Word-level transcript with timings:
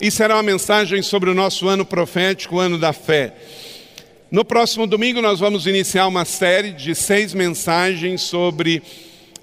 e 0.00 0.10
será 0.10 0.36
uma 0.36 0.42
mensagem 0.42 1.02
sobre 1.02 1.28
o 1.28 1.34
nosso 1.34 1.68
ano 1.68 1.84
profético, 1.84 2.56
o 2.56 2.60
ano 2.60 2.78
da 2.78 2.92
fé. 2.92 3.34
No 4.30 4.44
próximo 4.44 4.86
domingo, 4.86 5.20
nós 5.20 5.40
vamos 5.40 5.66
iniciar 5.66 6.06
uma 6.06 6.24
série 6.24 6.72
de 6.72 6.94
seis 6.94 7.34
mensagens 7.34 8.22
sobre 8.22 8.82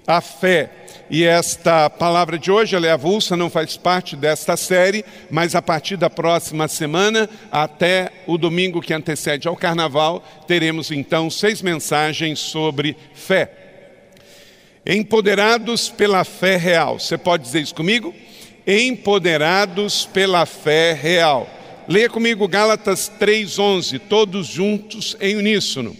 a 0.06 0.20
fé. 0.20 0.70
E 1.10 1.24
esta 1.24 1.88
palavra 1.88 2.38
de 2.38 2.50
hoje, 2.50 2.74
ela 2.74 2.86
é 2.86 2.90
avulsa, 2.90 3.36
não 3.36 3.48
faz 3.48 3.76
parte 3.76 4.16
desta 4.16 4.56
série, 4.56 5.04
mas 5.30 5.54
a 5.54 5.62
partir 5.62 5.96
da 5.96 6.10
próxima 6.10 6.66
semana, 6.68 7.28
até 7.52 8.10
o 8.26 8.36
domingo 8.36 8.80
que 8.80 8.92
antecede 8.92 9.46
ao 9.46 9.56
carnaval, 9.56 10.22
teremos 10.46 10.90
então 10.90 11.30
seis 11.30 11.62
mensagens 11.62 12.38
sobre 12.38 12.96
fé. 13.14 13.50
Empoderados 14.84 15.88
pela 15.88 16.24
fé 16.24 16.56
real. 16.56 16.98
Você 16.98 17.16
pode 17.16 17.44
dizer 17.44 17.60
isso 17.60 17.74
comigo? 17.74 18.14
Empoderados 18.68 20.04
pela 20.04 20.44
fé 20.44 20.92
real. 20.92 21.48
Leia 21.88 22.10
comigo 22.10 22.46
Gálatas 22.46 23.10
3:11, 23.18 23.98
todos 23.98 24.46
juntos 24.46 25.16
em 25.18 25.36
uníssono. 25.36 25.96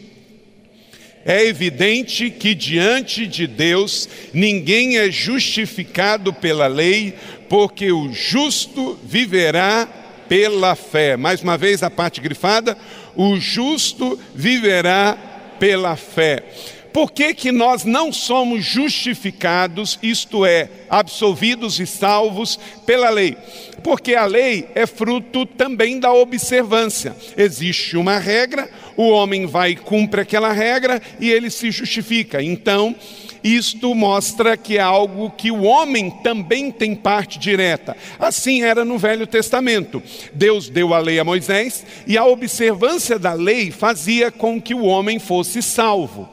É 1.24 1.44
evidente 1.44 2.30
que 2.30 2.55
diante 2.55 3.27
de 3.27 3.46
Deus 3.46 4.08
ninguém 4.34 4.98
é 4.98 5.11
justificado 5.11 6.33
pela 6.33 6.66
lei, 6.66 7.14
porque 7.48 7.91
o 7.91 8.12
justo 8.12 8.98
viverá 9.02 9.89
pela 10.28 10.74
fé. 10.74 11.16
Mais 11.16 11.42
uma 11.42 11.56
vez 11.56 11.83
a 11.83 11.91
parte 11.91 12.20
grifada: 12.20 12.77
o 13.16 13.36
justo 13.36 14.19
viverá 14.34 15.16
pela 15.58 15.96
fé. 15.96 16.44
Por 16.92 17.12
que, 17.12 17.34
que 17.34 17.53
nós 17.53 17.84
não 17.84 18.12
somos 18.12 18.64
justificados, 18.64 19.98
isto 20.03 20.44
é, 20.44 20.69
absolvidos 20.89 21.78
e 21.78 21.86
salvos 21.86 22.58
pela 22.86 23.11
lei? 23.11 23.36
Porque 23.83 24.14
a 24.14 24.25
lei 24.25 24.69
é 24.75 24.86
fruto 24.86 25.47
também 25.47 26.00
da 26.00 26.12
observância. 26.12 27.14
Existe 27.36 27.97
uma 27.97 28.19
regra, 28.19 28.69
o 28.97 29.08
homem 29.08 29.47
vai 29.47 29.70
e 29.72 29.77
cumpre 29.77 30.22
aquela 30.22 30.53
regra 30.53 31.00
e 31.20 31.30
ele 31.30 31.50
se 31.50 31.70
justifica. 31.70 32.42
Então, 32.42 32.97
isto 33.42 33.95
mostra 33.95 34.56
que 34.56 34.78
é 34.78 34.80
algo 34.80 35.30
que 35.30 35.50
o 35.50 35.62
homem 35.62 36.11
também 36.23 36.70
tem 36.70 36.95
parte 36.95 37.39
direta. 37.39 37.97
Assim 38.19 38.62
era 38.62 38.84
no 38.84 38.98
Velho 38.98 39.27
Testamento. 39.27 40.02
Deus 40.34 40.69
deu 40.69 40.92
a 40.92 40.98
lei 40.98 41.19
a 41.19 41.25
Moisés 41.25 41.84
e 42.06 42.19
a 42.19 42.25
observância 42.25 43.19
da 43.19 43.33
lei 43.33 43.70
fazia 43.70 44.30
com 44.30 44.61
que 44.61 44.75
o 44.75 44.84
homem 44.84 45.19
fosse 45.19 45.62
salvo. 45.62 46.28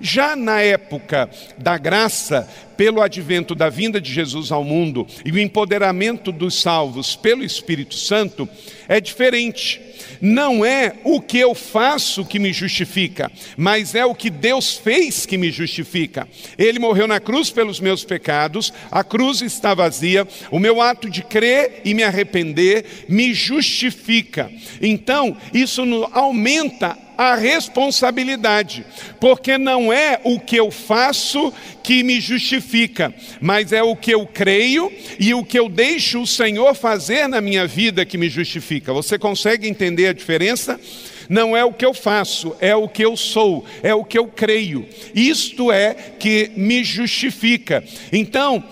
Já 0.00 0.34
na 0.34 0.60
época 0.62 1.28
da 1.58 1.76
graça, 1.76 2.48
pelo 2.76 3.02
advento 3.02 3.54
da 3.54 3.68
vinda 3.68 4.00
de 4.00 4.10
Jesus 4.10 4.50
ao 4.50 4.64
mundo 4.64 5.06
e 5.22 5.30
o 5.30 5.38
empoderamento 5.38 6.32
dos 6.32 6.62
salvos 6.62 7.14
pelo 7.14 7.44
Espírito 7.44 7.94
Santo, 7.94 8.48
é 8.88 8.98
diferente. 9.00 9.78
Não 10.20 10.64
é 10.64 10.94
o 11.04 11.20
que 11.20 11.38
eu 11.38 11.54
faço 11.54 12.24
que 12.24 12.38
me 12.38 12.52
justifica, 12.52 13.30
mas 13.56 13.94
é 13.94 14.04
o 14.04 14.14
que 14.14 14.30
Deus 14.30 14.76
fez 14.76 15.26
que 15.26 15.36
me 15.36 15.50
justifica. 15.50 16.26
Ele 16.56 16.78
morreu 16.78 17.06
na 17.06 17.20
cruz 17.20 17.50
pelos 17.50 17.80
meus 17.80 18.02
pecados, 18.02 18.72
a 18.90 19.04
cruz 19.04 19.42
está 19.42 19.74
vazia, 19.74 20.26
o 20.50 20.58
meu 20.58 20.80
ato 20.80 21.10
de 21.10 21.22
crer 21.22 21.82
e 21.84 21.92
me 21.92 22.02
arrepender 22.02 23.04
me 23.08 23.34
justifica. 23.34 24.50
Então, 24.80 25.36
isso 25.52 25.82
aumenta 26.12 26.96
a 27.20 27.34
responsabilidade, 27.34 28.82
porque 29.20 29.58
não 29.58 29.92
é 29.92 30.18
o 30.24 30.40
que 30.40 30.56
eu 30.56 30.70
faço 30.70 31.52
que 31.82 32.02
me 32.02 32.18
justifica, 32.18 33.12
mas 33.42 33.74
é 33.74 33.82
o 33.82 33.94
que 33.94 34.10
eu 34.10 34.26
creio 34.26 34.90
e 35.18 35.34
o 35.34 35.44
que 35.44 35.58
eu 35.58 35.68
deixo 35.68 36.22
o 36.22 36.26
Senhor 36.26 36.74
fazer 36.74 37.28
na 37.28 37.42
minha 37.42 37.66
vida 37.66 38.06
que 38.06 38.16
me 38.16 38.30
justifica. 38.30 38.94
Você 38.94 39.18
consegue 39.18 39.68
entender 39.68 40.08
a 40.08 40.14
diferença? 40.14 40.80
Não 41.28 41.54
é 41.54 41.62
o 41.62 41.74
que 41.74 41.84
eu 41.84 41.92
faço, 41.92 42.56
é 42.58 42.74
o 42.74 42.88
que 42.88 43.04
eu 43.04 43.14
sou, 43.18 43.66
é 43.82 43.94
o 43.94 44.02
que 44.02 44.18
eu 44.18 44.26
creio. 44.26 44.88
Isto 45.14 45.70
é 45.70 45.92
que 46.18 46.50
me 46.56 46.82
justifica. 46.82 47.84
Então, 48.10 48.64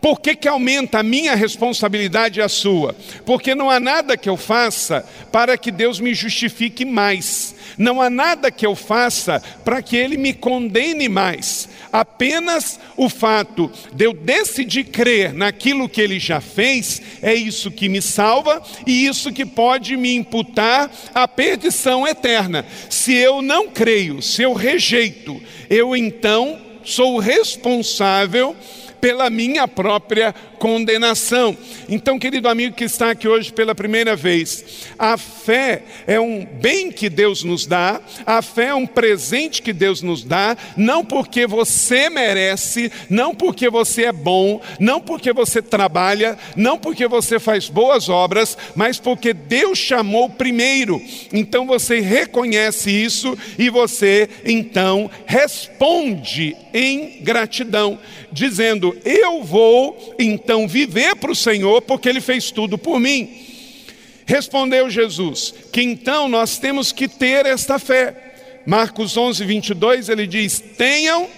por 0.00 0.20
que, 0.20 0.34
que 0.36 0.46
aumenta 0.46 0.98
a 0.98 1.02
minha 1.02 1.34
responsabilidade 1.34 2.38
e 2.40 2.42
a 2.42 2.48
sua? 2.48 2.96
Porque 3.24 3.54
não 3.54 3.70
há 3.70 3.80
nada 3.80 4.16
que 4.16 4.28
eu 4.28 4.36
faça 4.36 5.04
para 5.30 5.56
que 5.56 5.70
Deus 5.70 6.00
me 6.00 6.14
justifique 6.14 6.84
mais. 6.84 7.55
Não 7.78 8.00
há 8.00 8.08
nada 8.08 8.50
que 8.50 8.66
eu 8.66 8.74
faça 8.74 9.42
para 9.64 9.82
que 9.82 9.96
Ele 9.96 10.16
me 10.16 10.32
condene 10.32 11.08
mais. 11.08 11.68
Apenas 11.92 12.80
o 12.96 13.08
fato 13.08 13.70
de 13.92 14.04
eu 14.04 14.12
decidir 14.12 14.84
crer 14.84 15.32
naquilo 15.32 15.88
que 15.88 16.00
Ele 16.00 16.18
já 16.18 16.40
fez, 16.40 17.02
é 17.22 17.34
isso 17.34 17.70
que 17.70 17.88
me 17.88 18.00
salva 18.00 18.62
e 18.86 19.06
isso 19.06 19.32
que 19.32 19.44
pode 19.44 19.96
me 19.96 20.14
imputar 20.14 20.90
a 21.14 21.28
perdição 21.28 22.06
eterna. 22.06 22.64
Se 22.88 23.14
eu 23.14 23.42
não 23.42 23.68
creio, 23.68 24.22
se 24.22 24.42
eu 24.42 24.52
rejeito, 24.52 25.40
eu 25.68 25.96
então 25.96 26.58
sou 26.84 27.18
responsável 27.18 28.56
pela 29.00 29.30
minha 29.30 29.68
própria 29.68 30.34
condenação. 30.58 31.56
Então, 31.88 32.18
querido 32.18 32.48
amigo 32.48 32.74
que 32.74 32.84
está 32.84 33.10
aqui 33.10 33.28
hoje 33.28 33.52
pela 33.52 33.74
primeira 33.74 34.16
vez, 34.16 34.86
a 34.98 35.16
fé 35.16 35.82
é 36.06 36.18
um 36.18 36.44
bem 36.44 36.90
que 36.90 37.08
Deus 37.08 37.44
nos 37.44 37.66
dá, 37.66 38.00
a 38.24 38.42
fé 38.42 38.66
é 38.66 38.74
um 38.74 38.86
presente 38.86 39.62
que 39.62 39.72
Deus 39.72 40.02
nos 40.02 40.24
dá, 40.24 40.56
não 40.76 41.04
porque 41.04 41.46
você 41.46 42.08
merece, 42.10 42.90
não 43.08 43.34
porque 43.34 43.68
você 43.68 44.04
é 44.04 44.12
bom, 44.12 44.60
não 44.80 45.00
porque 45.00 45.32
você 45.32 45.60
trabalha, 45.62 46.38
não 46.56 46.78
porque 46.78 47.06
você 47.06 47.38
faz 47.38 47.68
boas 47.68 48.08
obras, 48.08 48.56
mas 48.74 48.98
porque 48.98 49.32
Deus 49.32 49.78
chamou 49.78 50.30
primeiro. 50.30 51.00
Então 51.32 51.66
você 51.66 52.00
reconhece 52.00 52.90
isso 52.90 53.36
e 53.58 53.68
você 53.68 54.28
então 54.44 55.10
responde 55.26 56.56
em 56.72 57.22
gratidão, 57.22 57.98
dizendo: 58.36 58.96
Eu 59.04 59.42
vou 59.42 60.14
então 60.18 60.68
viver 60.68 61.16
para 61.16 61.32
o 61.32 61.36
Senhor, 61.36 61.82
porque 61.82 62.08
Ele 62.08 62.20
fez 62.20 62.50
tudo 62.50 62.76
por 62.76 63.00
mim. 63.00 63.46
Respondeu 64.26 64.90
Jesus 64.90 65.54
que 65.72 65.82
então 65.82 66.28
nós 66.28 66.58
temos 66.58 66.92
que 66.92 67.08
ter 67.08 67.46
esta 67.46 67.78
fé. 67.78 68.14
Marcos 68.66 69.16
11, 69.16 69.44
22, 69.44 70.08
ele 70.08 70.26
diz: 70.26 70.60
tenham 70.76 71.28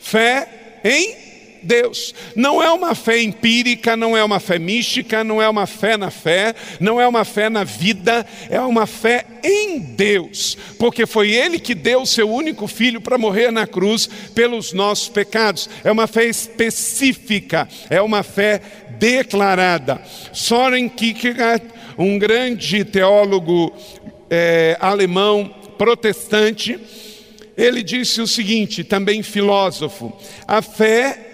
fé 0.00 0.80
em 0.82 1.29
Deus. 1.62 2.14
Não 2.34 2.62
é 2.62 2.70
uma 2.70 2.94
fé 2.94 3.20
empírica, 3.20 3.96
não 3.96 4.16
é 4.16 4.22
uma 4.22 4.40
fé 4.40 4.58
mística, 4.58 5.22
não 5.24 5.40
é 5.40 5.48
uma 5.48 5.66
fé 5.66 5.96
na 5.96 6.10
fé, 6.10 6.54
não 6.78 7.00
é 7.00 7.06
uma 7.06 7.24
fé 7.24 7.48
na 7.48 7.64
vida, 7.64 8.26
é 8.48 8.60
uma 8.60 8.86
fé 8.86 9.24
em 9.42 9.78
Deus, 9.78 10.56
porque 10.78 11.06
foi 11.06 11.30
Ele 11.30 11.58
que 11.58 11.74
deu 11.74 12.02
o 12.02 12.06
seu 12.06 12.30
único 12.30 12.66
filho 12.66 13.00
para 13.00 13.18
morrer 13.18 13.50
na 13.50 13.66
cruz 13.66 14.08
pelos 14.34 14.72
nossos 14.72 15.08
pecados. 15.08 15.68
É 15.82 15.90
uma 15.90 16.06
fé 16.06 16.24
específica, 16.24 17.68
é 17.88 18.00
uma 18.00 18.22
fé 18.22 18.60
declarada. 18.98 20.00
Soren 20.32 20.88
Kierkegaard, 20.88 21.64
um 21.96 22.18
grande 22.18 22.84
teólogo 22.84 23.72
é, 24.28 24.76
alemão 24.80 25.54
protestante, 25.76 26.78
ele 27.56 27.82
disse 27.82 28.20
o 28.20 28.26
seguinte, 28.26 28.84
também 28.84 29.22
filósofo: 29.22 30.16
a 30.46 30.62
fé 30.62 31.29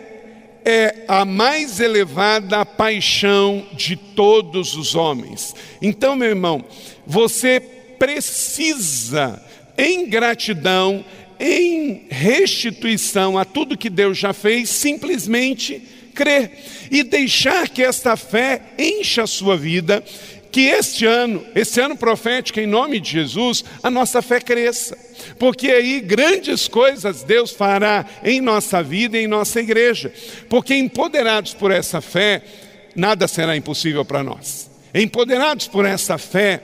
é 0.69 1.05
a 1.07 1.25
mais 1.25 1.79
elevada 1.79 2.67
paixão 2.67 3.65
de 3.73 3.95
todos 3.95 4.75
os 4.75 4.97
homens. 4.97 5.55
Então, 5.81 6.17
meu 6.17 6.29
irmão, 6.29 6.65
você 7.07 7.61
precisa, 7.97 9.41
em 9.79 10.11
gratidão, 10.11 11.05
em 11.39 12.07
restituição 12.11 13.39
a 13.39 13.45
tudo 13.45 13.79
que 13.79 13.89
Deus 13.89 14.19
já 14.19 14.33
fez, 14.33 14.69
simplesmente 14.69 15.81
crer 16.13 16.51
e 16.91 17.05
deixar 17.05 17.69
que 17.69 17.85
esta 17.85 18.17
fé 18.17 18.61
encha 18.77 19.23
a 19.23 19.27
sua 19.27 19.57
vida 19.57 20.03
que 20.51 20.63
este 20.69 21.05
ano, 21.05 21.45
esse 21.55 21.81
ano 21.81 21.97
profético, 21.97 22.61
em 22.61 22.67
nome 22.67 22.99
de 23.01 23.11
Jesus, 23.11 23.65
a 23.83 23.91
nossa 23.91 24.23
fé 24.23 24.41
cresça, 24.41 24.97
porque 25.39 25.71
aí 25.71 26.01
grandes 26.01 26.69
coisas 26.69 27.23
Deus 27.23 27.51
fará 27.51 28.07
em 28.25 28.41
nossa 28.41 28.83
vida 28.83 29.19
e 29.19 29.25
em 29.25 29.27
nossa 29.27 29.61
igreja, 29.61 30.13
porque 30.49 30.75
empoderados 30.75 31.55
por 31.55 31.71
essa 31.71 32.01
fé, 32.01 32.43
nada 32.95 33.29
será 33.29 33.57
impossível 33.57 34.05
para 34.05 34.23
nós. 34.23 34.71
Empoderados 34.95 35.69
por 35.69 35.85
essa 35.85 36.17
fé, 36.17 36.63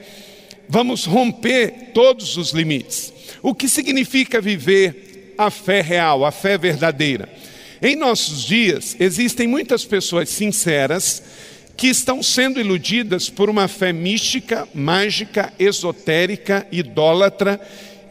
vamos 0.67 1.05
romper 1.05 1.91
todos 1.93 2.35
os 2.37 2.51
limites. 2.51 3.13
O 3.41 3.53
que 3.53 3.69
significa 3.69 4.41
viver 4.41 5.35
a 5.37 5.51
fé 5.51 5.81
real, 5.81 6.25
a 6.25 6.31
fé 6.31 6.57
verdadeira? 6.57 7.29
Em 7.81 7.95
nossos 7.95 8.43
dias, 8.43 8.95
existem 8.99 9.45
muitas 9.45 9.83
pessoas 9.83 10.29
sinceras 10.29 11.21
que 11.75 11.87
estão 11.87 12.21
sendo 12.21 12.59
iludidas 12.59 13.29
por 13.29 13.49
uma 13.49 13.67
fé 13.67 13.91
mística, 13.91 14.67
mágica, 14.73 15.53
esotérica, 15.57 16.67
idólatra 16.71 17.59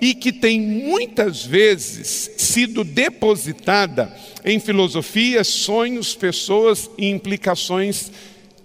e 0.00 0.14
que 0.14 0.32
tem 0.32 0.60
muitas 0.60 1.44
vezes 1.44 2.32
sido 2.36 2.82
depositada 2.82 4.12
em 4.44 4.58
filosofias, 4.58 5.46
sonhos, 5.46 6.14
pessoas 6.14 6.90
e 6.98 7.08
implicações 7.08 8.10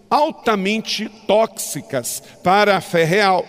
altamente 0.10 1.10
tóxicas 1.28 2.24
para 2.44 2.78
a 2.78 2.82
fé 2.82 3.04
real. 3.04 3.46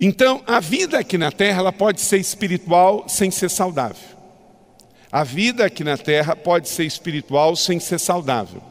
Então, 0.00 0.42
a 0.46 0.60
vida 0.60 0.98
aqui 0.98 1.18
na 1.18 1.30
terra 1.30 1.60
ela 1.60 1.72
pode 1.72 2.00
ser 2.00 2.18
espiritual 2.18 3.04
sem 3.08 3.30
ser 3.30 3.48
saudável. 3.50 4.18
A 5.10 5.24
vida 5.24 5.64
aqui 5.64 5.82
na 5.82 5.96
terra 5.96 6.36
pode 6.36 6.68
ser 6.68 6.84
espiritual 6.84 7.56
sem 7.56 7.80
ser 7.80 7.98
saudável. 7.98 8.62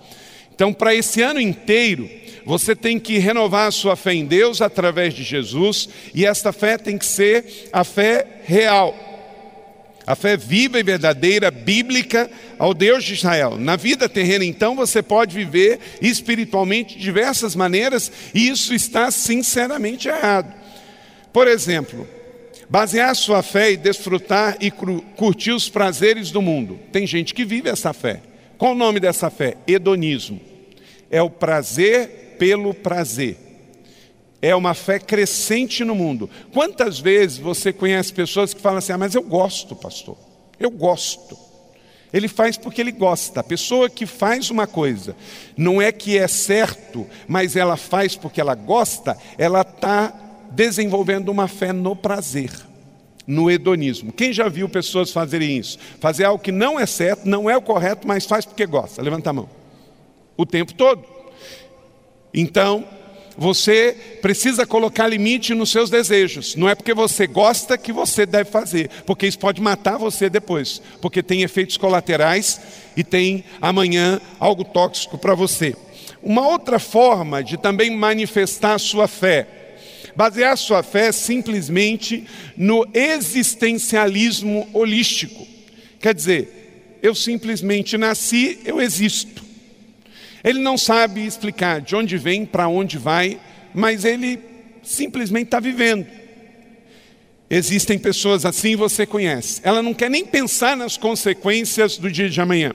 Então, 0.58 0.74
para 0.74 0.96
esse 0.96 1.22
ano 1.22 1.40
inteiro, 1.40 2.10
você 2.44 2.76
tem 2.76 3.00
que 3.00 3.20
renovar 3.20 3.68
a 3.68 3.72
sua 3.72 3.96
fé 3.96 4.16
em 4.16 4.26
Deus 4.26 4.60
através 4.60 5.14
de 5.14 5.22
Jesus, 5.22 5.88
e 6.16 6.26
esta 6.26 6.52
fé 6.52 6.80
tem 6.80 6.98
que 6.98 7.06
ser 7.06 7.70
a 7.72 7.84
fé 7.84 8.42
real. 8.44 8.98
A 10.08 10.16
fé 10.16 10.36
viva 10.36 10.80
e 10.80 10.84
verdadeira, 10.84 11.52
bíblica, 11.52 12.28
ao 12.58 12.74
Deus 12.74 13.04
de 13.04 13.14
Israel. 13.14 13.56
Na 13.56 13.76
vida 13.76 14.10
terrena, 14.10 14.44
então, 14.44 14.76
você 14.76 15.04
pode 15.04 15.36
viver 15.36 15.80
espiritualmente 16.02 16.96
de 16.96 17.04
diversas 17.04 17.56
maneiras, 17.56 18.12
e 18.34 18.50
isso 18.50 18.74
está 18.74 19.12
sinceramente 19.12 20.08
errado. 20.08 20.52
Por 21.32 21.48
exemplo, 21.48 22.08
basear 22.68 23.16
sua 23.16 23.44
fé 23.44 23.74
e 23.74 23.78
desfrutar 23.78 24.58
e 24.60 24.72
curtir 24.72 25.52
os 25.52 25.70
prazeres 25.70 26.32
do 26.32 26.42
mundo. 26.42 26.80
Tem 26.92 27.06
gente 27.06 27.32
que 27.32 27.46
vive 27.46 27.70
essa 27.70 27.94
fé. 27.94 28.22
Qual 28.58 28.72
o 28.72 28.76
nome 28.76 29.00
dessa 29.00 29.30
fé? 29.30 29.58
Hedonismo. 29.68 30.40
É 31.10 31.22
o 31.22 31.30
prazer 31.30 32.36
pelo 32.40 32.74
prazer. 32.74 33.38
É 34.42 34.56
uma 34.56 34.74
fé 34.74 35.00
crescente 35.00 35.84
no 35.84 35.96
mundo. 35.96 36.30
Quantas 36.54 37.00
vezes 37.00 37.38
você 37.38 37.74
conhece 37.74 38.14
pessoas 38.14 38.54
que 38.54 38.62
falam 38.62 38.78
assim: 38.78 38.92
ah, 38.94 38.98
mas 38.98 39.16
eu 39.16 39.24
gosto, 39.24 39.76
pastor, 39.76 40.18
eu 40.60 40.70
gosto. 40.70 41.38
Ele 42.14 42.28
faz 42.28 42.58
porque 42.58 42.82
ele 42.82 42.92
gosta. 42.92 43.42
A 43.42 43.44
pessoa 43.44 43.90
que 43.90 44.06
faz 44.06 44.50
uma 44.50 44.66
coisa, 44.66 45.16
não 45.58 45.82
é 45.82 45.92
que 45.92 46.18
é 46.18 46.28
certo, 46.28 47.06
mas 47.28 47.56
ela 47.56 47.76
faz 47.76 48.16
porque 48.16 48.40
ela 48.40 48.56
gosta, 48.56 49.18
ela 49.38 49.62
está 49.62 50.14
desenvolvendo 50.52 51.30
uma 51.30 51.48
fé 51.48 51.74
no 51.74 51.96
prazer, 51.96 52.52
no 53.28 53.52
hedonismo. 53.52 54.14
Quem 54.14 54.32
já 54.32 54.48
viu 54.48 54.70
pessoas 54.70 55.12
fazerem 55.12 55.58
isso? 55.58 55.78
Fazer 56.00 56.24
algo 56.24 56.42
que 56.42 56.52
não 56.52 56.80
é 56.80 56.86
certo, 56.86 57.28
não 57.28 57.50
é 57.50 57.58
o 57.58 57.62
correto, 57.62 58.08
mas 58.08 58.26
faz 58.26 58.46
porque 58.46 58.66
gosta. 58.66 59.02
Levanta 59.02 59.30
a 59.30 59.34
mão. 59.34 59.50
O 60.38 60.46
tempo 60.46 60.74
todo. 60.74 61.04
Então, 62.34 62.86
você 63.38 63.96
precisa 64.22 64.66
colocar 64.66 65.08
limite 65.08 65.54
nos 65.54 65.70
seus 65.70 65.90
desejos. 65.90 66.56
Não 66.56 66.68
é 66.68 66.74
porque 66.74 66.94
você 66.94 67.28
gosta 67.28 67.78
que 67.78 67.92
você 67.92 68.26
deve 68.26 68.50
fazer, 68.50 68.90
porque 69.06 69.28
isso 69.28 69.38
pode 69.38 69.62
matar 69.62 69.98
você 69.98 70.30
depois, 70.30 70.82
porque 71.02 71.22
tem 71.22 71.44
efeitos 71.44 71.78
colaterais 71.78 72.60
e 72.96 73.04
tem 73.04 73.44
amanhã 73.62 74.20
algo 74.40 74.64
tóxico 74.64 75.18
para 75.18 75.36
você. 75.36 75.76
Uma 76.24 76.48
outra 76.48 76.80
forma 76.80 77.44
de 77.44 77.58
também 77.58 77.96
manifestar 77.96 78.74
a 78.74 78.80
sua 78.80 79.08
fé 79.08 79.48
Basear 80.18 80.58
sua 80.58 80.82
fé 80.82 81.12
simplesmente 81.12 82.26
no 82.58 82.88
existencialismo 82.92 84.68
holístico. 84.74 85.48
Quer 86.00 86.16
dizer, 86.16 86.98
eu 87.04 87.14
simplesmente 87.14 88.00
nasci, 88.00 88.58
eu 88.66 88.82
existo. 88.82 89.46
Ele 90.44 90.58
não 90.58 90.76
sabe 90.76 91.24
explicar 91.24 91.82
de 91.82 91.96
onde 91.96 92.18
vem, 92.18 92.48
para 92.48 92.68
onde 92.68 92.98
vai, 92.98 93.40
mas 93.76 94.06
ele 94.06 94.40
simplesmente 94.82 95.50
está 95.50 95.60
vivendo. 95.60 96.08
Existem 97.48 98.00
pessoas 98.00 98.44
assim, 98.44 98.76
você 98.76 99.06
conhece. 99.06 99.62
Ela 99.64 99.84
não 99.84 99.94
quer 99.94 100.10
nem 100.10 100.26
pensar 100.26 100.76
nas 100.76 100.98
consequências 100.98 101.96
do 102.00 102.10
dia 102.10 102.28
de 102.28 102.42
amanhã. 102.42 102.74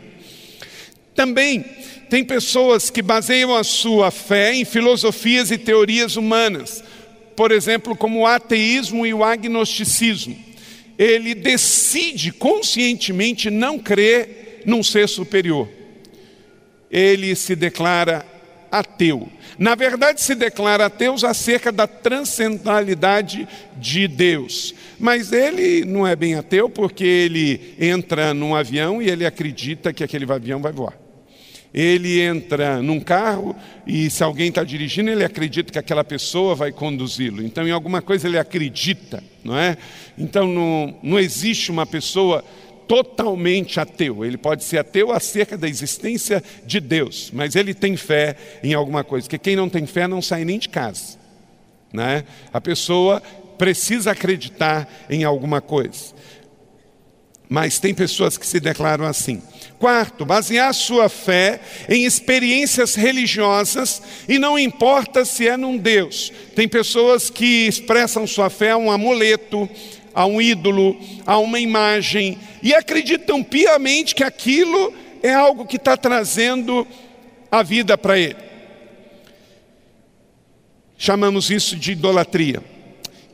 Também 1.13 1.65
tem 2.09 2.23
pessoas 2.23 2.89
que 2.89 3.03
baseiam 3.03 3.53
a 3.53 3.65
sua 3.65 4.13
fé 4.13 4.55
em 4.55 4.65
filosofias 4.65 5.51
e 5.51 5.59
teorias 5.59 6.15
humanas, 6.15 6.85
por 7.37 7.51
exemplo, 7.51 7.97
como 7.97 8.21
o 8.21 8.27
ateísmo 8.27 9.07
e 9.07 9.15
o 9.15 9.25
agnosticismo. 9.25 10.37
Ele 10.99 11.35
decide 11.35 12.31
conscientemente 12.33 13.51
não 13.51 13.79
crer 13.79 14.63
num 14.67 14.83
ser 14.83 15.09
superior. 15.09 15.69
Ele 16.91 17.35
se 17.35 17.57
declara 17.57 18.25
ateu. 18.71 19.29
Na 19.59 19.75
verdade, 19.75 20.23
se 20.23 20.35
declara 20.35 20.87
ateu 20.87 21.15
acerca 21.27 21.73
da 21.73 21.87
transcendentalidade 21.87 23.49
de 23.77 24.07
Deus. 24.07 24.75
Mas 24.99 25.33
ele 25.33 25.85
não 25.85 26.07
é 26.07 26.15
bem 26.15 26.35
ateu 26.35 26.69
porque 26.69 27.05
ele 27.05 27.75
entra 27.79 28.33
num 28.33 28.55
avião 28.55 29.03
e 29.03 29.09
ele 29.09 29.27
acredita 29.27 29.93
que 29.93 30.05
aquele 30.05 30.31
avião 30.31 30.61
vai 30.61 30.73
voar 30.73 31.02
ele 31.75 32.21
entra 32.21 32.83
num 32.83 33.01
carro 33.01 33.57
e 33.87 34.11
se 34.11 34.23
alguém 34.23 34.49
está 34.49 34.63
dirigindo, 34.63 35.11
ele 35.11 35.25
acredita 35.25 35.73
que 35.73 35.79
aquela 35.79 36.05
pessoa 36.05 36.55
vai 36.55 36.71
conduzi-lo. 36.71 37.43
Então, 37.43 37.67
em 37.67 37.71
alguma 37.71 38.03
coisa 38.03 38.29
ele 38.29 38.39
acredita, 38.39 39.23
não 39.43 39.57
é? 39.57 39.77
Então, 40.19 40.47
não, 40.47 40.95
não 41.03 41.19
existe 41.19 41.71
uma 41.71 41.87
pessoa 41.87 42.45
totalmente 42.87 43.81
ateu. 43.81 44.23
Ele 44.23 44.37
pode 44.37 44.65
ser 44.65 44.79
ateu 44.79 45.13
acerca 45.13 45.57
da 45.57 45.67
existência 45.67 46.43
de 46.67 46.79
Deus, 46.79 47.31
mas 47.33 47.57
ele 47.57 47.73
tem 47.73 47.97
fé 47.97 48.37
em 48.63 48.75
alguma 48.75 49.03
coisa. 49.03 49.27
Porque 49.27 49.39
quem 49.39 49.57
não 49.57 49.69
tem 49.69 49.87
fé 49.87 50.07
não 50.07 50.21
sai 50.21 50.45
nem 50.45 50.59
de 50.59 50.69
casa, 50.69 51.17
né? 51.91 52.25
A 52.53 52.61
pessoa 52.61 53.23
precisa 53.57 54.11
acreditar 54.11 54.87
em 55.09 55.25
alguma 55.25 55.63
coisa. 55.63 56.13
Mas 57.49 57.79
tem 57.79 57.95
pessoas 57.95 58.37
que 58.37 58.47
se 58.47 58.59
declaram 58.61 59.07
assim. 59.07 59.43
Quarto, 59.83 60.25
basear 60.25 60.73
sua 60.73 61.09
fé 61.09 61.61
em 61.89 62.05
experiências 62.05 62.95
religiosas 62.95 64.01
e 64.29 64.39
não 64.39 64.57
importa 64.57 65.25
se 65.25 65.49
é 65.49 65.57
num 65.57 65.77
Deus. 65.77 66.33
Tem 66.55 66.69
pessoas 66.69 67.29
que 67.29 67.67
expressam 67.67 68.25
sua 68.25 68.49
fé 68.49 68.71
a 68.71 68.77
um 68.77 68.93
amuleto, 68.93 69.69
a 70.15 70.25
um 70.25 70.41
ídolo, 70.41 70.97
a 71.27 71.37
uma 71.39 71.59
imagem 71.59 72.39
e 72.63 72.73
acreditam 72.73 73.43
piamente 73.43 74.15
que 74.15 74.23
aquilo 74.23 74.95
é 75.21 75.35
algo 75.35 75.67
que 75.67 75.75
está 75.75 75.97
trazendo 75.97 76.87
a 77.51 77.65
vida 77.65 77.99
para 77.99 78.17
ele. 78.17 78.37
Chamamos 80.97 81.51
isso 81.51 81.75
de 81.75 81.91
idolatria. 81.91 82.63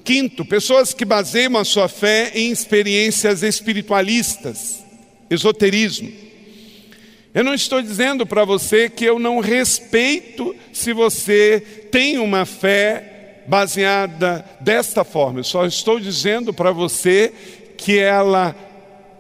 Quinto, 0.03 0.47
pessoas 0.47 0.95
que 0.95 1.05
baseiam 1.05 1.59
a 1.59 1.65
sua 1.67 1.89
fé 1.89 2.33
em 2.35 2.51
experiências 2.51 3.43
espiritualistas, 3.43 4.83
esoterismo. 5.29 6.28
Eu 7.35 7.45
não 7.45 7.55
estou 7.55 7.83
dizendo 7.83 8.27
para 8.27 8.45
você 8.45 8.89
que 8.89 9.05
eu 9.05 9.19
não 9.19 9.41
respeito 9.41 10.57
se 10.73 10.93
você 10.93 11.61
tem 11.91 12.19
uma 12.19 12.47
fé 12.47 13.43
baseada 13.47 14.45
desta 14.61 15.05
forma. 15.05 15.41
Eu 15.41 15.45
só 15.45 15.67
estou 15.67 16.01
dizendo 16.01 16.53
para 16.53 16.73
você 16.73 17.33
que 17.77 17.99
ela 17.99 18.57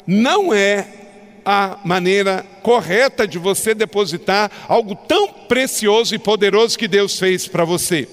não 0.06 0.52
é 0.52 0.86
a 1.44 1.78
maneira 1.84 2.44
correta 2.62 3.26
de 3.26 3.38
você 3.38 3.74
depositar 3.74 4.50
algo 4.68 4.94
tão 4.94 5.28
precioso 5.28 6.14
e 6.14 6.18
poderoso 6.18 6.78
que 6.78 6.88
Deus 6.88 7.18
fez 7.18 7.46
para 7.46 7.64
você. 7.64 8.08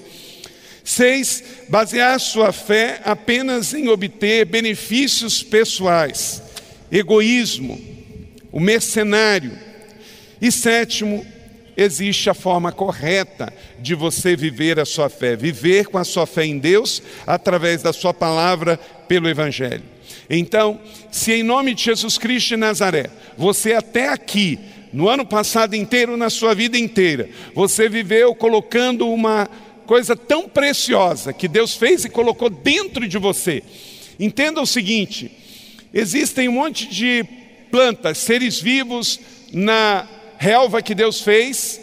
Seis, 0.82 1.42
basear 1.68 2.18
sua 2.20 2.52
fé 2.52 3.00
apenas 3.04 3.74
em 3.74 3.88
obter 3.88 4.46
benefícios 4.46 5.42
pessoais, 5.42 6.42
egoísmo, 6.92 7.78
o 8.52 8.60
mercenário. 8.60 9.52
E 10.40 10.52
sétimo, 10.52 11.24
existe 11.76 12.30
a 12.30 12.34
forma 12.34 12.72
correta 12.72 13.52
de 13.78 13.94
você 13.94 14.34
viver 14.34 14.80
a 14.80 14.84
sua 14.84 15.08
fé, 15.08 15.36
viver 15.36 15.86
com 15.86 15.98
a 15.98 16.04
sua 16.04 16.26
fé 16.26 16.46
em 16.46 16.58
Deus 16.58 17.02
através 17.26 17.82
da 17.82 17.92
sua 17.92 18.14
palavra 18.14 18.78
pelo 19.06 19.28
Evangelho. 19.28 19.84
Então, 20.28 20.80
se 21.10 21.32
em 21.32 21.42
nome 21.42 21.74
de 21.74 21.84
Jesus 21.84 22.18
Cristo 22.18 22.48
de 22.48 22.56
Nazaré, 22.56 23.10
você 23.36 23.74
até 23.74 24.08
aqui, 24.08 24.58
no 24.92 25.08
ano 25.08 25.26
passado 25.26 25.74
inteiro, 25.74 26.16
na 26.16 26.30
sua 26.30 26.54
vida 26.54 26.78
inteira, 26.78 27.28
você 27.54 27.88
viveu 27.88 28.34
colocando 28.34 29.08
uma 29.08 29.48
coisa 29.86 30.16
tão 30.16 30.48
preciosa 30.48 31.32
que 31.32 31.46
Deus 31.46 31.74
fez 31.74 32.04
e 32.04 32.08
colocou 32.08 32.48
dentro 32.48 33.06
de 33.06 33.18
você. 33.18 33.62
Entenda 34.18 34.60
o 34.60 34.66
seguinte: 34.66 35.30
existem 35.92 36.48
um 36.48 36.52
monte 36.52 36.88
de 36.88 37.24
plantas, 37.70 38.18
seres 38.18 38.60
vivos 38.60 39.20
na 39.52 40.08
relva 40.38 40.82
que 40.82 40.94
Deus 40.94 41.20
fez, 41.20 41.80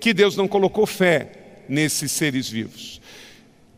que 0.00 0.12
Deus 0.12 0.36
não 0.36 0.46
colocou 0.48 0.86
fé 0.86 1.30
nesses 1.68 2.12
seres 2.12 2.48
vivos. 2.48 3.00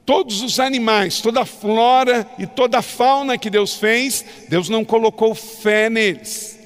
Todos 0.05 0.41
os 0.41 0.59
animais, 0.59 1.21
toda 1.21 1.43
a 1.43 1.47
flora 1.47 2.27
e 2.39 2.47
toda 2.47 2.79
a 2.79 2.83
fauna 2.83 3.37
que 3.37 3.51
Deus 3.51 3.75
fez, 3.75 4.25
Deus 4.49 4.69
não 4.69 4.85
colocou 4.85 5.35
fé 5.35 5.91
neles. 5.91 6.59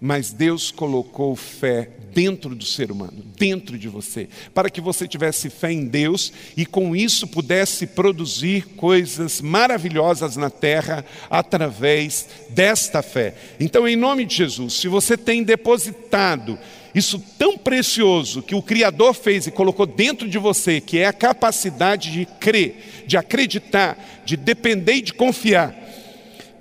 Mas 0.00 0.32
Deus 0.32 0.70
colocou 0.70 1.36
fé 1.36 1.90
dentro 2.16 2.54
do 2.54 2.64
ser 2.64 2.90
humano, 2.90 3.22
dentro 3.36 3.78
de 3.78 3.88
você, 3.88 4.26
para 4.54 4.70
que 4.70 4.80
você 4.80 5.06
tivesse 5.06 5.50
fé 5.50 5.70
em 5.70 5.84
Deus 5.84 6.32
e 6.56 6.64
com 6.64 6.96
isso 6.96 7.26
pudesse 7.26 7.86
produzir 7.86 8.68
coisas 8.68 9.42
maravilhosas 9.42 10.34
na 10.34 10.48
terra 10.48 11.04
através 11.28 12.26
desta 12.48 13.02
fé. 13.02 13.34
Então, 13.60 13.86
em 13.86 13.96
nome 13.96 14.24
de 14.24 14.34
Jesus, 14.34 14.72
se 14.72 14.88
você 14.88 15.14
tem 15.14 15.42
depositado 15.42 16.58
isso 16.94 17.22
tão 17.36 17.58
precioso 17.58 18.40
que 18.40 18.54
o 18.54 18.62
Criador 18.62 19.12
fez 19.12 19.46
e 19.46 19.50
colocou 19.50 19.84
dentro 19.84 20.26
de 20.26 20.38
você, 20.38 20.80
que 20.80 20.96
é 20.96 21.04
a 21.04 21.12
capacidade 21.12 22.10
de 22.10 22.24
crer, 22.24 23.04
de 23.06 23.18
acreditar, 23.18 24.22
de 24.24 24.38
depender 24.38 24.94
e 24.94 25.02
de 25.02 25.12
confiar 25.12 25.85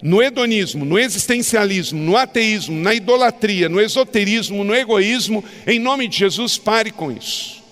no 0.06 0.22
hedonismo, 0.22 0.86
no 0.86 1.00
existencialismo, 1.00 2.00
no 2.00 2.16
ateísmo, 2.16 2.80
na 2.80 2.94
idolatria, 2.94 3.68
no 3.68 3.82
esoterismo, 3.82 4.64
no 4.64 4.76
egoísmo, 4.76 5.44
em 5.66 5.80
nome 5.80 6.08
de 6.08 6.20
Jesus, 6.20 6.60
pare 6.60 6.92
com 6.92 7.12
isso. 7.12 7.64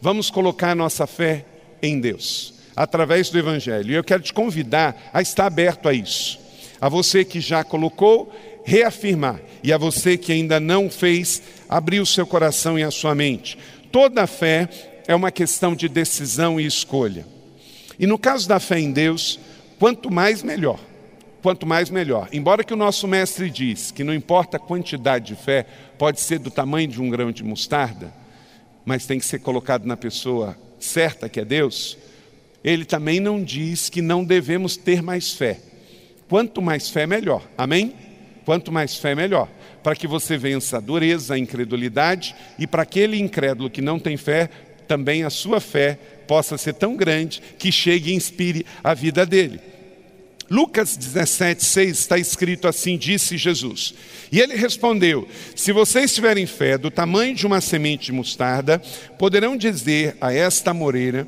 Vamos 0.00 0.28
colocar 0.28 0.74
nossa 0.74 1.06
fé 1.06 1.44
em 1.80 2.00
Deus, 2.00 2.54
através 2.74 3.30
do 3.30 3.38
Evangelho. 3.38 3.92
E 3.92 3.94
eu 3.94 4.02
quero 4.02 4.20
te 4.20 4.32
convidar 4.32 5.10
a 5.14 5.22
estar 5.22 5.46
aberto 5.46 5.88
a 5.88 5.94
isso. 5.94 6.40
A 6.80 6.88
você 6.88 7.24
que 7.24 7.40
já 7.40 7.62
colocou, 7.62 8.34
reafirmar. 8.64 9.40
E 9.62 9.72
a 9.72 9.78
você 9.78 10.18
que 10.18 10.32
ainda 10.32 10.58
não 10.58 10.90
fez, 10.90 11.40
abrir 11.68 12.00
o 12.00 12.06
seu 12.06 12.26
coração 12.26 12.76
e 12.76 12.82
a 12.82 12.90
sua 12.90 13.14
mente. 13.14 13.56
Toda 13.92 14.26
fé 14.26 14.68
é 15.06 15.14
uma 15.14 15.30
questão 15.30 15.72
de 15.72 15.88
decisão 15.88 16.60
e 16.60 16.66
escolha. 16.66 17.24
E 17.96 18.08
no 18.08 18.18
caso 18.18 18.48
da 18.48 18.58
fé 18.58 18.80
em 18.80 18.90
Deus, 18.90 19.38
quanto 19.78 20.10
mais 20.10 20.42
melhor 20.42 20.80
quanto 21.46 21.64
mais 21.64 21.90
melhor. 21.90 22.28
Embora 22.32 22.64
que 22.64 22.74
o 22.74 22.76
nosso 22.76 23.06
mestre 23.06 23.48
diz 23.48 23.92
que 23.92 24.02
não 24.02 24.12
importa 24.12 24.56
a 24.56 24.58
quantidade 24.58 25.26
de 25.26 25.36
fé, 25.36 25.64
pode 25.96 26.20
ser 26.20 26.40
do 26.40 26.50
tamanho 26.50 26.88
de 26.88 27.00
um 27.00 27.08
grão 27.08 27.30
de 27.30 27.44
mostarda, 27.44 28.12
mas 28.84 29.06
tem 29.06 29.16
que 29.16 29.24
ser 29.24 29.38
colocado 29.38 29.86
na 29.86 29.96
pessoa 29.96 30.58
certa, 30.80 31.28
que 31.28 31.38
é 31.38 31.44
Deus, 31.44 31.96
ele 32.64 32.84
também 32.84 33.20
não 33.20 33.40
diz 33.40 33.88
que 33.88 34.02
não 34.02 34.24
devemos 34.24 34.76
ter 34.76 35.00
mais 35.00 35.34
fé. 35.34 35.60
Quanto 36.28 36.60
mais 36.60 36.90
fé, 36.90 37.06
melhor. 37.06 37.48
Amém? 37.56 37.94
Quanto 38.44 38.72
mais 38.72 38.96
fé, 38.96 39.14
melhor. 39.14 39.48
Para 39.84 39.94
que 39.94 40.08
você 40.08 40.36
vença 40.36 40.78
a 40.78 40.80
dureza, 40.80 41.34
a 41.34 41.38
incredulidade, 41.38 42.34
e 42.58 42.66
para 42.66 42.82
aquele 42.82 43.20
incrédulo 43.20 43.70
que 43.70 43.80
não 43.80 44.00
tem 44.00 44.16
fé, 44.16 44.50
também 44.88 45.22
a 45.22 45.30
sua 45.30 45.60
fé 45.60 45.96
possa 46.26 46.58
ser 46.58 46.74
tão 46.74 46.96
grande 46.96 47.40
que 47.56 47.70
chegue 47.70 48.10
e 48.10 48.14
inspire 48.16 48.66
a 48.82 48.94
vida 48.94 49.24
dele. 49.24 49.75
Lucas 50.48 50.96
17, 50.96 51.64
6 51.64 51.98
está 51.98 52.18
escrito 52.18 52.68
assim: 52.68 52.96
disse 52.96 53.36
Jesus. 53.36 53.94
E 54.30 54.40
ele 54.40 54.54
respondeu: 54.54 55.26
Se 55.54 55.72
vocês 55.72 56.14
tiverem 56.14 56.46
fé 56.46 56.78
do 56.78 56.90
tamanho 56.90 57.34
de 57.34 57.46
uma 57.46 57.60
semente 57.60 58.06
de 58.06 58.12
mostarda, 58.12 58.80
poderão 59.18 59.56
dizer 59.56 60.16
a 60.20 60.32
esta 60.32 60.72
moreira: 60.72 61.26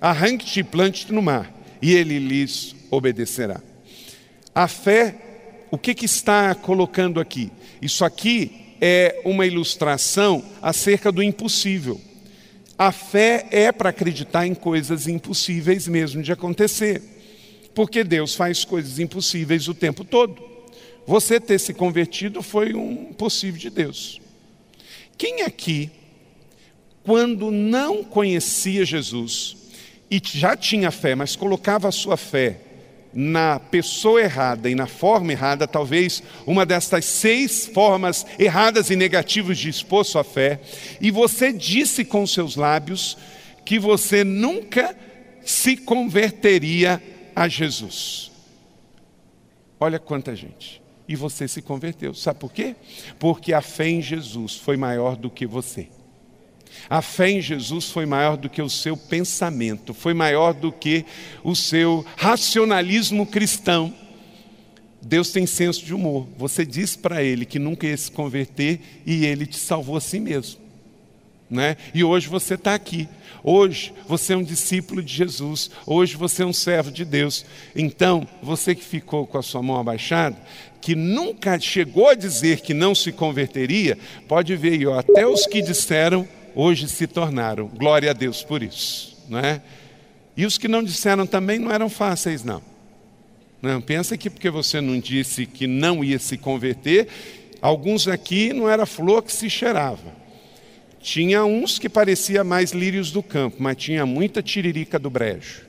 arranque-te 0.00 0.60
e 0.60 0.64
plante-te 0.64 1.12
no 1.12 1.22
mar, 1.22 1.52
e 1.82 1.92
ele 1.92 2.18
lhes 2.18 2.76
obedecerá. 2.90 3.60
A 4.54 4.68
fé, 4.68 5.16
o 5.70 5.78
que, 5.78 5.94
que 5.94 6.04
está 6.04 6.54
colocando 6.54 7.18
aqui? 7.18 7.50
Isso 7.82 8.04
aqui 8.04 8.74
é 8.80 9.20
uma 9.24 9.46
ilustração 9.46 10.44
acerca 10.62 11.10
do 11.10 11.22
impossível. 11.22 12.00
A 12.78 12.92
fé 12.92 13.46
é 13.50 13.70
para 13.72 13.90
acreditar 13.90 14.46
em 14.46 14.54
coisas 14.54 15.06
impossíveis 15.06 15.86
mesmo 15.86 16.22
de 16.22 16.32
acontecer 16.32 17.19
porque 17.74 18.04
Deus 18.04 18.34
faz 18.34 18.64
coisas 18.64 18.98
impossíveis 18.98 19.68
o 19.68 19.74
tempo 19.74 20.04
todo. 20.04 20.42
Você 21.06 21.40
ter 21.40 21.58
se 21.58 21.74
convertido 21.74 22.42
foi 22.42 22.74
um 22.74 23.12
possível 23.12 23.60
de 23.60 23.70
Deus. 23.70 24.20
Quem 25.16 25.42
aqui, 25.42 25.90
quando 27.02 27.50
não 27.50 28.04
conhecia 28.04 28.84
Jesus 28.84 29.56
e 30.10 30.20
já 30.22 30.56
tinha 30.56 30.90
fé, 30.90 31.14
mas 31.14 31.36
colocava 31.36 31.88
a 31.88 31.92
sua 31.92 32.16
fé 32.16 32.60
na 33.12 33.58
pessoa 33.58 34.20
errada 34.20 34.70
e 34.70 34.74
na 34.74 34.86
forma 34.86 35.32
errada, 35.32 35.66
talvez 35.66 36.22
uma 36.46 36.64
destas 36.64 37.04
seis 37.04 37.66
formas 37.66 38.24
erradas 38.38 38.90
e 38.90 38.96
negativas 38.96 39.58
de 39.58 39.68
expor 39.68 40.04
sua 40.04 40.22
fé, 40.22 40.60
e 41.00 41.10
você 41.10 41.52
disse 41.52 42.04
com 42.04 42.26
seus 42.26 42.56
lábios 42.56 43.18
que 43.64 43.78
você 43.78 44.22
nunca 44.22 44.96
se 45.44 45.76
converteria 45.76 47.02
a 47.34 47.48
Jesus. 47.48 48.30
Olha 49.78 49.98
quanta 49.98 50.36
gente. 50.36 50.80
E 51.08 51.16
você 51.16 51.48
se 51.48 51.60
converteu. 51.60 52.14
Sabe 52.14 52.38
por 52.38 52.52
quê? 52.52 52.76
Porque 53.18 53.52
a 53.52 53.60
fé 53.60 53.88
em 53.88 54.02
Jesus 54.02 54.56
foi 54.56 54.76
maior 54.76 55.16
do 55.16 55.30
que 55.30 55.46
você. 55.46 55.88
A 56.88 57.02
fé 57.02 57.30
em 57.30 57.40
Jesus 57.40 57.90
foi 57.90 58.06
maior 58.06 58.36
do 58.36 58.48
que 58.48 58.62
o 58.62 58.70
seu 58.70 58.96
pensamento, 58.96 59.92
foi 59.92 60.14
maior 60.14 60.54
do 60.54 60.70
que 60.70 61.04
o 61.42 61.54
seu 61.56 62.04
racionalismo 62.16 63.26
cristão. 63.26 63.92
Deus 65.02 65.32
tem 65.32 65.46
senso 65.46 65.84
de 65.84 65.94
humor. 65.94 66.28
Você 66.36 66.64
disse 66.64 66.98
para 66.98 67.22
ele 67.22 67.44
que 67.44 67.58
nunca 67.58 67.86
ia 67.86 67.96
se 67.96 68.10
converter 68.10 68.80
e 69.06 69.24
ele 69.24 69.46
te 69.46 69.56
salvou 69.56 69.96
a 69.96 70.00
si 70.00 70.20
mesmo. 70.20 70.60
Né? 71.50 71.76
E 71.92 72.04
hoje 72.04 72.28
você 72.28 72.54
está 72.54 72.74
aqui. 72.74 73.08
Hoje 73.42 73.92
você 74.06 74.34
é 74.34 74.36
um 74.36 74.42
discípulo 74.42 75.02
de 75.02 75.12
Jesus. 75.12 75.70
Hoje 75.84 76.16
você 76.16 76.42
é 76.42 76.46
um 76.46 76.52
servo 76.52 76.90
de 76.90 77.04
Deus. 77.04 77.44
Então, 77.74 78.26
você 78.42 78.74
que 78.74 78.84
ficou 78.84 79.26
com 79.26 79.38
a 79.38 79.42
sua 79.42 79.62
mão 79.62 79.78
abaixada, 79.78 80.36
que 80.80 80.94
nunca 80.94 81.58
chegou 81.58 82.08
a 82.08 82.14
dizer 82.14 82.60
que 82.60 82.72
não 82.72 82.94
se 82.94 83.10
converteria, 83.10 83.98
pode 84.28 84.54
ver 84.56 84.74
aí, 84.74 84.86
ó, 84.86 84.98
até 84.98 85.26
os 85.26 85.46
que 85.46 85.60
disseram, 85.60 86.26
hoje 86.54 86.88
se 86.88 87.06
tornaram. 87.06 87.66
Glória 87.66 88.10
a 88.10 88.14
Deus 88.14 88.42
por 88.42 88.62
isso. 88.62 89.16
Né? 89.28 89.60
E 90.36 90.46
os 90.46 90.56
que 90.56 90.68
não 90.68 90.82
disseram 90.82 91.26
também 91.26 91.58
não 91.58 91.72
eram 91.72 91.90
fáceis, 91.90 92.44
não. 92.44 92.62
Não, 93.60 93.80
pensa 93.80 94.16
que 94.16 94.30
porque 94.30 94.48
você 94.48 94.80
não 94.80 94.98
disse 94.98 95.44
que 95.44 95.66
não 95.66 96.02
ia 96.02 96.18
se 96.18 96.38
converter, 96.38 97.08
alguns 97.60 98.08
aqui 98.08 98.52
não 98.52 98.68
era 98.68 98.86
flor 98.86 99.22
que 99.22 99.32
se 99.32 99.50
cheirava. 99.50 100.19
Tinha 101.02 101.44
uns 101.44 101.78
que 101.78 101.88
parecia 101.88 102.44
mais 102.44 102.72
lírios 102.72 103.10
do 103.10 103.22
campo, 103.22 103.56
mas 103.58 103.76
tinha 103.76 104.04
muita 104.04 104.42
tiririca 104.42 104.98
do 104.98 105.08
brejo. 105.08 105.62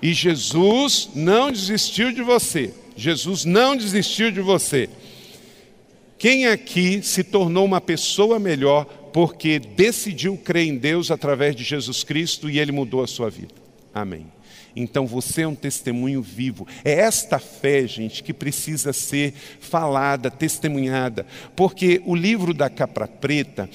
E 0.00 0.12
Jesus 0.12 1.10
não 1.14 1.52
desistiu 1.52 2.12
de 2.12 2.22
você. 2.22 2.72
Jesus 2.96 3.44
não 3.44 3.76
desistiu 3.76 4.30
de 4.30 4.40
você. 4.40 4.88
Quem 6.18 6.46
aqui 6.46 7.02
se 7.02 7.22
tornou 7.22 7.64
uma 7.64 7.80
pessoa 7.80 8.38
melhor 8.38 8.84
porque 9.12 9.58
decidiu 9.58 10.36
crer 10.36 10.66
em 10.66 10.76
Deus 10.76 11.10
através 11.10 11.54
de 11.54 11.62
Jesus 11.62 12.02
Cristo 12.02 12.48
e 12.48 12.58
ele 12.58 12.72
mudou 12.72 13.02
a 13.02 13.06
sua 13.06 13.28
vida? 13.28 13.54
Amém. 13.92 14.26
Então 14.74 15.06
você 15.06 15.42
é 15.42 15.48
um 15.48 15.54
testemunho 15.54 16.20
vivo. 16.20 16.66
É 16.84 16.92
esta 16.92 17.38
fé, 17.38 17.86
gente, 17.86 18.22
que 18.22 18.32
precisa 18.32 18.92
ser 18.92 19.32
falada, 19.58 20.30
testemunhada, 20.30 21.26
porque 21.54 22.02
o 22.04 22.14
livro 22.14 22.52
da 22.52 22.68
Capra 22.68 23.08
Preta 23.08 23.68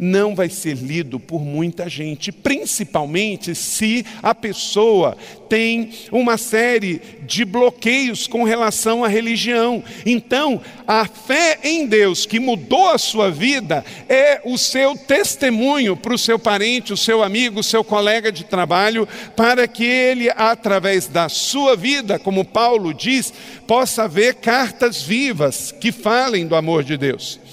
não 0.00 0.34
vai 0.34 0.48
ser 0.48 0.76
lido 0.76 1.20
por 1.20 1.44
muita 1.44 1.86
gente, 1.88 2.32
principalmente 2.32 3.54
se 3.54 4.04
a 4.22 4.34
pessoa 4.34 5.16
tem 5.46 5.90
uma 6.10 6.38
série 6.38 7.02
de 7.26 7.44
bloqueios 7.44 8.26
com 8.26 8.44
relação 8.44 9.04
à 9.04 9.08
religião. 9.08 9.84
Então, 10.06 10.60
a 10.86 11.04
fé 11.04 11.58
em 11.62 11.86
Deus 11.86 12.24
que 12.24 12.40
mudou 12.40 12.88
a 12.88 12.98
sua 12.98 13.30
vida 13.30 13.84
é 14.08 14.40
o 14.44 14.56
seu 14.56 14.96
testemunho 14.96 15.96
para 15.96 16.14
o 16.14 16.18
seu 16.18 16.38
parente, 16.38 16.92
o 16.92 16.96
seu 16.96 17.22
amigo, 17.22 17.60
o 17.60 17.64
seu 17.64 17.84
colega 17.84 18.32
de 18.32 18.44
trabalho, 18.44 19.06
para 19.36 19.68
que 19.68 19.84
ele, 19.84 20.30
através 20.30 21.08
da 21.08 21.28
sua 21.28 21.76
vida, 21.76 22.18
como 22.18 22.44
Paulo 22.44 22.94
diz, 22.94 23.34
possa 23.66 24.08
ver 24.08 24.36
cartas 24.36 25.02
vivas 25.02 25.72
que 25.72 25.92
falem 25.92 26.46
do 26.46 26.54
amor 26.54 26.84
de 26.84 26.96
Deus. 26.96 27.49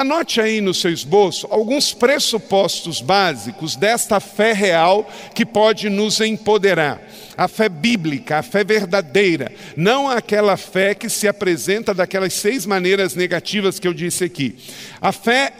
Anote 0.00 0.40
aí 0.40 0.62
no 0.62 0.72
seu 0.72 0.90
esboço 0.90 1.46
alguns 1.50 1.92
pressupostos 1.92 3.02
básicos 3.02 3.76
desta 3.76 4.18
fé 4.18 4.54
real 4.54 5.06
que 5.34 5.44
pode 5.44 5.90
nos 5.90 6.22
empoderar. 6.22 7.02
A 7.36 7.46
fé 7.46 7.68
bíblica, 7.68 8.38
a 8.38 8.42
fé 8.42 8.64
verdadeira, 8.64 9.52
não 9.76 10.08
aquela 10.08 10.56
fé 10.56 10.94
que 10.94 11.10
se 11.10 11.28
apresenta 11.28 11.92
daquelas 11.92 12.32
seis 12.32 12.64
maneiras 12.64 13.14
negativas 13.14 13.78
que 13.78 13.86
eu 13.86 13.92
disse 13.92 14.24
aqui. 14.24 14.56
A 15.02 15.12
fé 15.12 15.52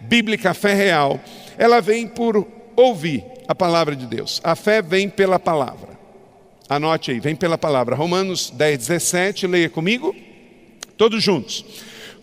bíblica, 0.00 0.52
a 0.52 0.54
fé 0.54 0.72
real, 0.72 1.20
ela 1.58 1.82
vem 1.82 2.08
por 2.08 2.48
ouvir 2.74 3.22
a 3.46 3.54
palavra 3.54 3.94
de 3.94 4.06
Deus. 4.06 4.40
A 4.42 4.56
fé 4.56 4.80
vem 4.80 5.10
pela 5.10 5.38
palavra. 5.38 5.90
Anote 6.70 7.10
aí, 7.10 7.20
vem 7.20 7.36
pela 7.36 7.58
palavra. 7.58 7.94
Romanos 7.94 8.48
10, 8.48 8.78
17, 8.78 9.46
leia 9.46 9.68
comigo. 9.68 10.16
Todos 10.96 11.22
juntos. 11.22 11.66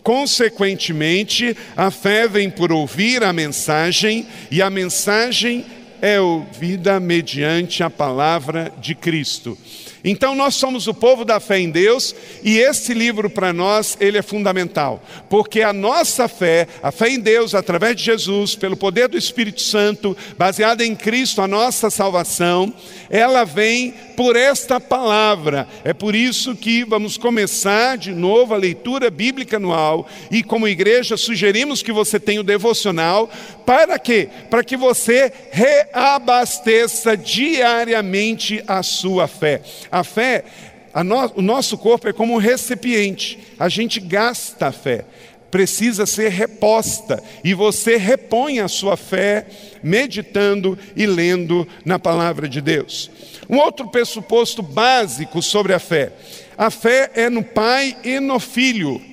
Consequentemente, 0.02 1.56
a 1.76 1.90
fé 1.90 2.26
vem 2.26 2.50
por 2.50 2.72
ouvir 2.72 3.22
a 3.22 3.32
mensagem, 3.32 4.26
e 4.50 4.60
a 4.60 4.68
mensagem 4.68 5.64
é 6.00 6.20
ouvida 6.20 6.98
mediante 6.98 7.82
a 7.82 7.88
palavra 7.88 8.72
de 8.80 8.94
Cristo. 8.94 9.56
Então 10.04 10.34
nós 10.34 10.54
somos 10.54 10.86
o 10.86 10.94
povo 10.94 11.24
da 11.24 11.38
fé 11.38 11.60
em 11.60 11.70
Deus 11.70 12.14
e 12.42 12.58
esse 12.58 12.92
livro 12.92 13.30
para 13.30 13.52
nós 13.52 13.96
ele 14.00 14.18
é 14.18 14.22
fundamental, 14.22 15.02
porque 15.30 15.62
a 15.62 15.72
nossa 15.72 16.26
fé, 16.26 16.66
a 16.82 16.90
fé 16.90 17.10
em 17.10 17.20
Deus 17.20 17.54
através 17.54 17.96
de 17.96 18.02
Jesus, 18.02 18.56
pelo 18.56 18.76
poder 18.76 19.08
do 19.08 19.16
Espírito 19.16 19.62
Santo, 19.62 20.16
baseada 20.36 20.84
em 20.84 20.96
Cristo, 20.96 21.40
a 21.40 21.46
nossa 21.46 21.88
salvação, 21.90 22.72
ela 23.08 23.44
vem 23.44 23.94
por 24.16 24.36
esta 24.36 24.80
palavra. 24.80 25.68
É 25.84 25.92
por 25.92 26.14
isso 26.14 26.54
que 26.54 26.84
vamos 26.84 27.16
começar 27.16 27.96
de 27.96 28.12
novo 28.12 28.54
a 28.54 28.58
leitura 28.58 29.10
bíblica 29.10 29.56
anual 29.56 30.08
e 30.30 30.42
como 30.42 30.68
igreja 30.68 31.16
sugerimos 31.16 31.82
que 31.82 31.92
você 31.92 32.18
tenha 32.18 32.40
o 32.40 32.44
devocional 32.44 33.30
para 33.64 33.98
quê? 33.98 34.28
Para 34.50 34.64
que 34.64 34.76
você 34.76 35.32
reabasteça 35.50 37.16
diariamente 37.16 38.62
a 38.66 38.82
sua 38.82 39.26
fé. 39.26 39.62
A 39.90 40.04
fé, 40.04 40.44
a 40.92 41.02
no, 41.02 41.32
o 41.36 41.42
nosso 41.42 41.78
corpo 41.78 42.08
é 42.08 42.12
como 42.12 42.34
um 42.34 42.38
recipiente, 42.38 43.38
a 43.58 43.68
gente 43.68 43.98
gasta 43.98 44.68
a 44.68 44.72
fé, 44.72 45.04
precisa 45.50 46.06
ser 46.06 46.30
reposta, 46.30 47.22
e 47.42 47.54
você 47.54 47.96
repõe 47.96 48.60
a 48.60 48.68
sua 48.68 48.96
fé 48.96 49.46
meditando 49.82 50.78
e 50.96 51.06
lendo 51.06 51.66
na 51.84 51.98
palavra 51.98 52.48
de 52.48 52.60
Deus. 52.60 53.10
Um 53.48 53.58
outro 53.58 53.88
pressuposto 53.88 54.62
básico 54.62 55.42
sobre 55.42 55.74
a 55.74 55.78
fé: 55.78 56.12
a 56.56 56.70
fé 56.70 57.10
é 57.14 57.28
no 57.28 57.42
Pai 57.42 57.96
e 58.04 58.20
no 58.20 58.38
Filho. 58.38 59.11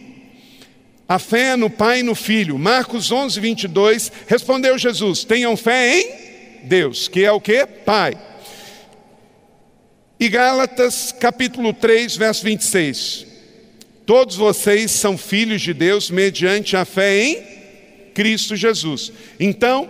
A 1.09 1.17
fé 1.17 1.55
no 1.55 1.71
Pai 1.71 2.01
e 2.01 2.03
no 2.03 2.13
Filho. 2.13 2.59
Marcos 2.59 3.11
11, 3.11 3.39
22, 3.39 4.11
respondeu 4.27 4.77
Jesus: 4.77 5.23
tenham 5.23 5.57
fé 5.57 5.99
em 5.99 6.65
Deus, 6.65 7.07
que 7.07 7.25
é 7.25 7.31
o 7.31 7.41
que? 7.41 7.65
Pai. 7.65 8.13
E 10.19 10.29
Gálatas 10.29 11.11
capítulo 11.11 11.73
3, 11.73 12.15
verso 12.15 12.43
26. 12.43 13.25
Todos 14.05 14.35
vocês 14.35 14.91
são 14.91 15.17
filhos 15.17 15.63
de 15.63 15.73
Deus 15.73 16.11
mediante 16.11 16.77
a 16.77 16.85
fé 16.85 17.23
em 17.23 17.43
Cristo 18.13 18.55
Jesus. 18.55 19.11
Então, 19.39 19.89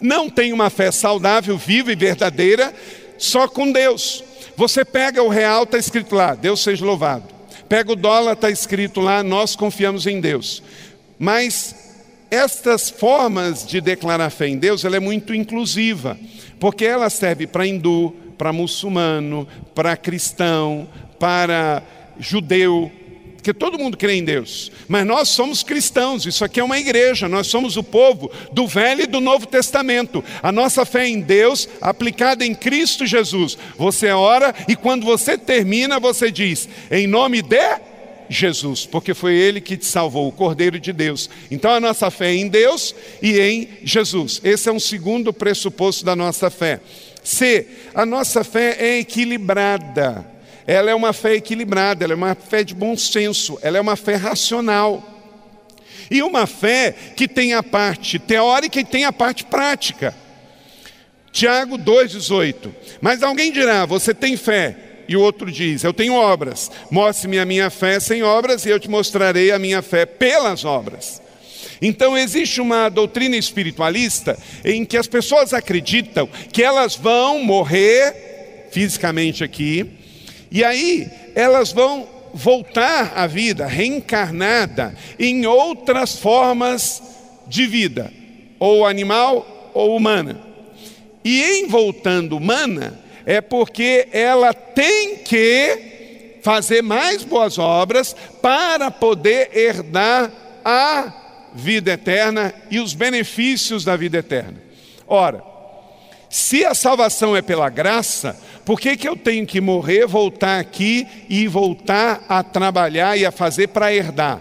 não 0.00 0.28
tem 0.28 0.52
uma 0.52 0.68
fé 0.68 0.90
saudável, 0.90 1.56
viva 1.56 1.92
e 1.92 1.96
verdadeira 1.96 2.74
só 3.18 3.46
com 3.46 3.70
Deus. 3.70 4.24
Você 4.56 4.84
pega 4.84 5.22
o 5.22 5.28
real, 5.28 5.62
está 5.62 5.78
escrito 5.78 6.14
lá, 6.14 6.34
Deus 6.34 6.60
seja 6.60 6.84
louvado. 6.84 7.39
Pega 7.70 7.92
o 7.92 7.94
dólar, 7.94 8.32
está 8.32 8.50
escrito 8.50 9.00
lá, 9.00 9.22
nós 9.22 9.54
confiamos 9.54 10.04
em 10.04 10.20
Deus. 10.20 10.60
Mas 11.16 11.72
estas 12.28 12.90
formas 12.90 13.64
de 13.64 13.80
declarar 13.80 14.28
fé 14.30 14.48
em 14.48 14.58
Deus, 14.58 14.84
ela 14.84 14.96
é 14.96 15.00
muito 15.00 15.32
inclusiva, 15.32 16.18
porque 16.58 16.84
ela 16.84 17.08
serve 17.08 17.46
para 17.46 17.64
hindu, 17.64 18.12
para 18.36 18.52
muçulmano, 18.52 19.46
para 19.72 19.96
cristão, 19.96 20.88
para 21.16 21.84
judeu, 22.18 22.90
porque 23.40 23.54
todo 23.54 23.78
mundo 23.78 23.96
crê 23.96 24.16
em 24.16 24.24
Deus, 24.24 24.70
mas 24.86 25.06
nós 25.06 25.30
somos 25.30 25.62
cristãos, 25.62 26.26
isso 26.26 26.44
aqui 26.44 26.60
é 26.60 26.64
uma 26.64 26.78
igreja, 26.78 27.26
nós 27.26 27.46
somos 27.46 27.78
o 27.78 27.82
povo 27.82 28.30
do 28.52 28.66
Velho 28.66 29.04
e 29.04 29.06
do 29.06 29.18
Novo 29.18 29.46
Testamento. 29.46 30.22
A 30.42 30.52
nossa 30.52 30.84
fé 30.84 31.08
em 31.08 31.20
Deus, 31.20 31.66
aplicada 31.80 32.44
em 32.44 32.54
Cristo 32.54 33.06
Jesus. 33.06 33.56
Você 33.78 34.10
ora 34.10 34.54
e 34.68 34.76
quando 34.76 35.06
você 35.06 35.38
termina, 35.38 35.98
você 35.98 36.30
diz, 36.30 36.68
em 36.90 37.06
nome 37.06 37.40
de 37.40 37.80
Jesus, 38.28 38.84
porque 38.84 39.14
foi 39.14 39.34
Ele 39.36 39.58
que 39.58 39.78
te 39.78 39.86
salvou, 39.86 40.28
o 40.28 40.32
Cordeiro 40.32 40.78
de 40.78 40.92
Deus. 40.92 41.30
Então 41.50 41.70
a 41.70 41.80
nossa 41.80 42.10
fé 42.10 42.32
é 42.32 42.36
em 42.36 42.46
Deus 42.46 42.94
e 43.22 43.40
em 43.40 43.68
Jesus. 43.82 44.38
Esse 44.44 44.68
é 44.68 44.72
um 44.72 44.78
segundo 44.78 45.32
pressuposto 45.32 46.04
da 46.04 46.14
nossa 46.14 46.50
fé. 46.50 46.78
C. 47.24 47.66
A 47.94 48.04
nossa 48.04 48.44
fé 48.44 48.76
é 48.78 48.98
equilibrada. 48.98 50.39
Ela 50.66 50.90
é 50.90 50.94
uma 50.94 51.12
fé 51.12 51.34
equilibrada, 51.34 52.04
ela 52.04 52.12
é 52.12 52.16
uma 52.16 52.34
fé 52.34 52.62
de 52.62 52.74
bom 52.74 52.96
senso, 52.96 53.58
ela 53.62 53.78
é 53.78 53.80
uma 53.80 53.96
fé 53.96 54.14
racional. 54.14 55.02
E 56.10 56.22
uma 56.22 56.46
fé 56.46 56.94
que 57.16 57.28
tem 57.28 57.54
a 57.54 57.62
parte 57.62 58.18
teórica 58.18 58.80
e 58.80 58.84
tem 58.84 59.04
a 59.04 59.12
parte 59.12 59.44
prática. 59.44 60.14
Tiago 61.32 61.78
2,18. 61.78 62.70
Mas 63.00 63.22
alguém 63.22 63.52
dirá: 63.52 63.86
Você 63.86 64.12
tem 64.12 64.36
fé? 64.36 64.76
E 65.08 65.16
o 65.16 65.20
outro 65.20 65.50
diz: 65.50 65.84
Eu 65.84 65.92
tenho 65.92 66.14
obras. 66.14 66.70
Mostre-me 66.90 67.38
a 67.38 67.44
minha 67.44 67.70
fé 67.70 68.00
sem 68.00 68.22
obras, 68.22 68.64
e 68.64 68.70
eu 68.70 68.80
te 68.80 68.88
mostrarei 68.88 69.52
a 69.52 69.58
minha 69.58 69.82
fé 69.82 70.04
pelas 70.04 70.64
obras. 70.64 71.22
Então 71.82 72.16
existe 72.16 72.60
uma 72.60 72.88
doutrina 72.88 73.36
espiritualista 73.36 74.38
em 74.64 74.84
que 74.84 74.96
as 74.96 75.06
pessoas 75.06 75.54
acreditam 75.54 76.28
que 76.52 76.62
elas 76.62 76.94
vão 76.94 77.42
morrer 77.42 78.68
fisicamente 78.70 79.42
aqui, 79.42 79.86
e 80.50 80.64
aí 80.64 81.08
elas 81.34 81.72
vão 81.72 82.08
voltar 82.32 83.12
à 83.16 83.26
vida 83.26 83.66
reencarnada 83.66 84.94
em 85.18 85.46
outras 85.46 86.16
formas 86.16 87.02
de 87.46 87.66
vida, 87.66 88.12
ou 88.58 88.86
animal 88.86 89.70
ou 89.74 89.96
humana. 89.96 90.40
E 91.24 91.42
em 91.42 91.66
voltando 91.66 92.36
humana, 92.36 92.98
é 93.26 93.40
porque 93.40 94.08
ela 94.12 94.54
tem 94.54 95.16
que 95.16 96.38
fazer 96.42 96.82
mais 96.82 97.22
boas 97.22 97.58
obras 97.58 98.16
para 98.40 98.90
poder 98.90 99.50
herdar 99.56 100.30
a 100.64 101.12
vida 101.54 101.92
eterna 101.92 102.54
e 102.70 102.78
os 102.78 102.94
benefícios 102.94 103.84
da 103.84 103.96
vida 103.96 104.18
eterna. 104.18 104.56
Ora, 105.06 105.42
se 106.28 106.64
a 106.64 106.74
salvação 106.74 107.36
é 107.36 107.42
pela 107.42 107.68
graça, 107.68 108.40
por 108.70 108.80
que, 108.80 108.96
que 108.96 109.08
eu 109.08 109.16
tenho 109.16 109.44
que 109.44 109.60
morrer, 109.60 110.06
voltar 110.06 110.60
aqui 110.60 111.04
e 111.28 111.48
voltar 111.48 112.24
a 112.28 112.40
trabalhar 112.40 113.16
e 113.16 113.26
a 113.26 113.32
fazer 113.32 113.66
para 113.66 113.92
herdar? 113.92 114.40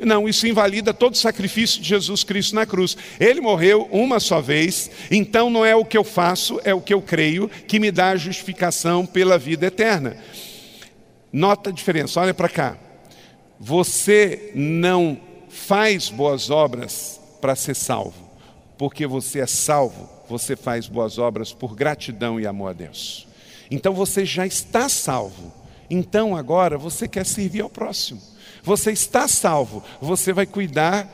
Não, 0.00 0.28
isso 0.28 0.44
invalida 0.48 0.92
todo 0.92 1.14
o 1.14 1.16
sacrifício 1.16 1.80
de 1.80 1.86
Jesus 1.86 2.24
Cristo 2.24 2.56
na 2.56 2.66
cruz. 2.66 2.96
Ele 3.20 3.40
morreu 3.40 3.88
uma 3.92 4.18
só 4.18 4.40
vez, 4.40 4.90
então 5.08 5.48
não 5.48 5.64
é 5.64 5.76
o 5.76 5.84
que 5.84 5.96
eu 5.96 6.02
faço, 6.02 6.60
é 6.64 6.74
o 6.74 6.80
que 6.80 6.92
eu 6.92 7.00
creio 7.00 7.48
que 7.48 7.78
me 7.78 7.92
dá 7.92 8.08
a 8.08 8.16
justificação 8.16 9.06
pela 9.06 9.38
vida 9.38 9.66
eterna. 9.66 10.16
Nota 11.32 11.70
a 11.70 11.72
diferença, 11.72 12.20
olha 12.20 12.34
para 12.34 12.48
cá. 12.48 12.76
Você 13.60 14.50
não 14.52 15.16
faz 15.48 16.08
boas 16.08 16.50
obras 16.50 17.20
para 17.40 17.54
ser 17.54 17.76
salvo, 17.76 18.32
porque 18.76 19.06
você 19.06 19.38
é 19.38 19.46
salvo, 19.46 20.10
você 20.28 20.56
faz 20.56 20.88
boas 20.88 21.18
obras 21.18 21.52
por 21.52 21.76
gratidão 21.76 22.40
e 22.40 22.48
amor 22.48 22.70
a 22.70 22.72
Deus. 22.72 23.29
Então 23.70 23.94
você 23.94 24.24
já 24.24 24.46
está 24.46 24.88
salvo. 24.88 25.52
Então 25.88 26.36
agora 26.36 26.76
você 26.76 27.06
quer 27.06 27.24
servir 27.24 27.60
ao 27.60 27.70
próximo. 27.70 28.20
Você 28.62 28.92
está 28.92 29.26
salvo, 29.26 29.82
você 30.00 30.32
vai 30.32 30.46
cuidar 30.46 31.08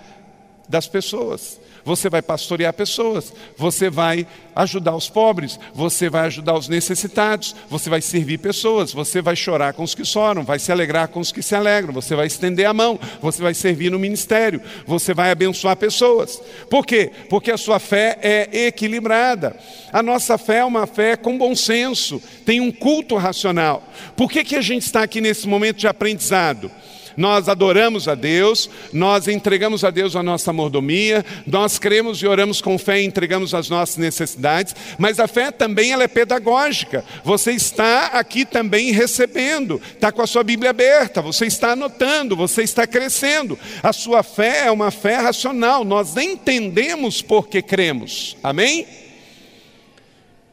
das 0.68 0.88
pessoas 0.88 1.60
você 1.86 2.10
vai 2.10 2.20
pastorear 2.20 2.72
pessoas, 2.72 3.32
você 3.56 3.88
vai 3.88 4.26
ajudar 4.56 4.96
os 4.96 5.08
pobres, 5.08 5.56
você 5.72 6.10
vai 6.10 6.26
ajudar 6.26 6.54
os 6.54 6.66
necessitados, 6.66 7.54
você 7.70 7.88
vai 7.88 8.00
servir 8.00 8.38
pessoas, 8.38 8.92
você 8.92 9.22
vai 9.22 9.36
chorar 9.36 9.72
com 9.72 9.84
os 9.84 9.94
que 9.94 10.04
choram, 10.04 10.42
vai 10.42 10.58
se 10.58 10.72
alegrar 10.72 11.06
com 11.06 11.20
os 11.20 11.30
que 11.30 11.40
se 11.40 11.54
alegram, 11.54 11.92
você 11.92 12.16
vai 12.16 12.26
estender 12.26 12.66
a 12.66 12.74
mão, 12.74 12.98
você 13.22 13.40
vai 13.40 13.54
servir 13.54 13.92
no 13.92 14.00
ministério, 14.00 14.60
você 14.84 15.14
vai 15.14 15.30
abençoar 15.30 15.76
pessoas. 15.76 16.42
Por 16.68 16.84
quê? 16.84 17.12
Porque 17.30 17.52
a 17.52 17.56
sua 17.56 17.78
fé 17.78 18.18
é 18.20 18.66
equilibrada. 18.66 19.54
A 19.92 20.02
nossa 20.02 20.36
fé 20.36 20.58
é 20.58 20.64
uma 20.64 20.88
fé 20.88 21.16
com 21.16 21.38
bom 21.38 21.54
senso, 21.54 22.20
tem 22.44 22.60
um 22.60 22.72
culto 22.72 23.14
racional. 23.14 23.88
Por 24.16 24.28
que, 24.28 24.42
que 24.42 24.56
a 24.56 24.60
gente 24.60 24.82
está 24.82 25.04
aqui 25.04 25.20
nesse 25.20 25.46
momento 25.46 25.76
de 25.76 25.86
aprendizado? 25.86 26.68
Nós 27.16 27.48
adoramos 27.48 28.08
a 28.08 28.14
Deus, 28.14 28.68
nós 28.92 29.28
entregamos 29.28 29.84
a 29.84 29.90
Deus 29.90 30.16
a 30.16 30.22
nossa 30.22 30.52
mordomia, 30.52 31.24
nós 31.46 31.78
cremos 31.78 32.18
e 32.22 32.26
oramos 32.26 32.60
com 32.60 32.78
fé 32.78 33.00
e 33.00 33.06
entregamos 33.06 33.54
as 33.54 33.68
nossas 33.68 33.96
necessidades, 33.96 34.74
mas 34.98 35.18
a 35.18 35.26
fé 35.26 35.50
também 35.50 35.92
ela 35.92 36.04
é 36.04 36.08
pedagógica. 36.08 37.04
Você 37.24 37.52
está 37.52 38.06
aqui 38.06 38.44
também 38.44 38.92
recebendo, 38.92 39.80
está 39.94 40.12
com 40.12 40.22
a 40.22 40.26
sua 40.26 40.42
Bíblia 40.42 40.70
aberta, 40.70 41.22
você 41.22 41.46
está 41.46 41.72
anotando, 41.72 42.36
você 42.36 42.62
está 42.62 42.86
crescendo. 42.86 43.58
A 43.82 43.92
sua 43.92 44.22
fé 44.22 44.66
é 44.66 44.70
uma 44.70 44.90
fé 44.90 45.16
racional, 45.16 45.84
nós 45.84 46.16
entendemos 46.16 47.22
porque 47.22 47.62
cremos. 47.62 48.36
Amém? 48.42 48.86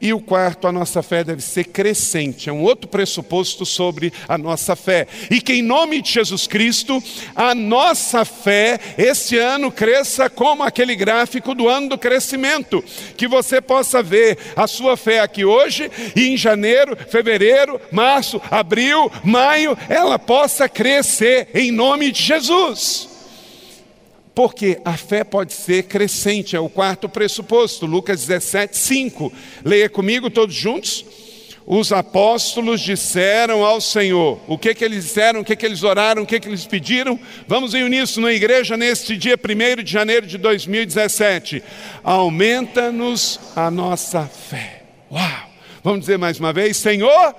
E 0.04 0.12
o 0.12 0.20
quarto, 0.20 0.66
a 0.66 0.72
nossa 0.72 1.02
fé 1.02 1.24
deve 1.24 1.40
ser 1.40 1.64
crescente. 1.64 2.50
É 2.50 2.52
um 2.52 2.62
outro 2.62 2.86
pressuposto 2.86 3.64
sobre 3.64 4.12
a 4.28 4.36
nossa 4.36 4.76
fé. 4.76 5.06
E 5.30 5.40
que 5.40 5.54
em 5.54 5.62
nome 5.62 6.02
de 6.02 6.12
Jesus 6.12 6.46
Cristo, 6.46 7.02
a 7.34 7.54
nossa 7.54 8.22
fé 8.22 8.78
este 8.98 9.38
ano 9.38 9.72
cresça 9.72 10.28
como 10.28 10.62
aquele 10.62 10.94
gráfico 10.94 11.54
do 11.54 11.70
ano 11.70 11.88
do 11.88 11.96
crescimento. 11.96 12.84
Que 13.16 13.26
você 13.26 13.62
possa 13.62 14.02
ver 14.02 14.36
a 14.54 14.66
sua 14.66 14.94
fé 14.94 15.20
aqui 15.20 15.42
hoje 15.42 15.90
e 16.14 16.28
em 16.28 16.36
janeiro, 16.36 16.94
fevereiro, 17.08 17.80
março, 17.90 18.38
abril, 18.50 19.10
maio, 19.24 19.74
ela 19.88 20.18
possa 20.18 20.68
crescer 20.68 21.48
em 21.54 21.72
nome 21.72 22.12
de 22.12 22.22
Jesus. 22.22 23.13
Porque 24.34 24.80
a 24.84 24.96
fé 24.96 25.22
pode 25.22 25.52
ser 25.52 25.84
crescente, 25.84 26.56
é 26.56 26.60
o 26.60 26.68
quarto 26.68 27.08
pressuposto, 27.08 27.86
Lucas 27.86 28.26
17, 28.26 28.76
5. 28.76 29.32
Leia 29.64 29.88
comigo 29.88 30.28
todos 30.28 30.54
juntos. 30.54 31.04
Os 31.66 31.92
apóstolos 31.92 32.80
disseram 32.80 33.64
ao 33.64 33.80
Senhor: 33.80 34.38
o 34.46 34.58
que, 34.58 34.74
que 34.74 34.84
eles 34.84 35.04
disseram, 35.04 35.40
o 35.40 35.44
que, 35.44 35.56
que 35.56 35.64
eles 35.64 35.82
oraram, 35.82 36.22
o 36.22 36.26
que, 36.26 36.38
que 36.38 36.48
eles 36.48 36.66
pediram? 36.66 37.18
Vamos 37.46 37.74
em 37.74 37.84
uníssono 37.84 38.26
na 38.26 38.32
igreja 38.32 38.76
neste 38.76 39.16
dia 39.16 39.38
1 39.38 39.82
de 39.82 39.90
janeiro 39.90 40.26
de 40.26 40.36
2017. 40.36 41.62
Aumenta-nos 42.02 43.40
a 43.56 43.70
nossa 43.70 44.26
fé. 44.26 44.82
Uau! 45.10 45.50
Vamos 45.82 46.00
dizer 46.00 46.18
mais 46.18 46.38
uma 46.38 46.52
vez: 46.52 46.76
Senhor 46.76 47.34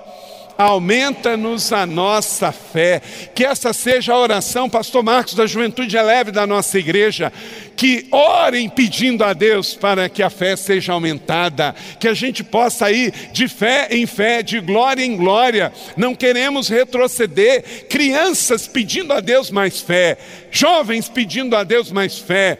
aumenta-nos 0.57 1.71
a 1.71 1.85
nossa 1.85 2.51
fé. 2.51 3.01
Que 3.33 3.45
essa 3.45 3.73
seja 3.73 4.13
a 4.13 4.19
oração, 4.19 4.69
Pastor 4.69 5.03
Marcos, 5.03 5.33
da 5.33 5.45
Juventude 5.45 5.95
Eleve 5.95 6.31
da 6.31 6.47
nossa 6.47 6.77
igreja. 6.79 7.31
Que 7.75 8.07
orem 8.11 8.69
pedindo 8.69 9.23
a 9.23 9.33
Deus 9.33 9.73
para 9.73 10.07
que 10.07 10.23
a 10.23 10.29
fé 10.29 10.55
seja 10.55 10.93
aumentada, 10.93 11.75
que 11.99 12.07
a 12.07 12.13
gente 12.13 12.43
possa 12.43 12.91
ir 12.91 13.13
de 13.33 13.47
fé 13.47 13.89
em 13.91 14.05
fé, 14.05 14.41
de 14.41 14.59
glória 14.59 15.03
em 15.03 15.15
glória. 15.15 15.73
Não 15.97 16.15
queremos 16.15 16.69
retroceder. 16.69 17.87
Crianças 17.89 18.67
pedindo 18.67 19.11
a 19.13 19.19
Deus 19.19 19.51
mais 19.51 19.81
fé, 19.81 20.17
jovens 20.51 21.09
pedindo 21.09 21.55
a 21.55 21.63
Deus 21.63 21.91
mais 21.91 22.17
fé 22.17 22.57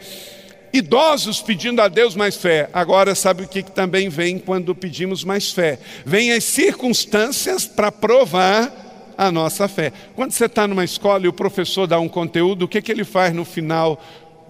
idosos 0.72 1.40
pedindo 1.40 1.80
a 1.80 1.88
Deus 1.88 2.14
mais 2.14 2.36
fé. 2.36 2.68
Agora, 2.72 3.14
sabe 3.14 3.44
o 3.44 3.48
que, 3.48 3.62
também 3.62 4.08
vem 4.08 4.38
quando 4.38 4.74
pedimos 4.74 5.24
mais 5.24 5.52
fé? 5.52 5.78
Vem 6.04 6.32
as 6.32 6.44
circunstâncias 6.44 7.66
para 7.66 7.90
provar 7.90 9.14
a 9.16 9.30
nossa 9.30 9.66
fé. 9.68 9.92
Quando 10.14 10.32
você 10.32 10.46
está 10.46 10.66
numa 10.66 10.84
escola 10.84 11.24
e 11.24 11.28
o 11.28 11.32
professor 11.32 11.86
dá 11.86 11.98
um 11.98 12.08
conteúdo, 12.08 12.64
o 12.64 12.68
que, 12.68 12.82
que 12.82 12.92
ele 12.92 13.04
faz 13.04 13.34
no 13.34 13.44
final 13.44 14.02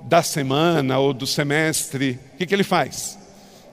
da 0.03 0.23
semana 0.23 0.99
ou 0.99 1.13
do 1.13 1.27
semestre? 1.27 2.19
O 2.35 2.39
que, 2.39 2.47
que 2.47 2.55
ele 2.55 2.65
faz? 2.65 3.19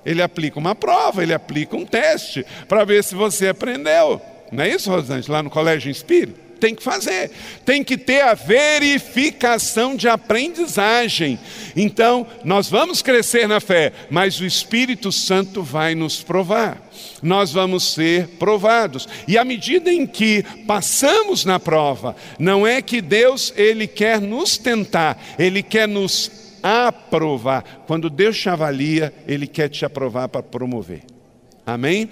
Ele 0.06 0.21
aplica 0.21 0.60
uma 0.60 0.75
prova, 0.75 1.23
ele 1.23 1.34
aplica 1.34 1.75
um 1.75 1.86
teste 1.86 2.45
para 2.67 2.84
ver 2.84 3.03
se 3.03 3.15
você 3.15 3.47
aprendeu. 3.47 4.21
Não 4.51 4.63
é 4.63 4.69
isso, 4.69 4.89
Rosante, 4.89 5.32
lá 5.32 5.41
no 5.41 5.49
Colégio 5.49 5.89
Espírito? 5.89 6.42
Tem 6.63 6.73
que 6.73 6.82
fazer, 6.82 7.30
tem 7.65 7.84
que 7.84 7.97
ter 7.97 8.21
a 8.21 8.34
verificação 8.34 9.97
de 9.97 10.08
aprendizagem. 10.08 11.38
Então, 11.76 12.26
nós 12.45 12.69
vamos 12.69 13.02
crescer 13.02 13.49
na 13.49 13.60
fé, 13.60 13.91
mas 14.10 14.39
o 14.39 14.45
Espírito 14.45 15.12
Santo 15.12 15.62
vai 15.62 15.93
nos 15.93 16.23
provar. 16.23 16.82
Nós 17.21 17.52
vamos 17.52 17.93
ser 17.93 18.28
provados. 18.39 19.10
E 19.28 19.38
à 19.38 19.43
medida 19.43 19.91
em 19.91 20.08
que 20.08 20.45
passamos 20.65 21.43
na 21.43 21.60
prova, 21.60 22.15
não 22.39 22.65
é 22.65 22.82
que 22.82 23.02
Deus 23.02 23.52
ele 23.58 23.86
quer 23.86 24.21
nos 24.21 24.58
tentar, 24.58 25.21
ele 25.38 25.62
quer 25.62 25.86
nos 25.86 26.32
aprovar. 26.63 27.84
Quando 27.86 28.10
Deus 28.10 28.39
te 28.39 28.47
avalia, 28.47 29.13
ele 29.28 29.47
quer 29.47 29.67
te 29.67 29.84
aprovar 29.84 30.30
para 30.30 30.41
promover. 30.41 31.04
Amém? 31.65 32.10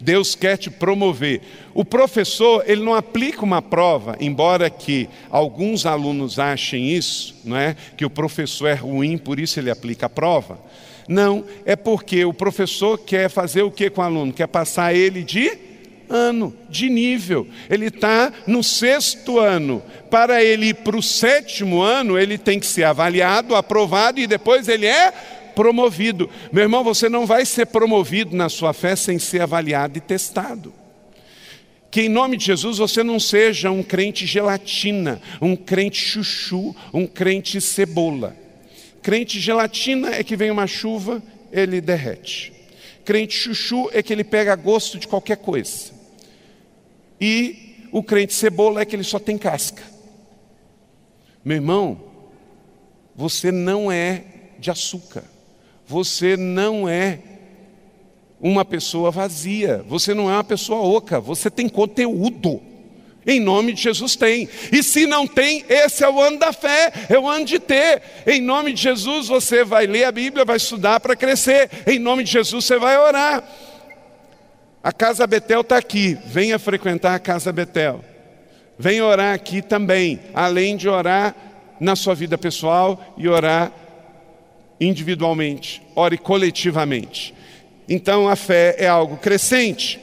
Deus 0.00 0.34
quer 0.34 0.56
te 0.56 0.70
promover. 0.70 1.40
O 1.74 1.84
professor, 1.84 2.64
ele 2.66 2.82
não 2.82 2.94
aplica 2.94 3.42
uma 3.42 3.62
prova, 3.62 4.16
embora 4.20 4.68
que 4.68 5.08
alguns 5.30 5.86
alunos 5.86 6.38
achem 6.38 6.90
isso, 6.90 7.34
não 7.44 7.56
é? 7.56 7.76
Que 7.96 8.04
o 8.04 8.10
professor 8.10 8.68
é 8.68 8.74
ruim, 8.74 9.16
por 9.16 9.38
isso 9.38 9.58
ele 9.58 9.70
aplica 9.70 10.06
a 10.06 10.10
prova. 10.10 10.58
Não, 11.08 11.44
é 11.64 11.76
porque 11.76 12.24
o 12.24 12.34
professor 12.34 12.98
quer 12.98 13.30
fazer 13.30 13.62
o 13.62 13.70
que 13.70 13.88
com 13.88 14.00
o 14.00 14.04
aluno? 14.04 14.32
Quer 14.32 14.48
passar 14.48 14.94
ele 14.94 15.22
de 15.22 15.66
ano, 16.08 16.54
de 16.68 16.88
nível. 16.88 17.46
Ele 17.70 17.86
está 17.86 18.32
no 18.46 18.62
sexto 18.62 19.38
ano. 19.38 19.82
Para 20.10 20.42
ele 20.42 20.66
ir 20.66 20.74
para 20.74 20.96
o 20.96 21.02
sétimo 21.02 21.80
ano, 21.80 22.18
ele 22.18 22.38
tem 22.38 22.58
que 22.58 22.66
ser 22.66 22.84
avaliado, 22.84 23.54
aprovado 23.54 24.20
e 24.20 24.26
depois 24.26 24.68
ele 24.68 24.86
é 24.86 25.12
promovido. 25.56 26.28
Meu 26.52 26.62
irmão, 26.62 26.84
você 26.84 27.08
não 27.08 27.26
vai 27.26 27.46
ser 27.46 27.66
promovido 27.66 28.36
na 28.36 28.50
sua 28.50 28.74
fé 28.74 28.94
sem 28.94 29.18
ser 29.18 29.40
avaliado 29.40 29.96
e 29.96 30.00
testado. 30.02 30.72
Que 31.90 32.02
em 32.02 32.08
nome 32.10 32.36
de 32.36 32.44
Jesus 32.44 32.76
você 32.76 33.02
não 33.02 33.18
seja 33.18 33.70
um 33.70 33.82
crente 33.82 34.26
gelatina, 34.26 35.20
um 35.40 35.56
crente 35.56 35.98
chuchu, 35.98 36.76
um 36.92 37.06
crente 37.06 37.58
cebola. 37.58 38.36
Crente 39.02 39.40
gelatina 39.40 40.14
é 40.14 40.22
que 40.22 40.36
vem 40.36 40.50
uma 40.50 40.66
chuva, 40.66 41.22
ele 41.50 41.80
derrete. 41.80 42.52
Crente 43.02 43.34
chuchu 43.34 43.88
é 43.94 44.02
que 44.02 44.12
ele 44.12 44.24
pega 44.24 44.54
gosto 44.54 44.98
de 44.98 45.08
qualquer 45.08 45.38
coisa. 45.38 45.92
E 47.18 47.88
o 47.90 48.02
crente 48.02 48.34
cebola 48.34 48.82
é 48.82 48.84
que 48.84 48.94
ele 48.94 49.04
só 49.04 49.18
tem 49.18 49.38
casca. 49.38 49.82
Meu 51.42 51.56
irmão, 51.56 51.98
você 53.14 53.50
não 53.50 53.90
é 53.90 54.24
de 54.58 54.70
açúcar 54.70 55.24
você 55.86 56.36
não 56.36 56.88
é 56.88 57.20
uma 58.40 58.64
pessoa 58.64 59.10
vazia, 59.10 59.84
você 59.88 60.12
não 60.12 60.30
é 60.30 60.34
uma 60.34 60.44
pessoa 60.44 60.80
oca, 60.80 61.20
você 61.20 61.50
tem 61.50 61.68
conteúdo. 61.68 62.60
Em 63.26 63.40
nome 63.40 63.72
de 63.72 63.82
Jesus 63.82 64.14
tem. 64.14 64.48
E 64.70 64.82
se 64.84 65.04
não 65.04 65.26
tem, 65.26 65.64
esse 65.68 66.04
é 66.04 66.08
o 66.08 66.20
ano 66.20 66.38
da 66.38 66.52
fé, 66.52 66.92
é 67.08 67.18
o 67.18 67.28
ano 67.28 67.44
de 67.44 67.58
ter. 67.58 68.00
Em 68.24 68.40
nome 68.40 68.72
de 68.72 68.80
Jesus 68.80 69.26
você 69.26 69.64
vai 69.64 69.86
ler 69.86 70.04
a 70.04 70.12
Bíblia, 70.12 70.44
vai 70.44 70.56
estudar 70.56 71.00
para 71.00 71.16
crescer. 71.16 71.68
Em 71.86 71.98
nome 71.98 72.22
de 72.22 72.30
Jesus 72.30 72.64
você 72.64 72.78
vai 72.78 72.96
orar. 72.96 73.42
A 74.82 74.92
Casa 74.92 75.26
Betel 75.26 75.62
está 75.62 75.76
aqui, 75.76 76.16
venha 76.26 76.56
frequentar 76.58 77.16
a 77.16 77.18
Casa 77.18 77.52
Betel. 77.52 78.04
Venha 78.78 79.04
orar 79.04 79.34
aqui 79.34 79.60
também, 79.60 80.20
além 80.32 80.76
de 80.76 80.88
orar 80.88 81.34
na 81.80 81.96
sua 81.96 82.14
vida 82.14 82.38
pessoal 82.38 83.14
e 83.18 83.26
orar 83.28 83.72
individualmente, 84.80 85.82
ore 85.94 86.18
coletivamente. 86.18 87.34
Então 87.88 88.28
a 88.28 88.36
fé 88.36 88.76
é 88.78 88.86
algo 88.86 89.16
crescente. 89.16 90.00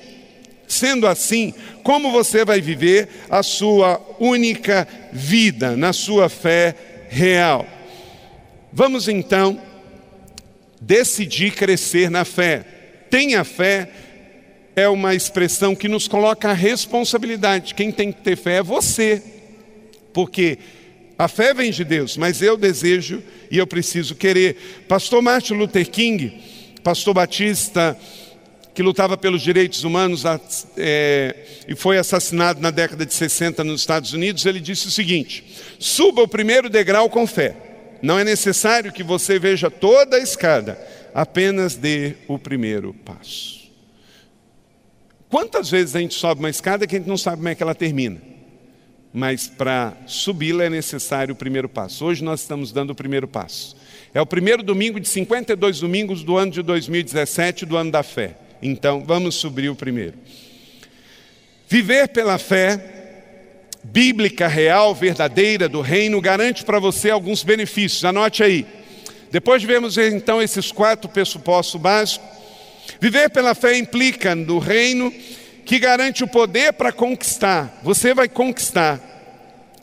Sendo 0.68 1.06
assim, 1.06 1.54
como 1.84 2.12
você 2.12 2.44
vai 2.44 2.62
viver 2.62 3.08
a 3.30 3.44
sua 3.44 4.02
única 4.20 4.88
vida 5.12 5.76
na 5.76 5.94
sua 5.94 6.30
fé 6.30 6.76
real? 7.10 7.68
Vamos 8.72 9.08
então 9.08 9.62
decidir 10.82 11.52
crescer 11.52 12.10
na 12.10 12.26
fé. 12.26 12.66
Tenha 13.10 13.44
fé 13.44 13.90
é 14.76 14.90
uma 14.90 15.14
expressão 15.14 15.76
que 15.76 15.88
nos 15.88 16.08
coloca 16.08 16.50
a 16.50 16.54
responsabilidade. 16.54 17.76
Quem 17.76 17.92
tem 17.92 18.12
que 18.12 18.22
ter 18.22 18.36
fé 18.36 18.58
é 18.58 18.64
você. 18.64 19.22
Porque 20.12 20.58
a 21.24 21.28
fé 21.28 21.54
vem 21.54 21.72
de 21.72 21.84
Deus, 21.84 22.18
mas 22.18 22.42
eu 22.42 22.58
desejo 22.58 23.24
e 23.50 23.58
eu 23.58 23.66
preciso 23.66 24.14
querer. 24.14 24.86
Pastor 24.88 25.22
Martin 25.22 25.54
Luther 25.54 25.90
King, 25.90 26.38
pastor 26.84 27.14
batista, 27.14 27.98
que 28.74 28.84
lutava 28.84 29.16
pelos 29.16 29.42
direitos 29.42 29.84
humanos 29.84 30.24
é, 30.76 31.36
e 31.68 31.76
foi 31.76 31.98
assassinado 31.98 32.60
na 32.60 32.72
década 32.72 33.06
de 33.06 33.14
60 33.14 33.64
nos 33.64 33.82
Estados 33.82 34.12
Unidos, 34.12 34.46
ele 34.46 34.60
disse 34.60 34.88
o 34.88 34.92
seguinte: 34.92 35.46
suba 35.80 36.22
o 36.22 36.28
primeiro 36.28 36.70
degrau 36.70 37.10
com 37.10 37.26
fé. 37.26 37.56
Não 38.02 38.20
é 38.20 38.24
necessário 38.26 38.92
que 38.92 39.02
você 39.02 39.40
veja 39.40 39.72
toda 39.72 40.18
a 40.18 40.20
escada, 40.20 40.78
apenas 41.14 41.76
dê 41.76 42.16
o 42.28 42.38
primeiro 42.38 42.94
passo. 43.06 43.72
Quantas 45.30 45.72
vezes 45.72 45.96
a 45.96 46.00
gente 46.00 46.16
sobe 46.16 46.42
uma 46.42 46.50
escada 46.50 46.86
que 46.86 46.96
a 46.96 47.00
gente 47.00 47.08
não 47.08 47.18
sabe 47.18 47.38
como 47.38 47.48
é 47.48 47.56
que 47.56 47.64
ela 47.64 47.74
termina? 47.74 48.33
Mas 49.14 49.48
para 49.48 49.96
subi-la 50.08 50.64
é 50.64 50.70
necessário 50.70 51.34
o 51.34 51.38
primeiro 51.38 51.70
passo. 51.70 52.04
Hoje 52.04 52.24
nós 52.24 52.42
estamos 52.42 52.72
dando 52.72 52.90
o 52.90 52.96
primeiro 52.96 53.28
passo. 53.28 53.78
É 54.12 54.20
o 54.20 54.26
primeiro 54.26 54.64
domingo 54.64 55.00
de 55.00 55.08
52 55.08 55.80
domingos 55.80 56.24
do 56.24 56.36
ano 56.36 56.52
de 56.52 56.64
2017, 56.64 57.66
do 57.66 57.78
ano 57.78 57.92
da 57.92 58.02
fé. 58.02 58.36
Então, 58.62 59.04
vamos 59.06 59.36
subir 59.36 59.70
o 59.70 59.76
primeiro. 59.76 60.16
Viver 61.68 62.08
pela 62.08 62.40
fé 62.40 62.92
bíblica, 63.84 64.48
real, 64.48 64.96
verdadeira 64.96 65.68
do 65.68 65.82
reino 65.82 66.20
garante 66.22 66.64
para 66.64 66.80
você 66.80 67.10
alguns 67.10 67.44
benefícios. 67.44 68.04
Anote 68.06 68.42
aí. 68.42 68.66
Depois 69.30 69.62
de 69.62 69.68
vermos 69.68 69.98
então 69.98 70.42
esses 70.42 70.72
quatro 70.72 71.10
pressupostos 71.10 71.80
básicos, 71.80 72.26
viver 73.00 73.30
pela 73.30 73.54
fé 73.54 73.78
implica 73.78 74.34
no 74.34 74.60
reino 74.60 75.12
que 75.66 75.80
garante 75.80 76.24
o 76.24 76.28
poder 76.28 76.74
para 76.74 76.92
conquistar. 76.92 77.80
Você 77.84 78.14
vai 78.14 78.28
conquistar 78.28 79.00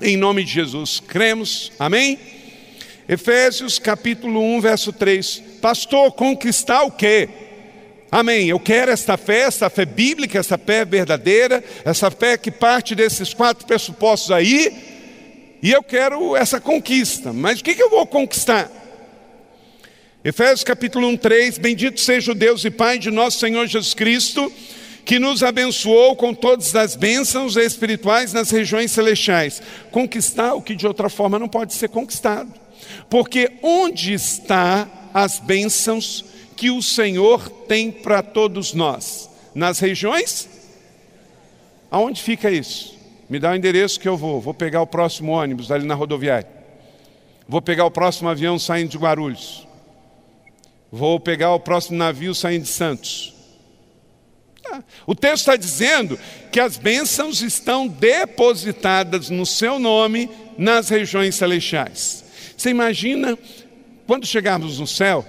em 0.00 0.16
nome 0.16 0.44
de 0.44 0.52
Jesus. 0.52 1.00
Cremos? 1.00 1.72
Amém? 1.78 2.18
Efésios 3.08 3.78
capítulo 3.78 4.40
1, 4.40 4.60
verso 4.60 4.92
3. 4.92 5.42
Pastor, 5.60 6.12
conquistar 6.12 6.82
o 6.82 6.90
quê? 6.90 7.28
Amém. 8.10 8.48
Eu 8.48 8.60
quero 8.60 8.90
esta 8.90 9.16
fé, 9.16 9.40
essa 9.40 9.70
fé 9.70 9.84
bíblica, 9.84 10.38
essa 10.38 10.58
fé 10.58 10.84
verdadeira, 10.84 11.62
essa 11.84 12.10
fé 12.10 12.36
que 12.36 12.50
parte 12.50 12.94
desses 12.94 13.32
quatro 13.32 13.66
pressupostos 13.66 14.30
aí. 14.30 14.72
E 15.62 15.70
eu 15.70 15.82
quero 15.82 16.36
essa 16.36 16.60
conquista. 16.60 17.32
Mas 17.32 17.60
o 17.60 17.64
que, 17.64 17.74
que 17.74 17.82
eu 17.82 17.90
vou 17.90 18.06
conquistar? 18.06 18.70
Efésios 20.24 20.64
capítulo 20.64 21.08
1, 21.08 21.16
3. 21.16 21.58
Bendito 21.58 22.00
seja 22.00 22.32
o 22.32 22.34
Deus 22.34 22.64
e 22.64 22.70
Pai 22.70 22.98
de 22.98 23.10
nosso 23.10 23.38
Senhor 23.38 23.66
Jesus 23.66 23.94
Cristo 23.94 24.52
que 25.10 25.18
nos 25.18 25.42
abençoou 25.42 26.14
com 26.14 26.32
todas 26.32 26.76
as 26.76 26.94
bênçãos 26.94 27.56
espirituais 27.56 28.32
nas 28.32 28.48
regiões 28.48 28.92
celestiais. 28.92 29.60
Conquistar 29.90 30.54
o 30.54 30.62
que 30.62 30.76
de 30.76 30.86
outra 30.86 31.08
forma 31.08 31.36
não 31.36 31.48
pode 31.48 31.74
ser 31.74 31.88
conquistado. 31.88 32.48
Porque 33.08 33.50
onde 33.60 34.12
está 34.12 34.88
as 35.12 35.40
bênçãos 35.40 36.24
que 36.56 36.70
o 36.70 36.80
Senhor 36.80 37.50
tem 37.66 37.90
para 37.90 38.22
todos 38.22 38.72
nós? 38.72 39.28
Nas 39.52 39.80
regiões? 39.80 40.48
Aonde 41.90 42.22
fica 42.22 42.48
isso? 42.48 42.96
Me 43.28 43.40
dá 43.40 43.50
o 43.50 43.56
endereço 43.56 43.98
que 43.98 44.08
eu 44.08 44.16
vou. 44.16 44.40
Vou 44.40 44.54
pegar 44.54 44.80
o 44.80 44.86
próximo 44.86 45.32
ônibus 45.32 45.72
ali 45.72 45.84
na 45.84 45.96
rodoviária. 45.96 46.48
Vou 47.48 47.60
pegar 47.60 47.84
o 47.84 47.90
próximo 47.90 48.28
avião 48.28 48.60
saindo 48.60 48.90
de 48.90 48.98
Guarulhos. 48.98 49.66
Vou 50.88 51.18
pegar 51.18 51.52
o 51.52 51.58
próximo 51.58 51.98
navio 51.98 52.32
saindo 52.32 52.62
de 52.62 52.68
Santos. 52.68 53.39
O 55.06 55.14
texto 55.14 55.42
está 55.42 55.56
dizendo 55.56 56.18
que 56.50 56.60
as 56.60 56.76
bênçãos 56.76 57.42
estão 57.42 57.86
depositadas 57.86 59.30
no 59.30 59.46
seu 59.46 59.78
nome 59.78 60.30
nas 60.56 60.88
regiões 60.88 61.34
celestiais. 61.34 62.24
Você 62.56 62.70
imagina, 62.70 63.38
quando 64.06 64.26
chegarmos 64.26 64.78
no 64.78 64.86
céu, 64.86 65.24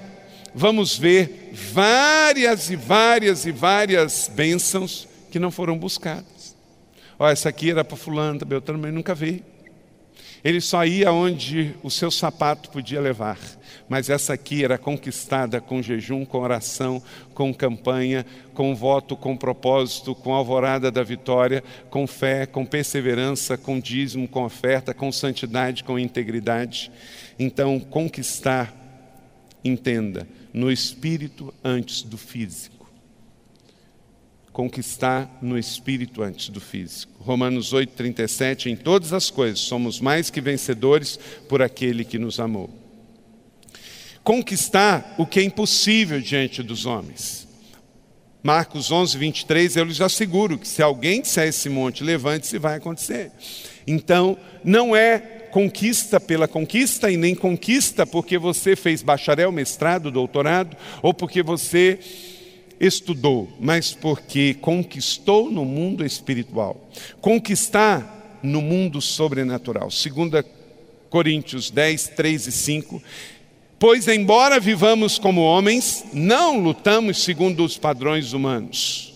vamos 0.53 0.97
ver 0.97 1.51
várias 1.53 2.69
e 2.69 2.75
várias 2.75 3.45
e 3.45 3.51
várias 3.51 4.29
bênçãos 4.33 5.07
que 5.29 5.39
não 5.39 5.51
foram 5.51 5.77
buscadas. 5.77 6.55
Olha, 7.17 7.31
essa 7.31 7.49
aqui 7.49 7.71
era 7.71 7.83
para 7.83 7.95
fulano, 7.95 8.39
Beltrano, 8.45 8.81
mas 8.81 8.93
nunca 8.93 9.13
vi. 9.13 9.43
Ele 10.43 10.59
só 10.59 10.83
ia 10.85 11.11
onde 11.11 11.75
o 11.83 11.89
seu 11.89 12.09
sapato 12.09 12.69
podia 12.69 12.99
levar. 12.99 13.37
Mas 13.87 14.09
essa 14.09 14.33
aqui 14.33 14.63
era 14.63 14.77
conquistada 14.77 15.61
com 15.61 15.81
jejum, 15.81 16.25
com 16.25 16.39
oração, 16.39 17.01
com 17.33 17.53
campanha, 17.53 18.25
com 18.53 18.75
voto, 18.75 19.15
com 19.15 19.37
propósito, 19.37 20.15
com 20.15 20.33
alvorada 20.33 20.89
da 20.89 21.03
vitória, 21.03 21.63
com 21.89 22.07
fé, 22.07 22.45
com 22.45 22.65
perseverança, 22.65 23.57
com 23.57 23.79
dízimo, 23.79 24.27
com 24.27 24.43
oferta, 24.43 24.93
com 24.93 25.11
santidade, 25.11 25.83
com 25.83 25.99
integridade. 25.99 26.91
Então, 27.37 27.79
conquistar, 27.79 28.73
entenda, 29.63 30.27
no 30.53 30.71
espírito 30.71 31.53
antes 31.63 32.01
do 32.01 32.17
físico 32.17 32.80
conquistar 34.51 35.39
no 35.41 35.57
espírito 35.57 36.21
antes 36.21 36.49
do 36.49 36.59
físico. 36.59 37.13
Romanos 37.19 37.73
8:37 37.73 38.69
em 38.69 38.75
todas 38.75 39.13
as 39.13 39.29
coisas 39.29 39.59
somos 39.59 39.99
mais 39.99 40.29
que 40.29 40.41
vencedores 40.41 41.19
por 41.47 41.61
aquele 41.61 42.03
que 42.03 42.19
nos 42.19 42.39
amou. 42.39 42.69
Conquistar 44.23 45.15
o 45.17 45.25
que 45.25 45.39
é 45.39 45.43
impossível 45.43 46.19
diante 46.19 46.61
dos 46.61 46.85
homens. 46.85 47.47
Marcos 48.43 48.91
11, 48.91 49.17
23, 49.17 49.75
eu 49.77 49.83
lhes 49.83 50.01
asseguro 50.01 50.57
que 50.57 50.67
se 50.67 50.81
alguém 50.81 51.21
disser 51.21 51.47
esse 51.47 51.69
monte, 51.69 52.03
levante-se, 52.03 52.57
vai 52.57 52.77
acontecer. 52.77 53.31
Então, 53.85 54.35
não 54.63 54.95
é 54.95 55.19
conquista 55.51 56.19
pela 56.19 56.47
conquista 56.47 57.11
e 57.11 57.17
nem 57.17 57.35
conquista 57.35 58.05
porque 58.05 58.39
você 58.39 58.75
fez 58.75 59.03
bacharel, 59.03 59.51
mestrado, 59.51 60.09
doutorado, 60.09 60.75
ou 61.03 61.13
porque 61.13 61.43
você 61.43 61.99
estudou, 62.81 63.47
mas 63.59 63.93
porque 63.93 64.55
conquistou 64.55 65.51
no 65.51 65.63
mundo 65.63 66.03
espiritual. 66.03 66.89
Conquistar 67.21 68.39
no 68.41 68.61
mundo 68.61 68.99
sobrenatural. 68.99 69.89
2 69.89 70.43
Coríntios 71.09 71.69
10, 71.69 72.07
3 72.09 72.47
e 72.47 72.51
5. 72.51 73.03
Pois, 73.77 74.07
embora 74.07 74.59
vivamos 74.59 75.19
como 75.19 75.41
homens, 75.41 76.05
não 76.11 76.59
lutamos 76.59 77.23
segundo 77.23 77.63
os 77.63 77.77
padrões 77.77 78.33
humanos. 78.33 79.13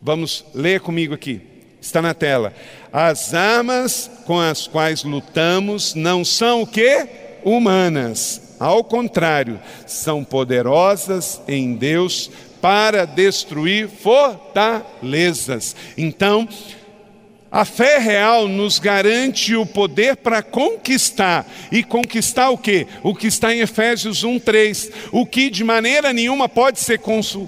Vamos 0.00 0.44
ler 0.54 0.80
comigo 0.80 1.14
aqui, 1.14 1.40
está 1.80 2.02
na 2.02 2.12
tela. 2.14 2.52
As 2.92 3.32
armas 3.34 4.10
com 4.26 4.38
as 4.38 4.66
quais 4.66 5.02
lutamos 5.02 5.94
não 5.94 6.24
são 6.24 6.62
o 6.62 6.66
que? 6.66 7.06
Humanas. 7.44 8.56
Ao 8.58 8.82
contrário, 8.82 9.60
são 9.86 10.24
poderosas 10.24 11.40
em 11.46 11.74
Deus 11.74 12.30
para 12.66 13.04
destruir 13.04 13.88
fortalezas. 13.88 15.76
Então, 15.96 16.48
a 17.48 17.64
fé 17.64 17.98
real 17.98 18.48
nos 18.48 18.80
garante 18.80 19.54
o 19.54 19.64
poder 19.64 20.16
para 20.16 20.42
conquistar. 20.42 21.46
E 21.70 21.84
conquistar 21.84 22.50
o 22.50 22.58
quê? 22.58 22.88
O 23.04 23.14
que 23.14 23.28
está 23.28 23.54
em 23.54 23.60
Efésios 23.60 24.24
1:3, 24.24 24.90
o 25.12 25.24
que 25.24 25.48
de 25.48 25.62
maneira 25.62 26.12
nenhuma 26.12 26.48
pode 26.48 26.80
ser 26.80 26.98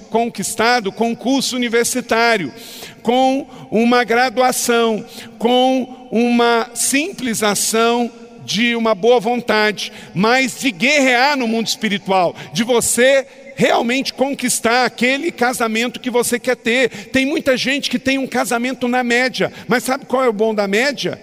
conquistado 0.09 0.93
com 0.93 1.17
curso 1.17 1.57
universitário, 1.57 2.55
com 3.03 3.45
uma 3.73 4.05
graduação, 4.05 5.05
com 5.37 6.09
uma 6.13 6.71
simples 6.75 7.43
ação 7.43 8.09
de 8.49 8.75
uma 8.75 8.95
boa 8.95 9.21
vontade, 9.21 9.93
mas 10.15 10.59
de 10.59 10.71
guerrear 10.71 11.37
no 11.37 11.47
mundo 11.47 11.67
espiritual, 11.67 12.35
de 12.51 12.65
você 12.65 13.27
realmente 13.55 14.15
conquistar 14.15 14.87
aquele 14.87 15.31
casamento 15.31 16.01
que 16.01 16.09
você 16.09 16.39
quer 16.39 16.57
ter. 16.57 16.89
Tem 17.11 17.27
muita 17.27 17.59
gente 17.59 17.91
que 17.91 17.99
tem 17.99 18.17
um 18.17 18.27
casamento 18.27 18.89
na 18.89 19.05
média, 19.05 19.53
mas 19.69 19.85
sabe 19.85 20.07
qual 20.07 20.25
é 20.25 20.29
o 20.29 20.33
bom 20.33 20.55
da 20.55 20.67
média? 20.67 21.21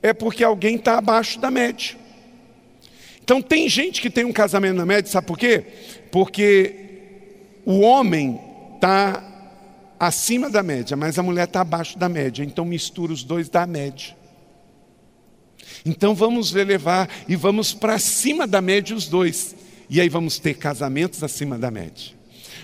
É 0.00 0.12
porque 0.12 0.44
alguém 0.44 0.76
está 0.76 0.98
abaixo 0.98 1.40
da 1.40 1.50
média. 1.50 1.96
Então 3.24 3.42
tem 3.42 3.68
gente 3.68 4.00
que 4.00 4.08
tem 4.08 4.24
um 4.24 4.32
casamento 4.32 4.76
na 4.76 4.86
média, 4.86 5.10
sabe 5.10 5.26
por 5.26 5.36
quê? 5.36 5.64
Porque 6.12 6.76
o 7.64 7.80
homem 7.80 8.40
está 8.76 9.24
acima 9.98 10.48
da 10.48 10.62
média, 10.62 10.96
mas 10.96 11.18
a 11.18 11.22
mulher 11.24 11.48
está 11.48 11.62
abaixo 11.62 11.98
da 11.98 12.08
média. 12.08 12.44
Então 12.44 12.64
mistura 12.64 13.12
os 13.12 13.24
dois 13.24 13.48
da 13.48 13.66
média. 13.66 14.15
Então 15.86 16.16
vamos 16.16 16.52
elevar 16.54 17.08
e 17.28 17.36
vamos 17.36 17.72
para 17.72 17.96
cima 17.96 18.44
da 18.44 18.60
média 18.60 18.94
os 18.94 19.06
dois. 19.06 19.54
E 19.88 20.00
aí 20.00 20.08
vamos 20.08 20.40
ter 20.40 20.54
casamentos 20.54 21.22
acima 21.22 21.56
da 21.56 21.70
média. 21.70 22.12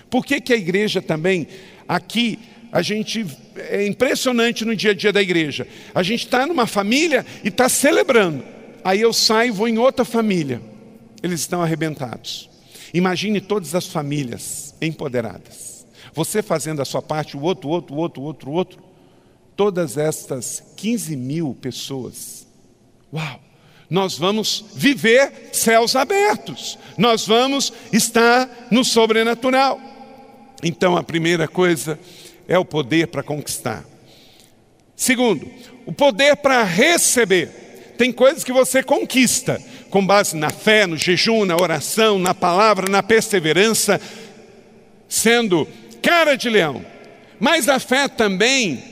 Por 0.09 0.25
que, 0.25 0.41
que 0.41 0.51
a 0.51 0.57
igreja 0.57 1.01
também, 1.01 1.47
aqui, 1.87 2.37
a 2.69 2.81
gente, 2.81 3.25
é 3.55 3.87
impressionante 3.87 4.65
no 4.65 4.75
dia 4.75 4.91
a 4.91 4.93
dia 4.93 5.13
da 5.13 5.21
igreja. 5.21 5.65
A 5.95 6.03
gente 6.03 6.25
está 6.25 6.45
numa 6.45 6.67
família 6.67 7.25
e 7.43 7.47
está 7.47 7.69
celebrando. 7.69 8.43
Aí 8.83 8.99
eu 8.99 9.13
saio 9.13 9.49
e 9.49 9.51
vou 9.51 9.69
em 9.69 9.77
outra 9.77 10.03
família. 10.03 10.61
Eles 11.21 11.39
estão 11.39 11.61
arrebentados. 11.61 12.49
Imagine 12.93 13.39
todas 13.39 13.73
as 13.73 13.87
famílias 13.87 14.75
empoderadas. 14.81 15.87
Você 16.13 16.41
fazendo 16.41 16.81
a 16.81 16.85
sua 16.85 17.01
parte, 17.01 17.37
o 17.37 17.41
outro, 17.41 17.69
o 17.69 17.71
outro, 17.71 17.95
o 17.95 17.97
outro, 17.99 18.21
o 18.21 18.25
outro, 18.25 18.49
o 18.51 18.53
outro. 18.53 18.83
Todas 19.55 19.97
estas 19.97 20.61
15 20.75 21.15
mil 21.15 21.57
pessoas. 21.61 22.42
Uau! 23.13 23.43
nós 23.93 24.17
vamos 24.17 24.65
viver 24.73 25.49
céus 25.51 25.95
abertos, 25.95 26.79
nós 26.97 27.27
vamos 27.27 27.71
estar 27.91 28.49
no 28.71 28.83
sobrenatural. 28.83 29.79
Então, 30.63 30.97
a 30.97 31.03
primeira 31.03 31.47
coisa 31.47 31.99
é 32.47 32.57
o 32.57 32.65
poder 32.65 33.05
para 33.05 33.21
conquistar. 33.21 33.85
Segundo, 34.95 35.47
o 35.85 35.93
poder 35.93 36.37
para 36.37 36.63
receber. 36.63 37.93
Tem 37.95 38.11
coisas 38.11 38.43
que 38.43 38.51
você 38.51 38.81
conquista 38.81 39.61
com 39.91 40.03
base 40.03 40.35
na 40.35 40.49
fé, 40.49 40.87
no 40.87 40.97
jejum, 40.97 41.45
na 41.45 41.55
oração, 41.55 42.17
na 42.17 42.33
palavra, 42.33 42.89
na 42.89 43.03
perseverança, 43.03 44.01
sendo 45.07 45.67
cara 46.01 46.35
de 46.35 46.49
leão. 46.49 46.83
Mas 47.39 47.69
a 47.69 47.79
fé 47.79 48.07
também 48.07 48.83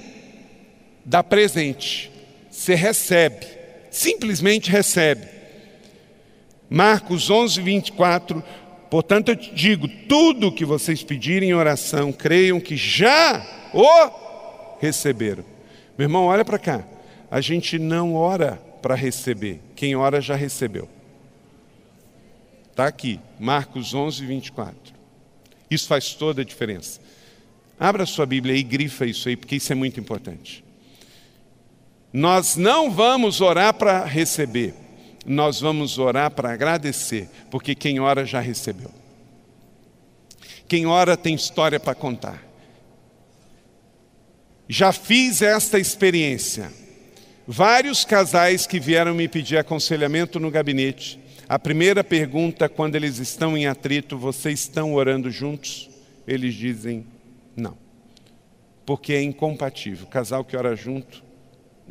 dá 1.04 1.24
presente. 1.24 2.12
Você 2.52 2.76
recebe 2.76 3.48
simplesmente 3.92 4.72
recebe. 4.72 5.28
Marcos 6.70 7.30
11, 7.30 7.62
24. 7.62 8.44
Portanto, 8.90 9.30
eu 9.30 9.36
te 9.36 9.54
digo: 9.54 9.88
tudo 10.08 10.48
o 10.48 10.52
que 10.52 10.66
vocês 10.66 11.04
pedirem 11.04 11.50
em 11.50 11.54
oração, 11.54 12.12
creiam 12.12 12.60
que 12.60 12.78
já 12.78 13.46
o 13.74 14.80
receberam. 14.80 15.44
Meu 15.98 16.06
irmão, 16.06 16.26
olha 16.26 16.46
para 16.46 16.58
cá. 16.58 16.88
A 17.30 17.40
gente 17.40 17.78
não 17.78 18.16
ora 18.16 18.62
para 18.82 18.96
receber, 18.96 19.62
quem 19.76 19.96
ora 19.96 20.20
já 20.20 20.36
recebeu. 20.36 20.90
Está 22.72 22.88
aqui, 22.88 23.20
Marcos 23.40 23.94
11, 23.94 24.26
24. 24.26 24.76
Isso 25.70 25.88
faz 25.88 26.14
toda 26.14 26.42
a 26.42 26.46
diferença. 26.46 27.00
Abra 27.80 28.06
sua 28.06 28.26
Bíblia 28.26 28.56
e 28.56 28.64
grifa 28.64 29.06
isso 29.06 29.30
aí, 29.30 29.36
porque 29.36 29.56
isso 29.56 29.72
é 29.72 29.76
muito 29.76 30.00
importante. 30.00 30.64
Nós 32.14 32.58
não 32.58 32.92
vamos 32.92 33.40
orar 33.40 33.74
para 33.74 34.04
receber, 34.04 34.74
nós 35.26 35.62
vamos 35.62 35.98
orar 35.98 36.32
para 36.32 36.52
agradecer, 36.52 37.30
porque 37.50 37.74
quem 37.74 38.00
ora 38.00 38.26
já 38.26 38.42
recebeu. 38.42 38.92
Quem 40.68 40.86
ora 40.86 41.16
tem 41.16 41.34
história 41.36 41.80
para 41.80 41.96
contar. 41.96 42.44
Já 44.68 44.92
fiz 44.92 45.42
esta 45.42 45.78
experiência. 45.80 46.72
Vários 47.48 48.06
casais 48.06 48.66
que 48.66 48.80
vieram 48.80 49.14
me 49.14 49.28
pedir 49.28 49.58
aconselhamento 49.58 50.40
no 50.40 50.52
gabinete. 50.52 51.20
A 51.48 51.60
primeira 51.60 52.04
pergunta, 52.04 52.70
quando 52.70 52.96
eles 52.96 53.18
estão 53.18 53.58
em 53.58 53.68
atrito, 53.68 54.18
vocês 54.18 54.62
estão 54.62 54.94
orando 54.94 55.30
juntos? 55.30 55.90
Eles 56.26 56.54
dizem 56.56 57.06
não, 57.56 57.78
porque 58.86 59.12
é 59.14 59.22
incompatível. 59.22 60.08
Casal 60.08 60.46
que 60.46 60.56
ora 60.56 60.76
junto 60.76 61.31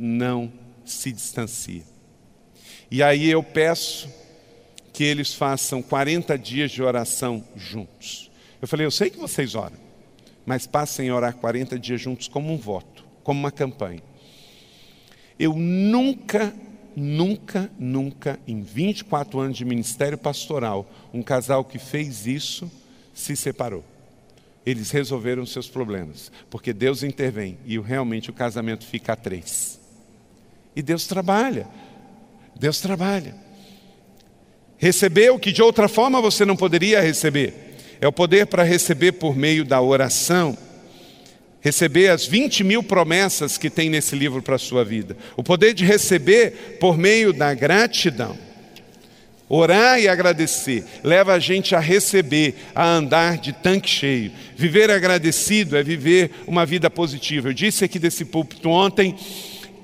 não 0.00 0.50
se 0.84 1.12
distancia. 1.12 1.82
E 2.90 3.02
aí 3.02 3.30
eu 3.30 3.42
peço 3.42 4.08
que 4.92 5.04
eles 5.04 5.34
façam 5.34 5.82
40 5.82 6.36
dias 6.38 6.70
de 6.70 6.82
oração 6.82 7.44
juntos. 7.54 8.30
Eu 8.60 8.66
falei, 8.66 8.86
eu 8.86 8.90
sei 8.90 9.10
que 9.10 9.18
vocês 9.18 9.54
oram, 9.54 9.76
mas 10.44 10.66
passem 10.66 11.08
a 11.08 11.14
orar 11.14 11.36
40 11.36 11.78
dias 11.78 12.00
juntos 12.00 12.28
como 12.28 12.52
um 12.52 12.56
voto, 12.56 13.04
como 13.22 13.38
uma 13.38 13.52
campanha. 13.52 14.02
Eu 15.38 15.54
nunca, 15.54 16.52
nunca, 16.96 17.70
nunca, 17.78 18.38
em 18.46 18.60
24 18.60 19.38
anos 19.38 19.56
de 19.56 19.64
ministério 19.64 20.18
pastoral, 20.18 20.90
um 21.14 21.22
casal 21.22 21.64
que 21.64 21.78
fez 21.78 22.26
isso 22.26 22.70
se 23.14 23.36
separou. 23.36 23.84
Eles 24.66 24.90
resolveram 24.90 25.46
seus 25.46 25.68
problemas, 25.68 26.30
porque 26.50 26.72
Deus 26.72 27.02
intervém 27.02 27.58
e 27.64 27.78
realmente 27.78 28.28
o 28.28 28.34
casamento 28.34 28.86
fica 28.86 29.14
a 29.14 29.16
três. 29.16 29.79
E 30.74 30.82
Deus 30.82 31.06
trabalha, 31.06 31.66
Deus 32.58 32.80
trabalha. 32.80 33.34
Receber 34.78 35.30
o 35.30 35.38
que 35.38 35.52
de 35.52 35.62
outra 35.62 35.88
forma 35.88 36.22
você 36.22 36.44
não 36.44 36.56
poderia 36.56 37.00
receber. 37.00 37.70
É 38.00 38.08
o 38.08 38.12
poder 38.12 38.46
para 38.46 38.62
receber 38.62 39.12
por 39.12 39.36
meio 39.36 39.62
da 39.62 39.80
oração. 39.80 40.56
Receber 41.60 42.08
as 42.08 42.26
20 42.26 42.64
mil 42.64 42.82
promessas 42.82 43.58
que 43.58 43.68
tem 43.68 43.90
nesse 43.90 44.16
livro 44.16 44.40
para 44.40 44.56
a 44.56 44.58
sua 44.58 44.82
vida. 44.82 45.14
O 45.36 45.42
poder 45.42 45.74
de 45.74 45.84
receber 45.84 46.78
por 46.80 46.96
meio 46.96 47.30
da 47.32 47.52
gratidão. 47.52 48.38
Orar 49.46 50.00
e 50.00 50.08
agradecer 50.08 50.84
leva 51.02 51.34
a 51.34 51.38
gente 51.38 51.74
a 51.74 51.80
receber, 51.80 52.54
a 52.74 52.86
andar 52.86 53.36
de 53.36 53.52
tanque 53.52 53.90
cheio. 53.90 54.32
Viver 54.56 54.90
agradecido 54.90 55.76
é 55.76 55.82
viver 55.82 56.30
uma 56.46 56.64
vida 56.64 56.88
positiva. 56.88 57.48
Eu 57.48 57.52
disse 57.52 57.84
aqui 57.84 57.98
desse 57.98 58.24
púlpito 58.24 58.70
ontem 58.70 59.14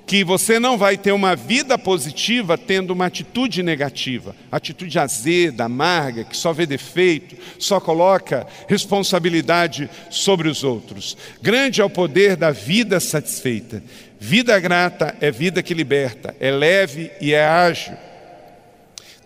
que 0.07 0.23
você 0.23 0.57
não 0.57 0.77
vai 0.77 0.97
ter 0.97 1.11
uma 1.11 1.35
vida 1.35 1.77
positiva 1.77 2.57
tendo 2.57 2.91
uma 2.91 3.07
atitude 3.07 3.61
negativa, 3.61 4.33
atitude 4.49 4.97
azeda, 4.97 5.65
amarga, 5.65 6.23
que 6.23 6.37
só 6.37 6.53
vê 6.53 6.65
defeito, 6.65 7.35
só 7.59 7.77
coloca 7.81 8.47
responsabilidade 8.69 9.89
sobre 10.09 10.47
os 10.47 10.63
outros. 10.63 11.17
Grande 11.41 11.81
é 11.81 11.83
o 11.83 11.89
poder 11.89 12.37
da 12.37 12.51
vida 12.51 13.01
satisfeita. 13.01 13.83
Vida 14.17 14.57
grata 14.61 15.13
é 15.19 15.29
vida 15.29 15.61
que 15.61 15.73
liberta, 15.73 16.33
é 16.39 16.51
leve 16.51 17.11
e 17.19 17.33
é 17.33 17.45
ágil. 17.45 18.06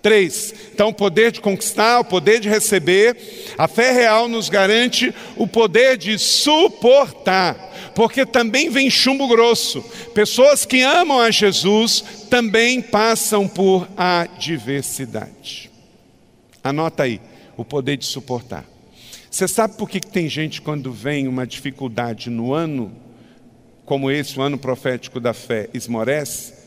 Três, 0.01 0.53
então 0.73 0.89
o 0.89 0.93
poder 0.93 1.31
de 1.31 1.39
conquistar, 1.39 1.99
o 1.99 2.05
poder 2.05 2.39
de 2.39 2.49
receber, 2.49 3.15
a 3.57 3.67
fé 3.67 3.91
real 3.91 4.27
nos 4.27 4.49
garante 4.49 5.13
o 5.35 5.45
poder 5.45 5.95
de 5.95 6.17
suportar 6.17 7.71
porque 7.95 8.25
também 8.25 8.69
vem 8.69 8.89
chumbo 8.89 9.27
grosso. 9.27 9.81
Pessoas 10.13 10.65
que 10.65 10.81
amam 10.81 11.19
a 11.19 11.31
Jesus 11.31 12.03
também 12.29 12.81
passam 12.81 13.47
por 13.47 13.87
adversidade. 13.97 15.69
Anota 16.63 17.03
aí, 17.03 17.19
o 17.57 17.65
poder 17.65 17.97
de 17.97 18.05
suportar. 18.05 18.65
Você 19.29 19.47
sabe 19.47 19.77
por 19.77 19.89
que 19.89 19.99
tem 19.99 20.27
gente 20.27 20.61
quando 20.61 20.91
vem 20.91 21.27
uma 21.27 21.47
dificuldade 21.47 22.29
no 22.29 22.53
ano, 22.53 22.91
como 23.85 24.11
esse, 24.11 24.37
o 24.37 24.41
ano 24.41 24.57
profético 24.57 25.19
da 25.19 25.33
fé, 25.33 25.69
esmorece? 25.73 26.60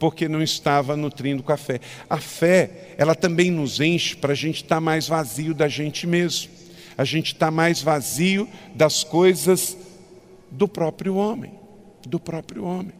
Porque 0.00 0.28
não 0.28 0.42
estava 0.42 0.96
nutrindo 0.96 1.42
com 1.42 1.52
a 1.52 1.56
fé. 1.56 1.78
A 2.08 2.16
fé, 2.16 2.94
ela 2.98 3.14
também 3.14 3.50
nos 3.50 3.78
enche 3.78 4.16
para 4.16 4.32
a 4.32 4.34
gente 4.34 4.64
estar 4.64 4.76
tá 4.76 4.80
mais 4.80 5.06
vazio 5.06 5.54
da 5.54 5.68
gente 5.68 6.06
mesmo. 6.06 6.50
A 6.96 7.04
gente 7.04 7.34
está 7.34 7.50
mais 7.50 7.80
vazio 7.82 8.48
das 8.74 9.04
coisas 9.04 9.76
do 10.50 10.66
próprio 10.66 11.14
homem, 11.16 11.52
do 12.06 12.18
próprio 12.18 12.64
homem. 12.64 12.94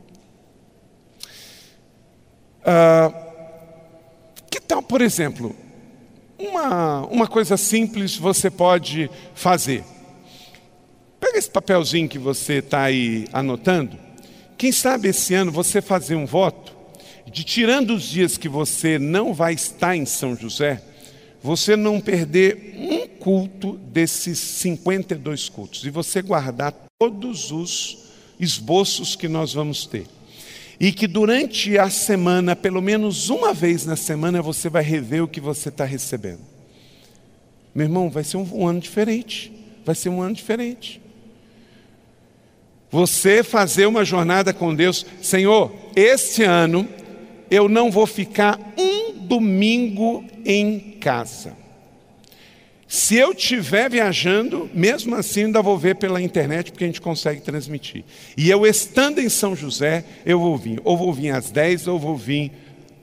Ah, 2.64 3.12
que 4.50 4.60
tal, 4.60 4.82
por 4.82 5.00
exemplo, 5.00 5.56
uma, 6.38 7.06
uma 7.06 7.26
coisa 7.26 7.56
simples 7.56 8.16
você 8.16 8.50
pode 8.50 9.10
fazer? 9.34 9.84
Pega 11.18 11.38
esse 11.38 11.50
papelzinho 11.50 12.08
que 12.08 12.18
você 12.18 12.54
está 12.54 12.82
aí 12.82 13.26
anotando. 13.32 13.98
Quem 14.56 14.72
sabe 14.72 15.08
esse 15.08 15.34
ano 15.34 15.50
você 15.50 15.80
fazer 15.80 16.14
um 16.14 16.26
voto 16.26 16.79
de 17.32 17.44
tirando 17.44 17.94
os 17.94 18.04
dias 18.04 18.36
que 18.36 18.48
você 18.48 18.98
não 18.98 19.32
vai 19.32 19.54
estar 19.54 19.96
em 19.96 20.04
São 20.04 20.36
José, 20.36 20.82
você 21.42 21.76
não 21.76 22.00
perder 22.00 22.74
um 22.76 23.06
culto 23.06 23.74
desses 23.92 24.38
52 24.38 25.48
cultos 25.48 25.84
e 25.84 25.90
você 25.90 26.20
guardar 26.20 26.74
todos 26.98 27.50
os 27.50 27.98
esboços 28.38 29.14
que 29.14 29.28
nós 29.28 29.54
vamos 29.54 29.86
ter. 29.86 30.06
E 30.78 30.92
que 30.92 31.06
durante 31.06 31.78
a 31.78 31.90
semana, 31.90 32.56
pelo 32.56 32.80
menos 32.80 33.28
uma 33.28 33.52
vez 33.52 33.84
na 33.84 33.96
semana, 33.96 34.40
você 34.40 34.68
vai 34.68 34.82
rever 34.82 35.22
o 35.22 35.28
que 35.28 35.40
você 35.40 35.68
está 35.68 35.84
recebendo. 35.84 36.40
Meu 37.74 37.84
irmão, 37.86 38.10
vai 38.10 38.24
ser 38.24 38.38
um, 38.38 38.48
um 38.52 38.66
ano 38.66 38.80
diferente. 38.80 39.52
Vai 39.84 39.94
ser 39.94 40.08
um 40.08 40.22
ano 40.22 40.34
diferente. 40.34 41.00
Você 42.90 43.44
fazer 43.44 43.86
uma 43.86 44.04
jornada 44.04 44.52
com 44.52 44.74
Deus, 44.74 45.06
Senhor, 45.22 45.72
este 45.94 46.42
ano 46.42 46.88
eu 47.50 47.68
não 47.68 47.90
vou 47.90 48.06
ficar 48.06 48.58
um 48.78 49.12
domingo 49.26 50.24
em 50.44 50.96
casa. 51.00 51.58
Se 52.86 53.14
eu 53.14 53.32
estiver 53.32 53.88
viajando, 53.88 54.68
mesmo 54.74 55.14
assim 55.14 55.44
ainda 55.44 55.62
vou 55.62 55.78
ver 55.78 55.94
pela 55.94 56.20
internet, 56.20 56.72
porque 56.72 56.82
a 56.82 56.86
gente 56.88 57.00
consegue 57.00 57.40
transmitir. 57.40 58.04
E 58.36 58.50
eu 58.50 58.66
estando 58.66 59.20
em 59.20 59.28
São 59.28 59.54
José, 59.54 60.04
eu 60.26 60.40
vou 60.40 60.56
vir. 60.56 60.80
Ou 60.82 60.96
vou 60.96 61.12
vir 61.12 61.30
às 61.30 61.52
10, 61.52 61.86
ou 61.86 62.00
vou 62.00 62.16
vir 62.16 62.50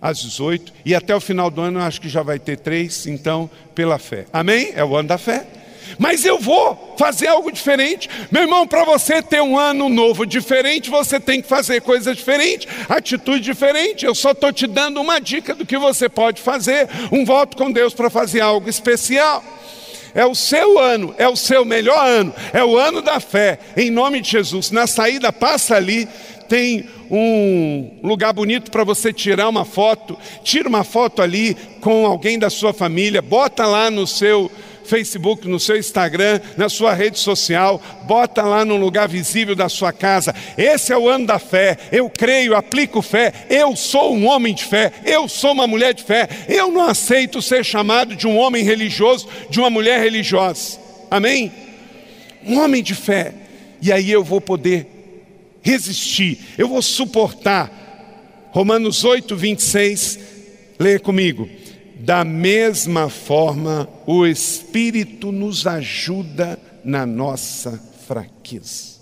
às 0.02 0.20
18. 0.20 0.74
E 0.86 0.94
até 0.94 1.16
o 1.16 1.22
final 1.22 1.50
do 1.50 1.62
ano 1.62 1.80
acho 1.80 2.02
que 2.02 2.10
já 2.10 2.22
vai 2.22 2.38
ter 2.38 2.58
três, 2.58 3.08
então, 3.08 3.50
pela 3.74 3.98
fé. 3.98 4.26
Amém? 4.34 4.74
É 4.76 4.84
o 4.84 4.94
ano 4.94 5.08
da 5.08 5.18
fé. 5.18 5.48
Mas 5.98 6.26
eu 6.26 6.40
vou 6.40 6.96
fazer 6.98 7.28
algo 7.28 7.52
diferente. 7.52 8.10
Meu 8.32 8.44
irmão, 8.44 8.68
para 8.68 8.84
você 8.84 9.22
ter 9.22 9.42
um 9.42 9.58
ano 9.58 9.90
novo 9.90 10.26
diferente, 10.26 10.90
você 10.90 11.20
tem 11.20 11.42
que 11.42 11.48
fazer 11.48 11.82
coisas 11.82 12.16
diferentes, 12.16 12.68
atitude 12.90 13.42
diferente. 13.42 14.06
Eu 14.06 14.16
só 14.16 14.32
estou 14.32 14.52
te 14.52 14.68
dando 14.68 15.02
uma 15.02 15.20
dica 15.20 15.54
do 15.54 15.66
que 15.66 15.78
você 15.78 16.10
pode 16.10 16.42
fazer. 16.42 16.88
Um 17.12 17.26
voto 17.26 17.58
com 17.58 17.72
Deus 17.72 17.94
para 17.94 18.10
fazer 18.10 18.42
algo 18.42 18.70
especial. 18.70 19.44
É 20.14 20.26
o 20.26 20.34
seu 20.34 20.80
ano, 20.80 21.14
é 21.18 21.28
o 21.28 21.36
seu 21.36 21.64
melhor 21.64 22.04
ano, 22.04 22.34
é 22.52 22.64
o 22.64 22.76
ano 22.76 23.04
da 23.04 23.20
fé, 23.20 23.60
em 23.76 23.92
nome 23.92 24.20
de 24.20 24.32
Jesus. 24.32 24.72
Na 24.72 24.88
saída, 24.88 25.32
passa 25.32 25.76
ali, 25.76 26.08
tem 26.50 26.90
um 27.12 28.00
lugar 28.02 28.34
bonito 28.34 28.72
para 28.72 28.84
você 28.84 29.14
tirar 29.14 29.48
uma 29.48 29.66
foto. 29.66 30.18
Tira 30.44 30.68
uma 30.68 30.84
foto 30.84 31.22
ali 31.22 31.56
com 31.82 32.06
alguém 32.06 32.40
da 32.40 32.50
sua 32.50 32.74
família, 32.74 33.22
bota 33.22 33.66
lá 33.66 33.92
no 33.92 34.08
seu 34.08 34.52
Facebook, 34.88 35.48
no 35.48 35.60
seu 35.60 35.78
Instagram, 35.78 36.40
na 36.56 36.70
sua 36.70 36.94
rede 36.94 37.20
social, 37.20 37.82
bota 38.04 38.42
lá 38.44 38.64
no 38.66 38.76
lugar 38.78 39.08
visível 39.08 39.56
da 39.56 39.70
sua 39.70 39.92
casa. 39.92 40.34
Esse 40.58 40.94
é 40.94 40.98
o 40.98 41.10
ano 41.10 41.28
da 41.28 41.40
fé. 41.40 41.78
Eu 41.92 42.10
creio, 42.10 42.56
aplico 42.56 43.02
fé. 43.02 43.34
Eu 43.50 43.76
sou 43.76 44.16
um 44.16 44.26
homem 44.26 44.54
de 44.54 44.64
fé. 44.64 44.92
Eu 45.06 45.28
sou 45.28 45.52
uma 45.52 45.68
mulher 45.68 45.94
de 45.94 46.04
fé. 46.04 46.28
Eu 46.48 46.72
não 46.72 46.84
aceito 46.84 47.42
ser 47.42 47.64
chamado 47.64 48.16
de 48.16 48.28
um 48.28 48.38
homem 48.38 48.64
religioso, 48.64 49.28
de 49.50 49.60
uma 49.60 49.70
mulher 49.70 50.00
religiosa. 50.00 50.80
Amém? 51.12 51.52
Um 52.46 52.60
homem 52.60 52.82
de 52.82 52.96
fé. 52.96 53.34
E 53.82 53.92
aí 53.92 54.12
eu 54.12 54.24
vou 54.24 54.42
poder 54.42 54.88
resistir, 55.62 56.40
eu 56.58 56.68
vou 56.68 56.82
suportar. 56.82 58.50
Romanos 58.52 59.04
8, 59.04 59.36
26, 59.36 60.20
leia 60.80 61.00
comigo. 61.00 61.50
Da 62.00 62.24
mesma 62.24 63.10
forma, 63.10 63.90
o 64.06 64.26
Espírito 64.26 65.32
nos 65.32 65.66
ajuda 65.66 66.60
na 66.84 67.06
nossa 67.06 67.82
fraqueza. 68.08 68.98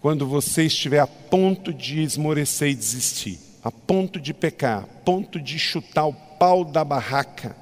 Quando 0.00 0.26
você 0.26 0.64
estiver 0.64 0.98
a 0.98 1.06
ponto 1.06 1.72
de 1.72 2.02
esmorecer 2.02 2.70
e 2.70 2.74
desistir, 2.74 3.38
a 3.64 3.70
ponto 3.70 4.20
de 4.20 4.34
pecar, 4.34 4.82
a 4.82 4.86
ponto 5.04 5.40
de 5.40 5.58
chutar 5.58 6.06
o 6.06 6.12
pau 6.12 6.64
da 6.64 6.84
barraca, 6.84 7.56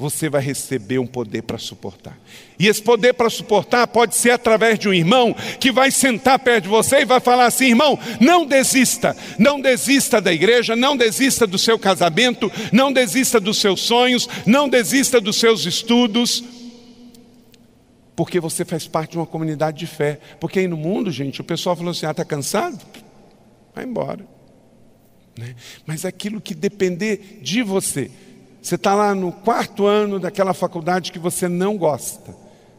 você 0.00 0.30
vai 0.30 0.40
receber 0.40 0.98
um 0.98 1.06
poder 1.06 1.42
para 1.42 1.58
suportar. 1.58 2.18
E 2.58 2.66
esse 2.68 2.80
poder 2.80 3.12
para 3.12 3.28
suportar 3.28 3.86
pode 3.86 4.16
ser 4.16 4.30
através 4.30 4.78
de 4.78 4.88
um 4.88 4.94
irmão 4.94 5.36
que 5.60 5.70
vai 5.70 5.90
sentar 5.90 6.38
perto 6.38 6.62
de 6.62 6.70
você 6.70 7.00
e 7.00 7.04
vai 7.04 7.20
falar 7.20 7.44
assim: 7.44 7.66
irmão, 7.66 7.98
não 8.18 8.46
desista, 8.46 9.14
não 9.38 9.60
desista 9.60 10.18
da 10.18 10.32
igreja, 10.32 10.74
não 10.74 10.96
desista 10.96 11.46
do 11.46 11.58
seu 11.58 11.78
casamento, 11.78 12.50
não 12.72 12.90
desista 12.90 13.38
dos 13.38 13.58
seus 13.58 13.82
sonhos, 13.82 14.26
não 14.46 14.70
desista 14.70 15.20
dos 15.20 15.36
seus 15.36 15.66
estudos. 15.66 16.42
Porque 18.16 18.40
você 18.40 18.64
faz 18.64 18.88
parte 18.88 19.10
de 19.12 19.18
uma 19.18 19.26
comunidade 19.26 19.80
de 19.80 19.86
fé. 19.86 20.18
Porque 20.40 20.60
aí 20.60 20.66
no 20.66 20.78
mundo, 20.78 21.10
gente, 21.10 21.42
o 21.42 21.44
pessoal 21.44 21.76
falou 21.76 21.90
assim: 21.90 22.06
ah, 22.06 22.12
está 22.12 22.24
cansado? 22.24 22.80
Vai 23.74 23.84
embora. 23.84 24.26
Né? 25.38 25.54
Mas 25.84 26.06
aquilo 26.06 26.40
que 26.40 26.54
depender 26.54 27.40
de 27.42 27.62
você, 27.62 28.10
você 28.62 28.74
está 28.74 28.94
lá 28.94 29.14
no 29.14 29.32
quarto 29.32 29.86
ano 29.86 30.18
daquela 30.18 30.52
faculdade 30.52 31.12
que 31.12 31.18
você 31.18 31.48
não 31.48 31.76
gosta. 31.76 32.34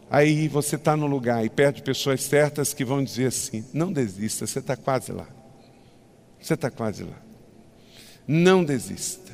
Aí 0.09 0.47
você 0.47 0.75
está 0.75 0.95
no 0.95 1.07
lugar 1.07 1.45
e 1.45 1.49
perto 1.49 1.77
de 1.77 1.84
pessoas 1.84 2.21
certas 2.21 2.73
que 2.73 2.86
vão 2.86 3.03
dizer 3.03 3.27
assim: 3.27 3.65
não 3.73 3.91
desista, 3.91 4.45
você 4.45 4.59
está 4.59 4.75
quase 4.75 5.11
lá. 5.11 5.27
Você 6.39 6.53
está 6.53 6.69
quase 6.69 7.03
lá. 7.03 7.17
Não 8.27 8.63
desista. 8.63 9.32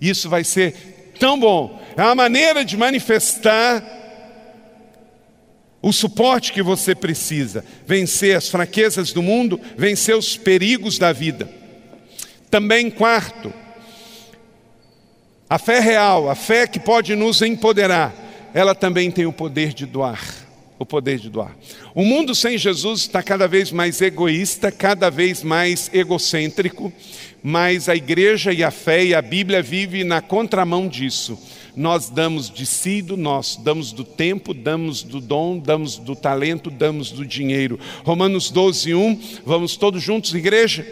Isso 0.00 0.28
vai 0.28 0.44
ser 0.44 1.12
tão 1.18 1.38
bom. 1.38 1.80
É 1.96 2.02
uma 2.02 2.14
maneira 2.14 2.64
de 2.64 2.76
manifestar 2.76 3.98
o 5.82 5.92
suporte 5.92 6.52
que 6.52 6.62
você 6.62 6.94
precisa, 6.94 7.64
vencer 7.86 8.36
as 8.36 8.48
fraquezas 8.48 9.12
do 9.12 9.22
mundo, 9.22 9.58
vencer 9.76 10.14
os 10.14 10.36
perigos 10.36 10.98
da 10.98 11.12
vida. 11.12 11.50
Também, 12.50 12.90
quarto, 12.90 13.52
a 15.50 15.58
fé 15.58 15.80
real, 15.80 16.30
a 16.30 16.36
fé 16.36 16.64
que 16.68 16.78
pode 16.78 17.16
nos 17.16 17.42
empoderar, 17.42 18.14
ela 18.54 18.72
também 18.72 19.10
tem 19.10 19.26
o 19.26 19.32
poder 19.32 19.74
de 19.74 19.84
doar. 19.84 20.22
O 20.78 20.86
poder 20.86 21.18
de 21.18 21.28
doar. 21.28 21.56
O 21.92 22.04
mundo 22.04 22.36
sem 22.36 22.56
Jesus 22.56 23.00
está 23.00 23.20
cada 23.20 23.48
vez 23.48 23.72
mais 23.72 24.00
egoísta, 24.00 24.70
cada 24.70 25.10
vez 25.10 25.42
mais 25.42 25.90
egocêntrico, 25.92 26.92
mas 27.42 27.88
a 27.88 27.96
igreja 27.96 28.52
e 28.52 28.62
a 28.62 28.70
fé 28.70 29.04
e 29.04 29.14
a 29.14 29.20
Bíblia 29.20 29.60
vive 29.60 30.04
na 30.04 30.20
contramão 30.20 30.86
disso. 30.86 31.36
Nós 31.74 32.08
damos 32.08 32.48
de 32.48 32.64
si 32.64 33.02
do 33.02 33.16
nosso, 33.16 33.60
damos 33.60 33.90
do 33.90 34.04
tempo, 34.04 34.54
damos 34.54 35.02
do 35.02 35.20
dom, 35.20 35.58
damos 35.58 35.98
do 35.98 36.14
talento, 36.14 36.70
damos 36.70 37.10
do 37.10 37.26
dinheiro. 37.26 37.78
Romanos 38.04 38.50
12, 38.50 38.94
1, 38.94 39.20
vamos 39.44 39.76
todos 39.76 40.00
juntos, 40.00 40.32
igreja? 40.32 40.86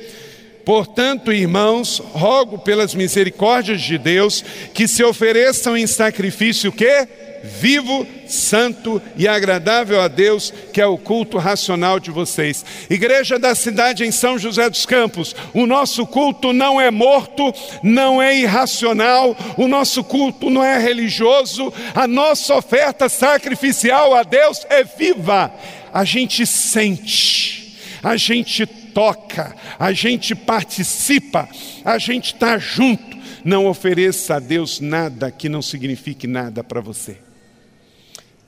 Portanto, 0.64 1.32
irmãos, 1.32 2.02
rogo 2.12 2.58
pelas 2.58 2.94
misericórdias 2.94 3.80
de 3.80 3.96
Deus 3.96 4.44
que 4.74 4.86
se 4.86 5.02
ofereçam 5.02 5.76
em 5.76 5.86
sacrifício 5.86 6.70
o 6.70 6.72
quê? 6.72 7.08
vivo, 7.42 8.06
santo 8.26 9.00
e 9.16 9.26
agradável 9.26 10.00
a 10.00 10.08
Deus, 10.08 10.52
que 10.72 10.80
é 10.80 10.86
o 10.86 10.98
culto 10.98 11.38
racional 11.38 11.98
de 11.98 12.10
vocês. 12.10 12.64
Igreja 12.88 13.38
da 13.38 13.54
cidade 13.54 14.04
em 14.04 14.10
São 14.10 14.38
José 14.38 14.68
dos 14.68 14.86
Campos, 14.86 15.34
o 15.54 15.66
nosso 15.66 16.06
culto 16.06 16.52
não 16.52 16.80
é 16.80 16.90
morto, 16.90 17.52
não 17.82 18.20
é 18.20 18.36
irracional, 18.36 19.36
o 19.56 19.68
nosso 19.68 20.02
culto 20.04 20.50
não 20.50 20.64
é 20.64 20.78
religioso, 20.78 21.72
a 21.94 22.06
nossa 22.06 22.54
oferta 22.54 23.08
sacrificial 23.08 24.14
a 24.14 24.22
Deus 24.22 24.66
é 24.68 24.84
viva. 24.84 25.52
A 25.92 26.04
gente 26.04 26.46
sente, 26.46 27.76
a 28.02 28.16
gente 28.16 28.66
toca, 28.98 29.54
a 29.78 29.92
gente 29.92 30.34
participa, 30.34 31.48
a 31.84 31.98
gente 31.98 32.34
está 32.34 32.58
junto. 32.58 33.16
Não 33.44 33.68
ofereça 33.68 34.34
a 34.34 34.38
Deus 34.40 34.80
nada 34.80 35.30
que 35.30 35.48
não 35.48 35.62
signifique 35.62 36.26
nada 36.26 36.64
para 36.64 36.80
você. 36.80 37.16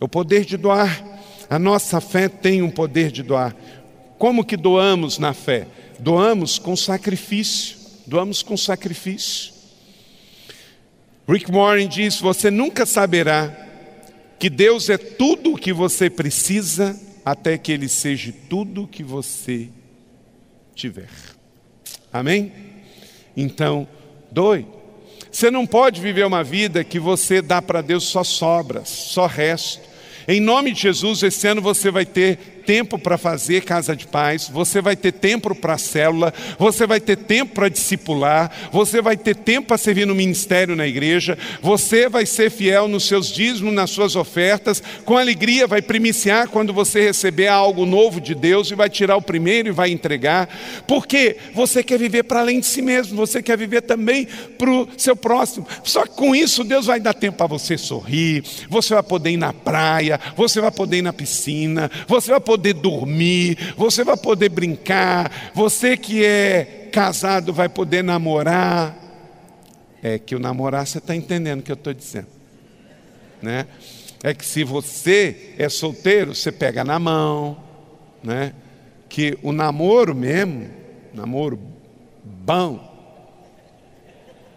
O 0.00 0.08
poder 0.08 0.44
de 0.44 0.56
doar. 0.56 1.04
A 1.48 1.56
nossa 1.56 2.00
fé 2.00 2.28
tem 2.28 2.62
um 2.62 2.70
poder 2.70 3.12
de 3.12 3.22
doar. 3.22 3.54
Como 4.18 4.44
que 4.44 4.56
doamos 4.56 5.18
na 5.18 5.32
fé? 5.32 5.68
Doamos 6.00 6.58
com 6.58 6.74
sacrifício. 6.74 7.76
Doamos 8.04 8.42
com 8.42 8.56
sacrifício. 8.56 9.52
Rick 11.28 11.48
Warren 11.48 11.86
diz: 11.86 12.20
Você 12.20 12.50
nunca 12.50 12.84
saberá 12.84 13.56
que 14.36 14.50
Deus 14.50 14.90
é 14.90 14.98
tudo 14.98 15.52
o 15.52 15.56
que 15.56 15.72
você 15.72 16.10
precisa 16.10 17.00
até 17.24 17.56
que 17.56 17.70
Ele 17.70 17.88
seja 17.88 18.34
tudo 18.48 18.82
o 18.82 18.88
que 18.88 19.04
você 19.04 19.68
tiver. 20.74 21.08
Amém? 22.12 22.52
Então, 23.36 23.86
doe. 24.30 24.66
Você 25.30 25.50
não 25.50 25.66
pode 25.66 26.00
viver 26.00 26.26
uma 26.26 26.42
vida 26.42 26.82
que 26.82 26.98
você 26.98 27.40
dá 27.40 27.62
para 27.62 27.80
Deus 27.80 28.04
só 28.04 28.24
sobras, 28.24 28.88
só 28.88 29.26
resto. 29.26 29.88
Em 30.26 30.40
nome 30.40 30.72
de 30.72 30.82
Jesus, 30.82 31.22
esse 31.22 31.46
ano 31.46 31.62
você 31.62 31.90
vai 31.90 32.04
ter 32.04 32.59
tempo 32.60 32.98
para 32.98 33.18
fazer 33.18 33.62
casa 33.62 33.96
de 33.96 34.06
paz, 34.06 34.48
você 34.48 34.80
vai 34.80 34.96
ter 34.96 35.12
tempo 35.12 35.54
para 35.54 35.78
célula, 35.78 36.32
você 36.58 36.86
vai 36.86 37.00
ter 37.00 37.16
tempo 37.16 37.54
para 37.54 37.68
discipular, 37.68 38.50
você 38.70 39.02
vai 39.02 39.16
ter 39.16 39.34
tempo 39.34 39.68
para 39.68 39.78
servir 39.78 40.06
no 40.06 40.14
ministério 40.14 40.76
na 40.76 40.86
igreja, 40.86 41.36
você 41.60 42.08
vai 42.08 42.24
ser 42.24 42.50
fiel 42.50 42.88
nos 42.88 43.04
seus 43.04 43.28
dízimos, 43.28 43.74
nas 43.74 43.90
suas 43.90 44.14
ofertas, 44.14 44.82
com 45.04 45.16
alegria 45.16 45.66
vai 45.66 45.82
primiciar 45.82 46.48
quando 46.48 46.72
você 46.72 47.02
receber 47.02 47.48
algo 47.48 47.84
novo 47.84 48.20
de 48.20 48.34
Deus 48.34 48.70
e 48.70 48.74
vai 48.74 48.88
tirar 48.88 49.16
o 49.16 49.22
primeiro 49.22 49.68
e 49.68 49.72
vai 49.72 49.90
entregar, 49.90 50.48
porque 50.86 51.36
você 51.54 51.82
quer 51.82 51.98
viver 51.98 52.24
para 52.24 52.40
além 52.40 52.60
de 52.60 52.66
si 52.66 52.82
mesmo, 52.82 53.16
você 53.16 53.42
quer 53.42 53.56
viver 53.56 53.82
também 53.82 54.28
para 54.56 54.70
o 54.70 54.88
seu 54.96 55.16
próximo. 55.16 55.66
Só 55.82 56.04
que 56.04 56.14
com 56.14 56.34
isso 56.34 56.62
Deus 56.62 56.86
vai 56.86 57.00
dar 57.00 57.14
tempo 57.14 57.38
para 57.38 57.46
você 57.46 57.76
sorrir, 57.76 58.44
você 58.68 58.94
vai 58.94 59.02
poder 59.02 59.30
ir 59.30 59.36
na 59.36 59.52
praia, 59.52 60.20
você 60.36 60.60
vai 60.60 60.70
poder 60.70 60.98
ir 60.98 61.02
na 61.02 61.12
piscina, 61.12 61.90
você 62.06 62.30
vai 62.30 62.40
poder 62.40 62.49
poder 62.50 62.74
dormir, 62.74 63.74
você 63.76 64.02
vai 64.02 64.16
poder 64.16 64.48
brincar, 64.48 65.52
você 65.54 65.96
que 65.96 66.24
é 66.24 66.88
casado 66.90 67.52
vai 67.52 67.68
poder 67.68 68.02
namorar. 68.02 68.98
É 70.02 70.18
que 70.18 70.34
o 70.34 70.40
namorar 70.40 70.84
você 70.84 70.98
está 70.98 71.14
entendendo 71.14 71.60
o 71.60 71.62
que 71.62 71.70
eu 71.70 71.74
estou 71.76 71.94
dizendo, 71.94 72.26
né? 73.40 73.66
É 74.20 74.34
que 74.34 74.44
se 74.44 74.64
você 74.64 75.54
é 75.58 75.68
solteiro, 75.68 76.34
você 76.34 76.50
pega 76.50 76.82
na 76.82 76.98
mão, 76.98 77.56
né? 78.20 78.52
Que 79.08 79.38
o 79.44 79.52
namoro 79.52 80.12
mesmo, 80.12 80.68
namoro 81.14 81.56
bom, 82.24 82.80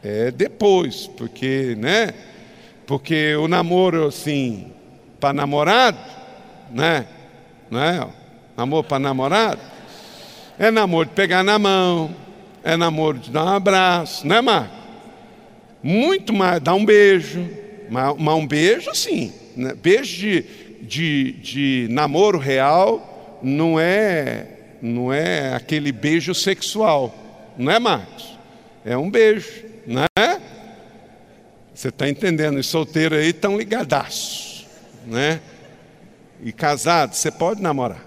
é 0.02 0.32
depois, 0.32 1.06
porque, 1.06 1.76
né? 1.78 2.12
Porque 2.88 3.36
o 3.36 3.48
namoro 3.48 4.08
assim, 4.08 4.72
para 5.20 5.32
namorado, 5.32 6.00
né? 6.72 7.06
Não 7.74 7.84
é? 7.84 8.08
Namoro 8.56 8.88
para 8.88 9.00
namorado. 9.00 9.60
É 10.60 10.70
namoro 10.70 11.10
de 11.10 11.16
pegar 11.16 11.44
na 11.44 11.58
mão, 11.58 12.16
é 12.64 12.78
namoro 12.78 13.18
de 13.18 13.32
dar 13.32 13.44
um 13.46 13.50
abraço, 13.50 14.26
não 14.28 14.36
é, 14.36 14.42
Marco? 14.42 14.76
Muito 15.82 16.32
mais, 16.32 16.62
dar 16.62 16.76
um 16.76 16.86
beijo, 16.86 17.50
mas, 17.90 18.16
um 18.18 18.48
beijo 18.48 18.94
sim, 18.94 19.34
né? 19.58 19.74
beijo 19.74 20.16
de, 20.16 20.46
de, 20.84 21.32
de 21.34 21.88
namoro 21.90 22.38
real 22.38 23.40
não 23.42 23.80
é, 23.80 24.48
não 24.82 25.12
é 25.12 25.56
aquele 25.56 25.92
beijo 25.92 26.36
sexual, 26.36 27.14
não 27.58 27.72
é, 27.72 27.80
Marcos? 27.80 28.38
É 28.86 28.96
um 28.96 29.10
beijo, 29.10 29.50
não 29.88 30.04
é? 30.18 30.40
Você 31.74 31.88
está 31.88 32.08
entendendo? 32.08 32.60
Os 32.60 32.68
solteiros 32.68 33.18
aí 33.18 33.30
estão 33.30 33.58
ligadaços, 33.58 34.68
né? 35.08 35.42
E 36.44 36.52
casado, 36.52 37.14
você 37.14 37.32
pode 37.32 37.62
namorar. 37.62 38.06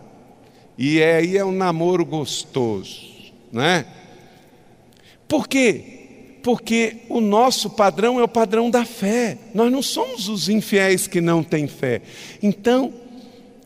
E 0.76 1.03
aí 1.03 1.39
é 1.39 1.45
um 1.45 1.53
namoro 1.53 2.05
gostoso, 2.05 3.32
né? 3.51 3.87
Por 5.26 5.49
quê? 5.49 6.39
Porque 6.43 6.99
o 7.09 7.20
nosso 7.20 7.70
padrão 7.70 8.20
é 8.20 8.22
o 8.22 8.28
padrão 8.28 8.70
da 8.70 8.84
fé. 8.84 9.39
Nós 9.55 9.72
não 9.72 9.82
somos 9.82 10.28
os 10.28 10.49
infiéis 10.49 11.07
que 11.07 11.20
não 11.20 11.43
têm 11.43 11.66
fé. 11.66 12.03
Então, 12.43 12.93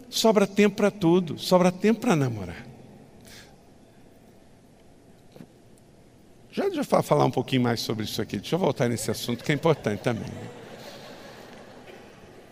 sobra 0.09 0.47
tempo 0.47 0.77
para 0.77 0.91
tudo, 0.91 1.39
sobra 1.39 1.73
tempo 1.73 2.01
para 2.01 2.17
namorar. 2.17 2.67
Já 6.53 6.65
deixa 6.69 6.81
eu 6.81 7.03
falar 7.03 7.25
um 7.25 7.31
pouquinho 7.31 7.63
mais 7.63 7.81
sobre 7.81 8.05
isso 8.05 8.23
aqui. 8.23 8.39
Deixa 8.39 8.55
eu 8.55 8.59
voltar 8.59 8.89
nesse 8.89 9.11
assunto 9.11 9.45
que 9.45 9.53
é 9.53 9.55
importante 9.55 10.01
também. 10.01 10.27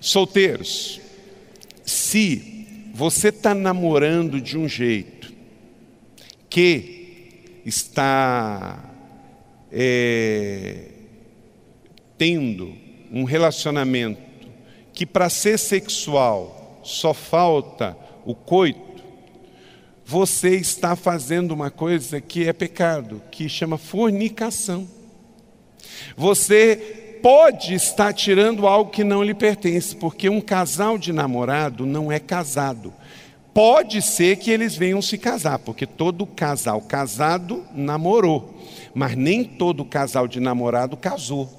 Solteiros, 0.01 1.01
se 1.89 2.91
você 2.95 3.29
está 3.29 3.55
namorando 3.55 4.41
de 4.41 4.59
um 4.59 4.69
jeito 4.69 5.33
que 6.51 7.61
está 7.65 8.93
é, 9.73 10.89
tendo 12.17 12.75
um 13.11 13.25
relacionamento 13.25 14.21
que 14.93 15.07
para 15.07 15.31
ser 15.31 15.59
sexual 15.59 16.81
só 16.85 17.15
falta 17.15 17.97
o 18.25 18.35
coito, 18.35 19.03
você 20.05 20.57
está 20.57 20.97
fazendo 20.97 21.53
uma 21.53 21.71
coisa 21.71 22.21
que 22.21 22.49
é 22.49 22.53
pecado, 22.53 23.23
que 23.31 23.49
chama 23.49 23.79
fornicação. 23.79 24.89
Você 26.17 27.08
pode 27.23 27.75
estar 27.75 28.13
tirando 28.13 28.67
algo 28.67 28.91
que 28.91 29.05
não 29.05 29.23
lhe 29.23 29.35
pertence, 29.35 29.95
porque 29.95 30.29
um 30.29 30.41
casal 30.41 30.99
de 30.99 31.13
namorado 31.13 31.87
não 31.87 32.11
é 32.11 32.19
casado. 32.19 32.93
Pode 33.53 34.01
ser 34.03 34.37
que 34.37 34.51
eles 34.51 34.77
venham 34.77 35.03
se 35.03 35.19
casar, 35.19 35.59
porque 35.59 35.87
todo 35.87 36.27
casal 36.27 36.81
casado 36.81 37.65
namorou, 37.75 38.55
mas 38.95 39.17
nem 39.17 39.43
todo 39.43 39.85
casal 39.85 40.29
de 40.29 40.39
namorado 40.39 40.97
casou. 40.97 41.59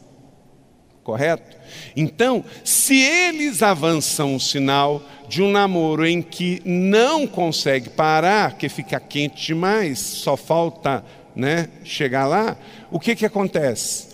Correto? 1.03 1.57
Então, 1.95 2.43
se 2.63 2.95
eles 3.01 3.63
avançam 3.63 4.35
o 4.35 4.39
sinal 4.39 5.01
de 5.27 5.41
um 5.41 5.51
namoro 5.51 6.05
em 6.05 6.21
que 6.21 6.61
não 6.63 7.25
consegue 7.27 7.89
parar, 7.89 8.57
que 8.57 8.69
fica 8.69 8.99
quente 8.99 9.47
demais, 9.47 9.99
só 9.99 10.37
falta 10.37 11.03
né, 11.35 11.69
chegar 11.83 12.27
lá, 12.27 12.57
o 12.91 12.99
que, 12.99 13.15
que 13.15 13.25
acontece? 13.25 14.08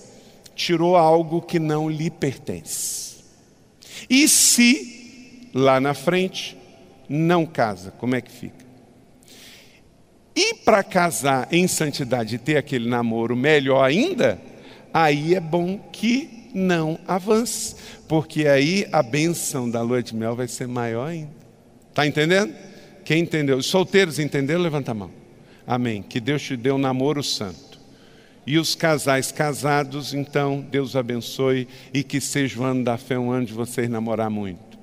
Tirou 0.56 0.96
algo 0.96 1.42
que 1.42 1.60
não 1.60 1.90
lhe 1.90 2.10
pertence. 2.10 3.24
E 4.10 4.28
se 4.28 5.50
lá 5.54 5.80
na 5.80 5.94
frente 5.94 6.58
não 7.08 7.46
casa, 7.46 7.92
como 7.92 8.16
é 8.16 8.22
que 8.22 8.32
fica? 8.32 8.66
E 10.36 10.56
para 10.56 10.84
casar 10.84 11.48
em 11.52 11.68
santidade 11.68 12.36
e 12.36 12.40
ter 12.40 12.58
aquele 12.58 12.90
namoro 12.90 13.36
melhor 13.36 13.84
ainda, 13.84 14.40
aí 14.94 15.34
é 15.34 15.40
bom 15.40 15.78
que 15.92 16.50
não 16.54 17.00
avance, 17.08 17.76
porque 18.08 18.48
aí 18.48 18.88
a 18.92 19.04
benção 19.04 19.70
da 19.70 19.82
lua 19.82 20.02
de 20.02 20.16
mel 20.16 20.36
vai 20.36 20.48
ser 20.48 20.68
maior 20.68 21.08
ainda. 21.08 21.32
Está 21.90 22.06
entendendo? 22.06 22.54
Quem 23.06 23.22
entendeu? 23.22 23.58
Os 23.58 23.68
solteiros 23.68 24.20
entenderam? 24.20 24.62
Levanta 24.62 24.92
a 24.92 24.94
mão. 24.94 25.12
Amém. 25.66 26.02
Que 26.02 26.20
Deus 26.20 26.42
te 26.42 26.58
dê 26.58 26.72
um 26.72 26.78
namoro 26.78 27.24
santo. 27.24 27.75
E 28.48 28.60
os 28.60 28.76
casais 28.76 29.32
casados, 29.32 30.14
então, 30.14 30.62
Deus 30.62 30.96
abençoe 30.96 31.68
e 31.94 32.04
que 32.04 32.22
seja 32.22 32.62
o 32.62 32.64
ano 32.64 32.84
da 32.84 32.98
fé, 32.98 33.18
um 33.18 33.32
ano 33.32 33.46
de 33.46 33.54
vocês 33.54 33.90
namorar 33.90 34.30
muito. 34.30 34.78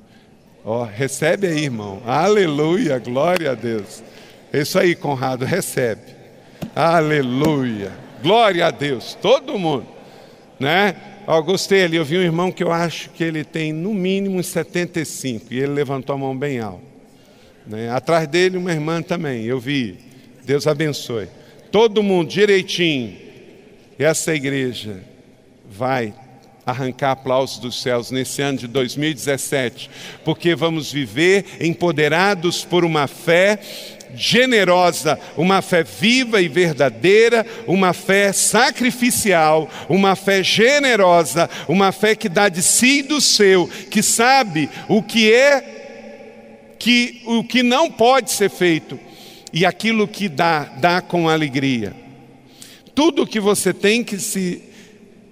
Ó, 0.64 0.82
oh, 0.82 0.84
recebe 0.84 1.46
aí, 1.46 1.64
irmão. 1.64 2.02
Aleluia, 2.04 2.98
glória 2.98 3.52
a 3.52 3.54
Deus. 3.54 4.02
Isso 4.52 4.78
aí, 4.78 4.94
Conrado, 4.94 5.44
recebe. 5.44 6.02
Aleluia. 6.74 7.92
Glória 8.22 8.66
a 8.66 8.70
Deus. 8.70 9.16
Todo 9.20 9.58
mundo, 9.58 9.86
né? 10.58 10.94
Ó, 11.26 11.40
gostei 11.40 11.84
ali, 11.84 11.96
eu 11.96 12.04
vi 12.04 12.18
um 12.18 12.22
irmão 12.22 12.50
que 12.50 12.64
eu 12.64 12.72
acho 12.72 13.10
que 13.10 13.22
ele 13.22 13.44
tem 13.44 13.72
no 13.72 13.94
mínimo 13.94 14.42
75 14.42 15.54
e 15.54 15.58
ele 15.58 15.72
levantou 15.72 16.14
a 16.14 16.18
mão 16.18 16.36
bem 16.36 16.58
alto. 16.58 16.82
Né? 17.66 17.90
Atrás 17.90 18.26
dele 18.26 18.56
uma 18.56 18.72
irmã 18.72 19.00
também, 19.02 19.44
eu 19.44 19.60
vi. 19.60 19.98
Deus 20.44 20.66
abençoe. 20.66 21.28
Todo 21.70 22.02
mundo 22.02 22.28
direitinho. 22.28 23.16
Essa 23.99 24.34
igreja 24.34 25.03
vai 25.68 26.14
arrancar 26.64 27.12
aplausos 27.12 27.59
dos 27.59 27.82
céus 27.82 28.11
nesse 28.11 28.40
ano 28.40 28.59
de 28.59 28.66
2017, 28.68 29.90
porque 30.24 30.55
vamos 30.55 30.93
viver 30.93 31.45
empoderados 31.61 32.64
por 32.64 32.84
uma 32.84 33.07
fé 33.07 33.59
generosa, 34.14 35.18
uma 35.36 35.62
fé 35.62 35.82
viva 35.82 36.40
e 36.40 36.49
verdadeira, 36.49 37.45
uma 37.66 37.93
fé 37.93 38.32
sacrificial, 38.32 39.68
uma 39.88 40.14
fé 40.14 40.43
generosa, 40.43 41.49
uma 41.66 41.90
fé 41.93 42.14
que 42.14 42.28
dá 42.28 42.49
de 42.49 42.62
si 42.62 42.99
e 42.99 43.03
do 43.03 43.20
seu, 43.20 43.68
que 43.90 44.03
sabe 44.03 44.68
o 44.88 45.03
que 45.03 45.32
é 45.32 45.80
que 46.78 47.22
o 47.26 47.45
que 47.45 47.62
não 47.62 47.90
pode 47.90 48.30
ser 48.30 48.51
feito 48.51 48.99
e 49.53 49.64
aquilo 49.64 50.09
que 50.09 50.28
dá, 50.28 50.64
dá 50.64 51.01
com 51.01 51.28
alegria. 51.28 52.01
Tudo 52.95 53.26
que 53.26 53.40
você 53.40 53.72
tem 53.72 54.05
que 54.05 54.18
se 54.18 54.62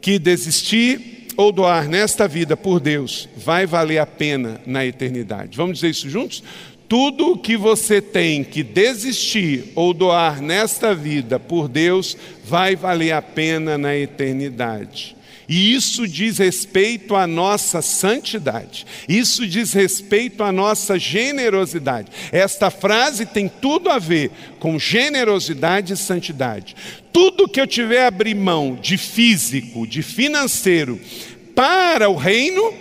que 0.00 0.18
desistir 0.18 1.26
ou 1.36 1.52
doar 1.52 1.88
nesta 1.88 2.26
vida 2.26 2.56
por 2.56 2.80
Deus 2.80 3.28
vai 3.36 3.66
valer 3.66 3.98
a 3.98 4.06
pena 4.06 4.60
na 4.66 4.84
eternidade. 4.84 5.56
Vamos 5.56 5.78
dizer 5.78 5.90
isso 5.90 6.08
juntos? 6.08 6.42
Tudo 6.88 7.38
que 7.38 7.56
você 7.56 8.00
tem 8.00 8.42
que 8.42 8.62
desistir 8.62 9.72
ou 9.74 9.94
doar 9.94 10.40
nesta 10.40 10.94
vida 10.94 11.38
por 11.38 11.68
Deus 11.68 12.16
vai 12.44 12.74
valer 12.74 13.12
a 13.12 13.22
pena 13.22 13.78
na 13.78 13.96
eternidade. 13.96 15.16
E 15.50 15.74
isso 15.74 16.06
diz 16.06 16.38
respeito 16.38 17.16
à 17.16 17.26
nossa 17.26 17.82
santidade, 17.82 18.86
isso 19.08 19.44
diz 19.44 19.72
respeito 19.72 20.44
à 20.44 20.52
nossa 20.52 20.96
generosidade. 20.96 22.12
Esta 22.30 22.70
frase 22.70 23.26
tem 23.26 23.48
tudo 23.48 23.90
a 23.90 23.98
ver 23.98 24.30
com 24.60 24.78
generosidade 24.78 25.92
e 25.92 25.96
santidade. 25.96 26.76
Tudo 27.12 27.48
que 27.48 27.60
eu 27.60 27.66
tiver 27.66 28.04
a 28.04 28.06
abrir 28.06 28.36
mão 28.36 28.78
de 28.80 28.96
físico, 28.96 29.88
de 29.88 30.02
financeiro, 30.02 31.00
para 31.52 32.08
o 32.08 32.14
reino, 32.14 32.72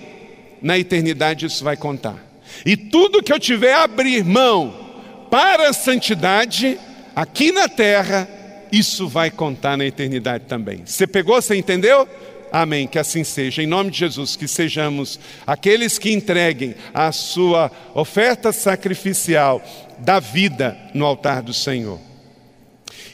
na 0.61 0.77
eternidade 0.77 1.47
isso 1.47 1.63
vai 1.63 1.75
contar. 1.75 2.23
E 2.63 2.77
tudo 2.77 3.23
que 3.23 3.33
eu 3.33 3.39
tiver 3.39 3.73
a 3.73 3.83
abrir 3.85 4.23
mão 4.23 5.25
para 5.31 5.69
a 5.69 5.73
santidade, 5.73 6.77
aqui 7.15 7.51
na 7.51 7.67
terra, 7.67 8.29
isso 8.71 9.07
vai 9.07 9.31
contar 9.31 9.75
na 9.75 9.85
eternidade 9.85 10.43
também. 10.47 10.83
Você 10.85 11.07
pegou, 11.07 11.41
você 11.41 11.55
entendeu? 11.55 12.07
Amém. 12.51 12.87
Que 12.87 12.99
assim 12.99 13.23
seja. 13.23 13.61
Em 13.61 13.67
nome 13.67 13.91
de 13.91 13.99
Jesus, 13.99 14.35
que 14.35 14.47
sejamos 14.47 15.19
aqueles 15.45 15.97
que 15.97 16.11
entreguem 16.11 16.75
a 16.93 17.11
sua 17.11 17.71
oferta 17.93 18.51
sacrificial 18.51 19.63
da 19.99 20.19
vida 20.19 20.77
no 20.93 21.05
altar 21.05 21.41
do 21.41 21.53
Senhor. 21.53 21.99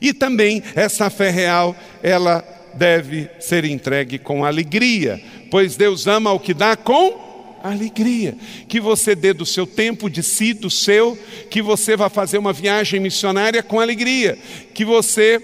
E 0.01 0.13
também 0.13 0.63
essa 0.75 1.09
fé 1.09 1.29
real, 1.29 1.75
ela 2.03 2.43
deve 2.73 3.29
ser 3.39 3.65
entregue 3.65 4.19
com 4.19 4.43
alegria, 4.43 5.21
pois 5.49 5.77
Deus 5.77 6.07
ama 6.07 6.31
o 6.31 6.39
que 6.39 6.53
dá 6.53 6.75
com 6.75 7.59
alegria. 7.63 8.35
Que 8.67 8.79
você 8.79 9.15
dê 9.15 9.33
do 9.33 9.45
seu 9.45 9.65
tempo, 9.65 10.09
de 10.09 10.21
si, 10.21 10.53
do 10.53 10.69
seu, 10.69 11.17
que 11.49 11.61
você 11.61 11.95
vá 11.95 12.09
fazer 12.09 12.37
uma 12.37 12.53
viagem 12.53 12.99
missionária 12.99 13.63
com 13.63 13.79
alegria, 13.79 14.37
que 14.73 14.85
você 14.85 15.41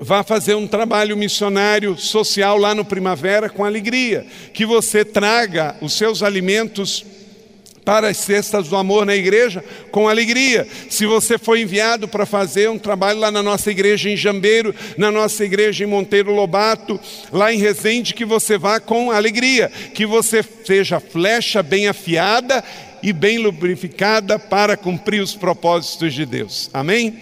vá 0.00 0.22
fazer 0.22 0.54
um 0.54 0.66
trabalho 0.66 1.16
missionário 1.16 1.96
social 1.96 2.56
lá 2.56 2.74
no 2.74 2.84
Primavera 2.84 3.48
com 3.48 3.64
alegria, 3.64 4.26
que 4.52 4.64
você 4.64 5.04
traga 5.04 5.76
os 5.80 5.92
seus 5.92 6.22
alimentos 6.22 7.04
para 7.88 8.08
as 8.08 8.18
cestas 8.18 8.68
do 8.68 8.76
amor 8.76 9.06
na 9.06 9.16
igreja 9.16 9.64
com 9.90 10.10
alegria. 10.10 10.68
Se 10.90 11.06
você 11.06 11.38
foi 11.38 11.62
enviado 11.62 12.06
para 12.06 12.26
fazer 12.26 12.68
um 12.68 12.78
trabalho 12.78 13.18
lá 13.18 13.30
na 13.30 13.42
nossa 13.42 13.70
igreja 13.70 14.10
em 14.10 14.16
Jambeiro, 14.16 14.74
na 14.98 15.10
nossa 15.10 15.42
igreja 15.42 15.84
em 15.84 15.86
Monteiro 15.86 16.34
Lobato, 16.34 17.00
lá 17.32 17.50
em 17.50 17.56
Resende, 17.56 18.12
que 18.12 18.26
você 18.26 18.58
vá 18.58 18.78
com 18.78 19.10
alegria, 19.10 19.72
que 19.94 20.04
você 20.04 20.44
seja 20.66 21.00
flecha 21.00 21.62
bem 21.62 21.88
afiada 21.88 22.62
e 23.02 23.10
bem 23.10 23.38
lubrificada 23.38 24.38
para 24.38 24.76
cumprir 24.76 25.22
os 25.22 25.34
propósitos 25.34 26.12
de 26.12 26.26
Deus. 26.26 26.68
Amém? 26.74 27.18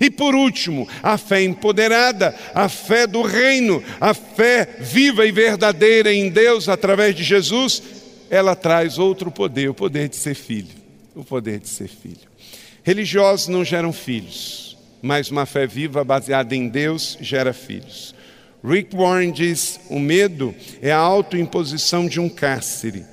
E 0.00 0.10
por 0.10 0.34
último, 0.34 0.88
a 1.02 1.16
fé 1.16 1.42
empoderada, 1.42 2.34
a 2.54 2.68
fé 2.68 3.06
do 3.06 3.22
reino, 3.22 3.82
a 4.00 4.12
fé 4.14 4.76
viva 4.80 5.26
e 5.26 5.32
verdadeira 5.32 6.12
em 6.12 6.28
Deus 6.28 6.68
através 6.68 7.14
de 7.14 7.22
Jesus, 7.22 7.82
ela 8.30 8.54
traz 8.54 8.98
outro 8.98 9.30
poder, 9.30 9.68
o 9.68 9.74
poder 9.74 10.08
de 10.08 10.16
ser 10.16 10.34
filho. 10.34 10.74
O 11.14 11.24
poder 11.24 11.60
de 11.60 11.68
ser 11.68 11.88
filho. 11.88 12.28
Religiosos 12.82 13.48
não 13.48 13.64
geram 13.64 13.92
filhos, 13.92 14.76
mas 15.00 15.30
uma 15.30 15.46
fé 15.46 15.66
viva 15.66 16.04
baseada 16.04 16.54
em 16.54 16.68
Deus 16.68 17.16
gera 17.20 17.52
filhos. 17.52 18.14
Rick 18.62 18.94
Warren 18.94 19.32
diz: 19.32 19.80
o 19.88 19.98
medo 19.98 20.54
é 20.82 20.92
a 20.92 20.98
autoimposição 20.98 22.06
de 22.06 22.20
um 22.20 22.28
cárcere 22.28 23.04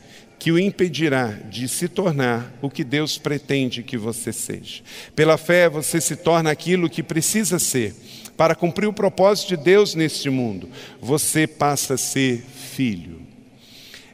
que 0.43 0.51
o 0.51 0.59
impedirá 0.59 1.27
de 1.49 1.69
se 1.69 1.87
tornar 1.87 2.53
o 2.61 2.69
que 2.69 2.83
Deus 2.83 3.17
pretende 3.17 3.81
que 3.81 3.97
você 3.97 4.33
seja. 4.33 4.83
Pela 5.15 5.37
fé, 5.37 5.69
você 5.69 6.01
se 6.01 6.17
torna 6.17 6.51
aquilo 6.51 6.89
que 6.89 7.01
precisa 7.01 7.57
ser 7.57 7.95
para 8.35 8.53
cumprir 8.53 8.87
o 8.87 8.91
propósito 8.91 9.55
de 9.55 9.63
Deus 9.63 9.95
neste 9.95 10.29
mundo. 10.29 10.67
Você 10.99 11.47
passa 11.47 11.93
a 11.93 11.97
ser 11.97 12.43
filho. 12.75 13.21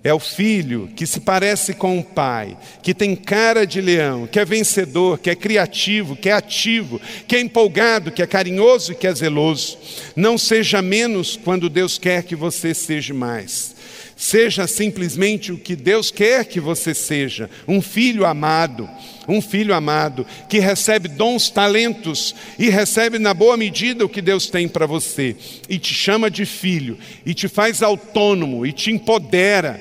É 0.04 0.14
o 0.14 0.20
filho 0.20 0.88
que 0.96 1.08
se 1.08 1.20
parece 1.20 1.74
com 1.74 1.98
o 1.98 2.04
pai, 2.04 2.56
que 2.84 2.94
tem 2.94 3.16
cara 3.16 3.66
de 3.66 3.82
leão, 3.82 4.28
que 4.28 4.40
é 4.40 4.46
vencedor, 4.46 5.18
que 5.18 5.32
é 5.32 5.36
criativo, 5.36 6.16
que 6.16 6.30
é 6.30 6.34
ativo, 6.34 7.02
que 7.28 7.38
é 7.38 7.40
empolgado, 7.40 8.12
que 8.12 8.22
é 8.22 8.28
carinhoso 8.28 8.92
e 8.92 8.96
que 8.96 9.08
é 9.08 9.16
zeloso. 9.16 9.80
Não 10.16 10.38
seja 10.38 10.80
menos 10.80 11.36
quando 11.36 11.72
Deus 11.72 11.98
quer 11.98 12.22
que 12.22 12.36
você 12.36 12.76
seja 12.76 13.16
mais. 13.16 13.79
Seja 14.20 14.68
simplesmente 14.68 15.50
o 15.50 15.58
que 15.58 15.78
Deus 15.78 16.12
quer 16.12 16.44
que 16.44 16.60
você 16.60 16.94
seja, 16.94 17.50
um 17.66 17.82
filho 17.82 18.26
amado, 18.26 18.90
um 19.30 19.42
filho 19.42 19.74
amado 19.74 20.28
que 20.50 20.60
recebe 20.60 21.08
dons, 21.08 21.50
talentos 21.50 22.36
e 22.60 22.70
recebe 22.70 23.18
na 23.18 23.34
boa 23.34 23.56
medida 23.56 24.04
o 24.04 24.10
que 24.10 24.22
Deus 24.22 24.50
tem 24.50 24.68
para 24.68 24.86
você 24.86 25.38
e 25.70 25.80
te 25.80 25.94
chama 25.94 26.30
de 26.30 26.46
filho 26.46 26.98
e 27.26 27.34
te 27.34 27.48
faz 27.48 27.82
autônomo 27.82 28.66
e 28.66 28.74
te 28.74 28.92
empodera. 28.92 29.80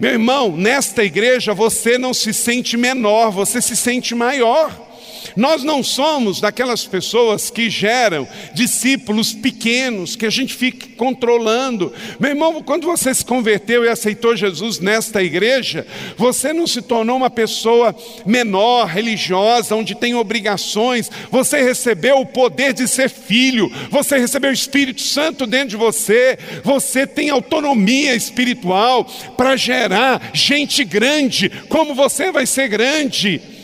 Meu 0.00 0.10
irmão, 0.10 0.56
nesta 0.56 1.04
igreja 1.04 1.54
você 1.54 1.96
não 1.96 2.12
se 2.12 2.34
sente 2.34 2.76
menor, 2.76 3.30
você 3.30 3.62
se 3.62 3.76
sente 3.76 4.12
maior. 4.12 4.87
Nós 5.36 5.62
não 5.62 5.82
somos 5.82 6.40
daquelas 6.40 6.84
pessoas 6.86 7.50
que 7.50 7.70
geram 7.70 8.26
discípulos 8.54 9.32
pequenos, 9.32 10.16
que 10.16 10.26
a 10.26 10.30
gente 10.30 10.54
fica 10.54 10.88
controlando. 10.96 11.92
Meu 12.18 12.30
irmão, 12.30 12.62
quando 12.62 12.86
você 12.86 13.14
se 13.14 13.24
converteu 13.24 13.84
e 13.84 13.88
aceitou 13.88 14.36
Jesus 14.36 14.78
nesta 14.80 15.22
igreja, 15.22 15.86
você 16.16 16.52
não 16.52 16.66
se 16.66 16.82
tornou 16.82 17.16
uma 17.16 17.30
pessoa 17.30 17.94
menor, 18.26 18.86
religiosa, 18.86 19.74
onde 19.74 19.94
tem 19.94 20.14
obrigações. 20.14 21.10
Você 21.30 21.62
recebeu 21.62 22.20
o 22.20 22.26
poder 22.26 22.72
de 22.72 22.86
ser 22.88 23.08
filho, 23.08 23.70
você 23.90 24.18
recebeu 24.18 24.50
o 24.50 24.54
Espírito 24.54 25.00
Santo 25.00 25.46
dentro 25.46 25.68
de 25.68 25.76
você, 25.76 26.38
você 26.62 27.06
tem 27.06 27.30
autonomia 27.30 28.14
espiritual 28.14 29.04
para 29.36 29.56
gerar 29.56 30.30
gente 30.32 30.84
grande, 30.84 31.50
como 31.68 31.94
você 31.94 32.30
vai 32.30 32.46
ser 32.46 32.68
grande. 32.68 33.57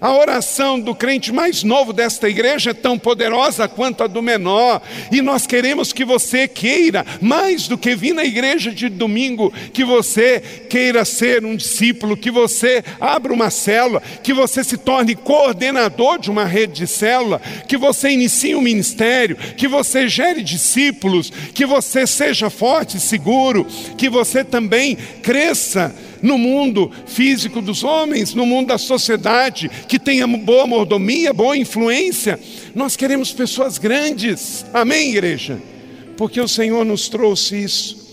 A 0.00 0.12
oração 0.12 0.78
do 0.78 0.94
crente 0.94 1.32
mais 1.32 1.64
novo 1.64 1.92
desta 1.92 2.28
igreja 2.28 2.70
é 2.70 2.74
tão 2.74 2.98
poderosa 2.98 3.66
quanto 3.66 4.04
a 4.04 4.06
do 4.06 4.22
menor, 4.22 4.80
e 5.10 5.20
nós 5.20 5.46
queremos 5.46 5.92
que 5.92 6.04
você 6.04 6.46
queira, 6.46 7.04
mais 7.20 7.66
do 7.66 7.76
que 7.76 7.96
vir 7.96 8.14
na 8.14 8.24
igreja 8.24 8.70
de 8.70 8.88
domingo, 8.88 9.52
que 9.72 9.84
você 9.84 10.40
queira 10.68 11.04
ser 11.04 11.44
um 11.44 11.56
discípulo, 11.56 12.16
que 12.16 12.30
você 12.30 12.84
abra 13.00 13.32
uma 13.32 13.50
célula, 13.50 14.00
que 14.22 14.32
você 14.32 14.62
se 14.62 14.76
torne 14.76 15.16
coordenador 15.16 16.18
de 16.18 16.30
uma 16.30 16.44
rede 16.44 16.74
de 16.74 16.86
célula, 16.86 17.40
que 17.66 17.76
você 17.76 18.10
inicie 18.10 18.54
um 18.54 18.60
ministério, 18.60 19.36
que 19.56 19.66
você 19.66 20.08
gere 20.08 20.42
discípulos, 20.42 21.32
que 21.52 21.66
você 21.66 22.06
seja 22.06 22.48
forte 22.48 22.98
e 22.98 23.00
seguro, 23.00 23.66
que 23.96 24.08
você 24.08 24.44
também 24.44 24.96
cresça 25.22 25.94
no 26.22 26.38
mundo 26.38 26.90
físico 27.06 27.60
dos 27.60 27.84
homens, 27.84 28.34
no 28.34 28.46
mundo 28.46 28.68
da 28.68 28.78
sociedade, 28.78 29.70
que 29.88 29.98
tenha 29.98 30.26
boa 30.26 30.66
mordomia, 30.66 31.32
boa 31.32 31.56
influência. 31.56 32.38
Nós 32.74 32.96
queremos 32.96 33.32
pessoas 33.32 33.78
grandes, 33.78 34.64
amém, 34.72 35.10
igreja? 35.10 35.60
Porque 36.16 36.40
o 36.40 36.48
Senhor 36.48 36.84
nos 36.84 37.08
trouxe 37.08 37.62
isso. 37.62 38.08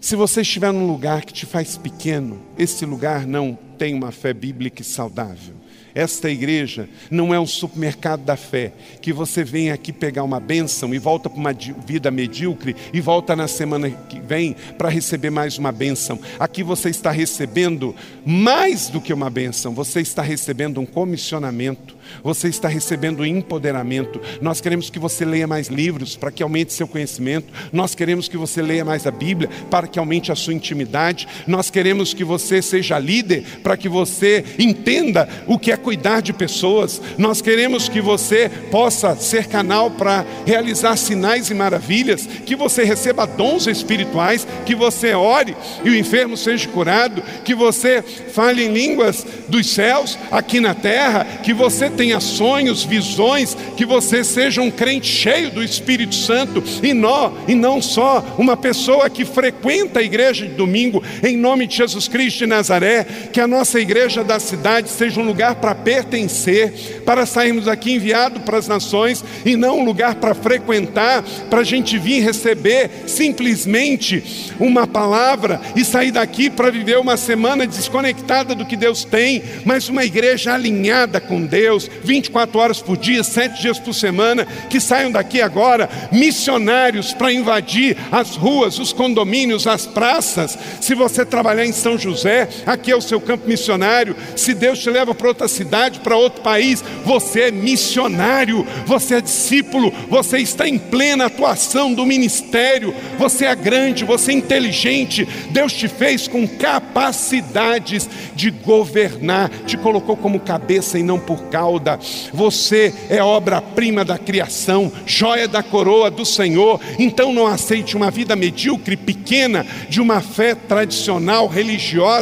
Se 0.00 0.16
você 0.16 0.42
estiver 0.42 0.72
num 0.72 0.86
lugar 0.86 1.24
que 1.24 1.32
te 1.32 1.46
faz 1.46 1.76
pequeno, 1.76 2.47
esse 2.58 2.84
lugar 2.84 3.26
não 3.26 3.56
tem 3.78 3.94
uma 3.94 4.10
fé 4.10 4.32
bíblica 4.34 4.82
e 4.82 4.84
saudável. 4.84 5.54
Esta 5.94 6.30
igreja 6.30 6.88
não 7.10 7.32
é 7.32 7.40
um 7.40 7.46
supermercado 7.46 8.22
da 8.22 8.36
fé, 8.36 8.72
que 9.00 9.12
você 9.12 9.42
vem 9.42 9.70
aqui 9.70 9.92
pegar 9.92 10.22
uma 10.22 10.38
bênção 10.38 10.94
e 10.94 10.98
volta 10.98 11.30
para 11.30 11.40
uma 11.40 11.52
vida 11.52 12.10
medíocre 12.10 12.76
e 12.92 13.00
volta 13.00 13.34
na 13.34 13.48
semana 13.48 13.90
que 13.90 14.20
vem 14.20 14.54
para 14.76 14.88
receber 14.88 15.30
mais 15.30 15.58
uma 15.58 15.72
bênção. 15.72 16.20
Aqui 16.38 16.62
você 16.62 16.90
está 16.90 17.10
recebendo 17.10 17.94
mais 18.24 18.88
do 18.88 19.00
que 19.00 19.12
uma 19.12 19.30
bênção, 19.30 19.74
você 19.74 20.00
está 20.00 20.22
recebendo 20.22 20.80
um 20.80 20.86
comissionamento 20.86 21.98
você 22.22 22.48
está 22.48 22.68
recebendo 22.68 23.24
empoderamento. 23.24 24.20
Nós 24.40 24.60
queremos 24.60 24.90
que 24.90 24.98
você 24.98 25.24
leia 25.24 25.46
mais 25.46 25.68
livros 25.68 26.16
para 26.16 26.30
que 26.30 26.42
aumente 26.42 26.72
seu 26.72 26.86
conhecimento. 26.86 27.52
Nós 27.72 27.94
queremos 27.94 28.28
que 28.28 28.36
você 28.36 28.62
leia 28.62 28.84
mais 28.84 29.06
a 29.06 29.10
Bíblia 29.10 29.48
para 29.70 29.86
que 29.86 29.98
aumente 29.98 30.32
a 30.32 30.34
sua 30.36 30.54
intimidade. 30.54 31.28
Nós 31.46 31.70
queremos 31.70 32.14
que 32.14 32.24
você 32.24 32.47
seja 32.62 32.98
líder 32.98 33.44
para 33.62 33.76
que 33.76 33.88
você 33.88 34.44
entenda 34.58 35.28
o 35.46 35.58
que 35.58 35.70
é 35.70 35.76
cuidar 35.76 36.20
de 36.20 36.32
pessoas. 36.32 37.00
Nós 37.16 37.40
queremos 37.40 37.88
que 37.88 38.00
você 38.00 38.50
possa 38.70 39.14
ser 39.16 39.46
canal 39.46 39.90
para 39.90 40.24
realizar 40.46 40.96
sinais 40.96 41.50
e 41.50 41.54
maravilhas, 41.54 42.26
que 42.46 42.56
você 42.56 42.84
receba 42.84 43.26
dons 43.26 43.66
espirituais, 43.66 44.46
que 44.64 44.74
você 44.74 45.14
ore 45.14 45.56
e 45.84 45.90
o 45.90 45.96
enfermo 45.96 46.36
seja 46.36 46.68
curado, 46.68 47.22
que 47.44 47.54
você 47.54 48.02
fale 48.02 48.64
em 48.64 48.72
línguas 48.72 49.26
dos 49.48 49.66
céus 49.68 50.18
aqui 50.30 50.60
na 50.60 50.74
terra, 50.74 51.24
que 51.42 51.52
você 51.52 51.90
tenha 51.90 52.20
sonhos, 52.20 52.84
visões, 52.84 53.56
que 53.76 53.84
você 53.84 54.24
seja 54.24 54.62
um 54.62 54.70
crente 54.70 55.06
cheio 55.06 55.50
do 55.50 55.62
Espírito 55.62 56.14
Santo 56.14 56.62
e 56.82 56.92
não, 56.92 57.34
e 57.46 57.54
não 57.54 57.80
só 57.82 58.24
uma 58.38 58.56
pessoa 58.56 59.10
que 59.10 59.24
frequenta 59.24 60.00
a 60.00 60.02
igreja 60.02 60.46
de 60.46 60.54
domingo, 60.54 61.02
em 61.22 61.36
nome 61.36 61.66
de 61.66 61.76
Jesus 61.76 62.08
Cristo 62.08 62.37
de 62.38 62.46
Nazaré, 62.46 63.04
que 63.32 63.40
a 63.40 63.46
nossa 63.46 63.80
igreja 63.80 64.22
da 64.22 64.38
cidade 64.38 64.88
seja 64.88 65.20
um 65.20 65.26
lugar 65.26 65.56
para 65.56 65.74
pertencer, 65.74 67.02
para 67.04 67.26
sairmos 67.26 67.68
aqui 67.68 67.92
enviado 67.92 68.40
para 68.40 68.58
as 68.58 68.68
nações 68.68 69.24
e 69.44 69.56
não 69.56 69.80
um 69.80 69.84
lugar 69.84 70.14
para 70.16 70.34
frequentar, 70.34 71.22
para 71.50 71.60
a 71.60 71.64
gente 71.64 71.98
vir 71.98 72.22
receber 72.22 72.90
simplesmente 73.06 74.54
uma 74.58 74.86
palavra 74.86 75.60
e 75.74 75.84
sair 75.84 76.10
daqui 76.10 76.48
para 76.48 76.70
viver 76.70 76.98
uma 76.98 77.16
semana 77.16 77.66
desconectada 77.66 78.54
do 78.54 78.64
que 78.64 78.76
Deus 78.76 79.04
tem, 79.04 79.42
mas 79.64 79.88
uma 79.88 80.04
igreja 80.04 80.54
alinhada 80.54 81.20
com 81.20 81.44
Deus, 81.44 81.90
24 82.04 82.58
horas 82.58 82.80
por 82.80 82.96
dia, 82.96 83.22
sete 83.24 83.62
dias 83.62 83.78
por 83.78 83.92
semana, 83.92 84.46
que 84.70 84.80
saiam 84.80 85.10
daqui 85.10 85.40
agora 85.40 85.88
missionários 86.12 87.12
para 87.12 87.32
invadir 87.32 87.96
as 88.10 88.36
ruas, 88.36 88.78
os 88.78 88.92
condomínios, 88.92 89.66
as 89.66 89.86
praças. 89.86 90.58
Se 90.80 90.94
você 90.94 91.24
trabalhar 91.24 91.64
em 91.64 91.72
São 91.72 91.98
José, 91.98 92.27
aqui 92.66 92.90
é 92.90 92.96
o 92.96 93.00
seu 93.00 93.20
campo 93.20 93.48
missionário. 93.48 94.16
Se 94.36 94.54
Deus 94.54 94.78
te 94.78 94.90
leva 94.90 95.14
para 95.14 95.28
outra 95.28 95.48
cidade, 95.48 96.00
para 96.00 96.16
outro 96.16 96.42
país, 96.42 96.82
você 97.04 97.42
é 97.42 97.50
missionário, 97.50 98.66
você 98.86 99.16
é 99.16 99.20
discípulo, 99.20 99.92
você 100.08 100.38
está 100.38 100.68
em 100.68 100.78
plena 100.78 101.26
atuação 101.26 101.94
do 101.94 102.04
ministério. 102.04 102.94
Você 103.18 103.44
é 103.44 103.54
grande, 103.54 104.04
você 104.04 104.32
é 104.32 104.34
inteligente. 104.34 105.26
Deus 105.50 105.72
te 105.72 105.88
fez 105.88 106.26
com 106.26 106.46
capacidades 106.46 108.08
de 108.34 108.50
governar, 108.50 109.50
te 109.66 109.76
colocou 109.76 110.16
como 110.16 110.40
cabeça 110.40 110.98
e 110.98 111.02
não 111.02 111.18
por 111.18 111.44
cauda. 111.44 111.98
Você 112.32 112.92
é 113.08 113.22
obra-prima 113.22 114.04
da 114.04 114.18
criação, 114.18 114.90
joia 115.06 115.46
da 115.46 115.62
coroa 115.62 116.10
do 116.10 116.24
Senhor. 116.24 116.80
Então 116.98 117.32
não 117.32 117.46
aceite 117.46 117.96
uma 117.96 118.10
vida 118.10 118.34
medíocre, 118.34 118.96
pequena, 118.96 119.64
de 119.88 120.00
uma 120.00 120.20
fé 120.20 120.54
tradicional, 120.54 121.46
religiosa, 121.46 122.17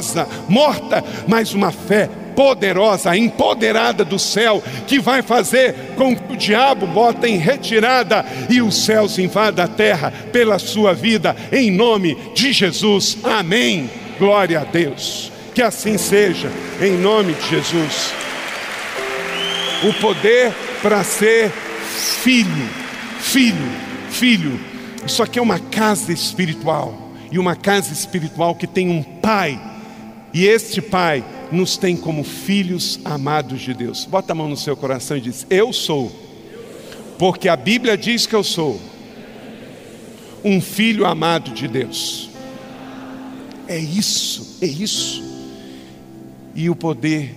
morta, 0.48 1.04
mas 1.26 1.54
uma 1.54 1.70
fé 1.70 2.08
poderosa, 2.34 3.16
empoderada 3.16 4.04
do 4.04 4.18
céu, 4.18 4.62
que 4.86 4.98
vai 4.98 5.22
fazer 5.22 5.74
com 5.96 6.14
que 6.14 6.34
o 6.34 6.36
diabo 6.36 6.86
bota 6.86 7.26
em 7.26 7.38
retirada 7.38 8.24
e 8.50 8.60
os 8.60 8.84
céus 8.84 9.18
invada 9.18 9.64
a 9.64 9.68
terra 9.68 10.12
pela 10.32 10.58
sua 10.58 10.92
vida, 10.92 11.34
em 11.50 11.70
nome 11.70 12.16
de 12.34 12.52
Jesus. 12.52 13.16
Amém. 13.24 13.90
Glória 14.18 14.60
a 14.60 14.64
Deus. 14.64 15.32
Que 15.54 15.62
assim 15.62 15.96
seja, 15.96 16.50
em 16.80 16.92
nome 16.92 17.32
de 17.32 17.48
Jesus 17.48 18.26
o 19.82 19.92
poder 19.94 20.52
para 20.82 21.02
ser 21.04 21.50
filho, 21.50 22.68
filho, 23.20 23.70
filho. 24.10 24.60
Isso 25.04 25.22
aqui 25.22 25.38
é 25.38 25.42
uma 25.42 25.58
casa 25.58 26.12
espiritual, 26.12 27.12
e 27.30 27.38
uma 27.38 27.54
casa 27.54 27.92
espiritual 27.92 28.54
que 28.54 28.66
tem 28.66 28.88
um 28.88 29.02
pai, 29.02 29.60
e 30.32 30.46
este 30.46 30.80
pai 30.80 31.24
nos 31.50 31.76
tem 31.76 31.96
como 31.96 32.24
filhos 32.24 32.98
amados 33.04 33.60
de 33.60 33.72
Deus. 33.72 34.04
Bota 34.04 34.32
a 34.32 34.34
mão 34.34 34.48
no 34.48 34.56
seu 34.56 34.76
coração 34.76 35.16
e 35.16 35.20
diz: 35.20 35.46
Eu 35.48 35.72
sou, 35.72 36.10
porque 37.18 37.48
a 37.48 37.56
Bíblia 37.56 37.96
diz 37.96 38.26
que 38.26 38.34
eu 38.34 38.44
sou 38.44 38.80
um 40.44 40.60
filho 40.60 41.04
amado 41.06 41.50
de 41.50 41.66
Deus. 41.66 42.30
É 43.68 43.78
isso, 43.78 44.58
é 44.60 44.66
isso. 44.66 45.22
E 46.54 46.70
o 46.70 46.76
poder 46.76 47.34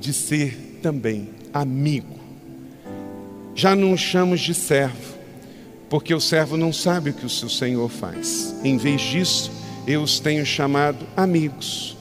de 0.00 0.12
ser 0.12 0.78
também 0.82 1.28
amigo. 1.52 2.18
Já 3.54 3.74
não 3.74 3.96
chamamos 3.96 4.40
de 4.40 4.54
servo, 4.54 5.18
porque 5.88 6.14
o 6.14 6.20
servo 6.20 6.56
não 6.56 6.72
sabe 6.72 7.10
o 7.10 7.14
que 7.14 7.26
o 7.26 7.30
seu 7.30 7.48
senhor 7.48 7.88
faz. 7.88 8.54
Em 8.62 8.76
vez 8.76 9.00
disso, 9.00 9.50
eu 9.86 10.02
os 10.02 10.20
tenho 10.20 10.44
chamado 10.44 11.06
amigos, 11.16 11.96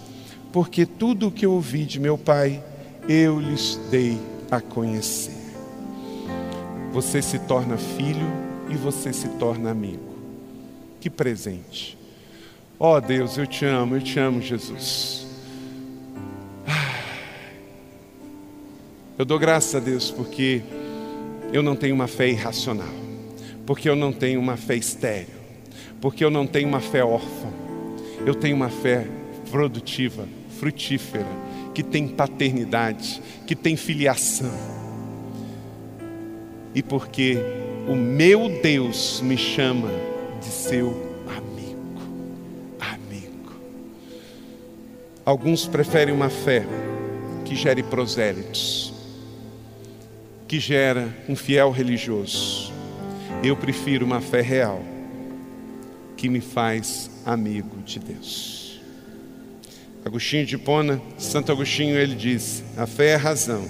porque 0.57 0.87
tudo 0.87 1.27
o 1.27 1.31
que 1.31 1.45
ouvi 1.45 1.85
de 1.85 1.99
meu 1.99 2.17
pai, 2.17 2.63
eu 3.07 3.39
lhes 3.39 3.79
dei 3.91 4.17
a 4.49 4.59
conhecer. 4.59 5.37
Você 6.91 7.21
se 7.21 7.37
torna 7.37 7.77
filho 7.77 8.25
e 8.67 8.73
você 8.73 9.13
se 9.13 9.29
torna 9.37 9.69
amigo. 9.69 10.17
Que 10.99 11.11
presente. 11.11 11.95
Oh 12.79 12.99
Deus, 12.99 13.37
eu 13.37 13.45
te 13.45 13.65
amo, 13.65 13.97
eu 13.97 14.01
te 14.01 14.19
amo, 14.19 14.41
Jesus. 14.41 15.27
Eu 19.15 19.25
dou 19.25 19.37
graças 19.37 19.75
a 19.75 19.79
Deus 19.79 20.09
porque 20.09 20.63
eu 21.53 21.61
não 21.61 21.75
tenho 21.75 21.93
uma 21.93 22.07
fé 22.07 22.29
irracional, 22.29 22.95
porque 23.63 23.87
eu 23.87 23.95
não 23.95 24.11
tenho 24.11 24.39
uma 24.39 24.57
fé 24.57 24.75
estéril, 24.75 25.35
porque 26.01 26.25
eu 26.25 26.31
não 26.31 26.47
tenho 26.47 26.67
uma 26.67 26.79
fé 26.79 27.03
órfã, 27.03 27.53
eu 28.25 28.33
tenho 28.33 28.55
uma 28.55 28.69
fé 28.69 29.05
produtiva, 29.51 30.27
frutífera, 30.59 31.27
que 31.73 31.83
tem 31.83 32.07
paternidade, 32.07 33.21
que 33.45 33.55
tem 33.55 33.75
filiação. 33.75 34.51
E 36.73 36.83
porque 36.83 37.37
o 37.87 37.95
meu 37.95 38.49
Deus 38.61 39.21
me 39.21 39.37
chama 39.37 39.89
de 40.39 40.47
seu 40.47 40.89
amigo. 41.27 42.01
Amigo. 42.79 43.51
Alguns 45.25 45.65
preferem 45.65 46.13
uma 46.13 46.29
fé 46.29 46.65
que 47.45 47.55
gere 47.55 47.83
prosélitos 47.83 48.97
que 50.47 50.59
gera 50.59 51.13
um 51.27 51.35
fiel 51.35 51.71
religioso. 51.71 52.71
Eu 53.43 53.55
prefiro 53.55 54.05
uma 54.05 54.21
fé 54.21 54.41
real 54.41 54.81
que 56.15 56.29
me 56.29 56.39
faz 56.39 57.11
amigo 57.25 57.77
de 57.83 57.99
Deus. 57.99 58.56
Agostinho 60.05 60.45
de 60.45 60.57
Pona, 60.57 61.01
Santo 61.17 61.51
Agostinho, 61.51 61.97
ele 61.97 62.15
diz: 62.15 62.63
a 62.77 62.85
fé 62.87 63.09
é 63.09 63.15
a 63.15 63.19
razão, 63.19 63.67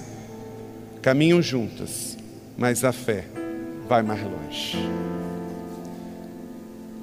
caminham 1.02 1.42
juntas, 1.42 2.18
mas 2.58 2.84
a 2.84 2.92
fé 2.92 3.26
vai 3.88 4.02
mais 4.04 4.22
longe. 4.22 4.78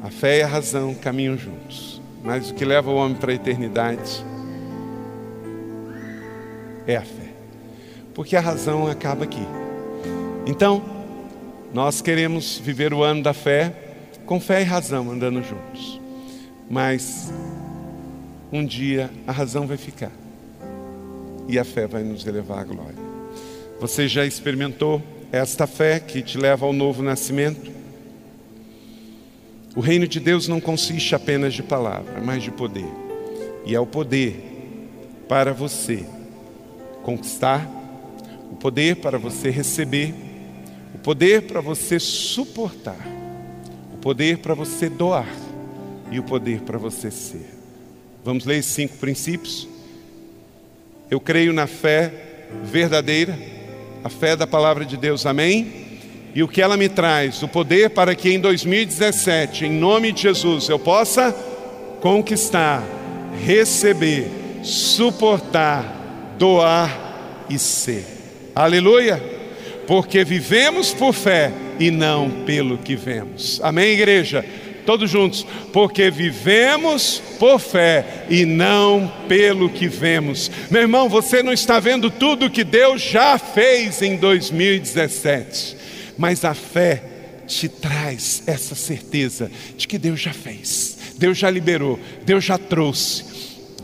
A 0.03 0.11
fé 0.11 0.39
e 0.39 0.43
a 0.43 0.47
razão 0.47 0.95
caminham 0.95 1.37
juntos, 1.37 2.01
mas 2.23 2.51
o 2.51 2.55
que 2.55 2.65
leva 2.65 2.91
o 2.91 2.95
homem 2.95 3.17
para 3.17 3.33
a 3.33 3.35
eternidade 3.35 4.25
é 6.87 6.97
a 6.97 7.03
fé. 7.03 7.25
porque 8.15 8.37
a 8.37 8.41
razão 8.41 8.87
acaba 8.87 9.25
aqui. 9.25 9.43
Então, 10.47 10.83
nós 11.73 12.01
queremos 12.01 12.59
viver 12.59 12.95
o 12.95 13.03
ano 13.03 13.23
da 13.23 13.35
fé 13.35 13.73
com 14.25 14.39
fé 14.39 14.61
e 14.61 14.65
razão 14.65 15.11
andando 15.11 15.43
juntos. 15.43 16.01
Mas 16.71 17.33
um 18.55 18.65
dia 18.65 19.11
a 19.27 19.33
razão 19.33 19.67
vai 19.67 19.77
ficar 19.77 20.13
e 21.49 21.59
a 21.59 21.65
fé 21.65 21.89
vai 21.89 22.05
nos 22.05 22.25
elevar 22.25 22.61
à 22.61 22.63
glória. 22.63 22.95
Você 23.81 24.07
já 24.07 24.25
experimentou 24.25 25.03
esta 25.33 25.67
fé 25.67 25.99
que 25.99 26.23
te 26.23 26.39
leva 26.39 26.65
ao 26.65 26.73
novo 26.73 27.03
nascimento? 27.03 27.73
O 29.75 29.81
reino 29.81 30.07
de 30.07 30.21
Deus 30.21 30.47
não 30.47 30.61
consiste 30.61 31.17
apenas 31.17 31.53
de 31.53 31.65
palavra, 31.65 32.21
mas 32.25 32.45
de 32.45 32.53
poder. 32.53 32.87
E 33.67 33.75
é 33.75 33.81
o 33.81 33.87
poder 33.87 34.41
para 35.29 35.53
você 35.53 36.07
conquistar, 37.03 37.69
o 38.53 38.55
poder 38.55 38.97
para 38.97 39.19
você 39.19 39.51
receber, 39.51 40.15
o 40.95 40.99
poder 40.99 41.43
para 41.43 41.61
você 41.61 41.99
suportar, 41.99 43.05
o 43.93 43.97
poder 43.97 44.39
para 44.39 44.55
você 44.55 44.89
doar 44.89 45.29
e 46.13 46.21
o 46.21 46.23
poder 46.23 46.61
para 46.61 46.79
você 46.79 47.11
ser. 47.11 47.64
Vamos 48.25 48.47
ler 48.47 48.63
cinco 48.63 48.97
princípios? 48.97 49.69
Eu 51.11 51.21
creio 51.21 51.53
na 51.53 51.67
fé 51.67 52.11
verdadeira, 52.63 53.39
a 54.03 54.09
fé 54.09 54.35
da 54.35 54.47
palavra 54.47 54.83
de 54.87 54.97
Deus, 54.97 55.27
amém? 55.27 56.01
E 56.35 56.43
o 56.43 56.49
que 56.49 56.63
ela 56.63 56.75
me 56.75 56.89
traz? 56.89 57.43
O 57.43 57.49
poder 57.49 57.91
para 57.91 58.15
que 58.15 58.31
em 58.31 58.41
2017, 58.41 59.67
em 59.67 59.73
nome 59.73 60.11
de 60.11 60.23
Jesus, 60.23 60.71
eu 60.71 60.79
possa 60.79 61.33
conquistar, 62.01 62.83
receber, 63.45 64.31
suportar, 64.63 66.35
doar 66.39 67.45
e 67.51 67.59
ser. 67.59 68.07
Aleluia! 68.55 69.23
Porque 69.87 70.25
vivemos 70.25 70.95
por 70.95 71.13
fé 71.13 71.53
e 71.79 71.91
não 71.91 72.31
pelo 72.47 72.79
que 72.79 72.97
vemos. 72.97 73.61
Amém, 73.63 73.93
igreja? 73.93 74.43
Todos 74.85 75.11
juntos, 75.11 75.47
porque 75.73 76.11
vivemos 76.11 77.23
por 77.39 77.59
fé 77.59 78.27
e 78.29 78.45
não 78.45 79.11
pelo 79.27 79.71
que 79.71 79.89
vemos. 79.89 80.51
Meu 80.71 80.83
irmão, 80.83 81.09
você 81.09 81.43
não 81.43 81.53
está 81.53 81.81
vendo 81.81 82.11
tudo 82.11 82.51
que 82.51 82.63
Deus 82.63 83.01
já 83.01 83.39
fez 83.39 84.03
em 84.03 84.17
2017, 84.17 85.77
mas 86.19 86.45
a 86.45 86.53
fé 86.53 87.03
te 87.47 87.69
traz 87.69 88.43
essa 88.47 88.75
certeza 88.75 89.51
de 89.77 89.89
que 89.89 89.99
Deus 89.99 90.21
já 90.21 90.33
fez, 90.33 90.99
Deus 91.17 91.39
já 91.39 91.51
liberou, 91.51 91.99
Deus 92.25 92.45
já 92.45 92.59
trouxe. 92.59 93.25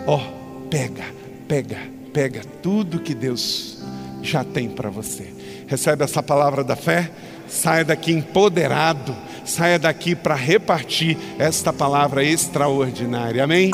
Ó, 0.06 0.16
oh, 0.16 0.68
pega, 0.68 1.04
pega, 1.48 1.78
pega 2.12 2.42
tudo 2.62 3.00
que 3.00 3.14
Deus 3.14 3.78
já 4.22 4.44
tem 4.44 4.68
para 4.68 4.90
você. 4.90 5.32
Recebe 5.66 6.04
essa 6.04 6.22
palavra 6.22 6.62
da 6.62 6.76
fé, 6.76 7.10
saia 7.48 7.84
daqui 7.84 8.12
empoderado 8.12 9.16
saia 9.50 9.78
daqui 9.78 10.14
para 10.14 10.34
repartir 10.34 11.18
esta 11.38 11.72
palavra 11.72 12.24
extraordinária. 12.24 13.44
Amém? 13.44 13.70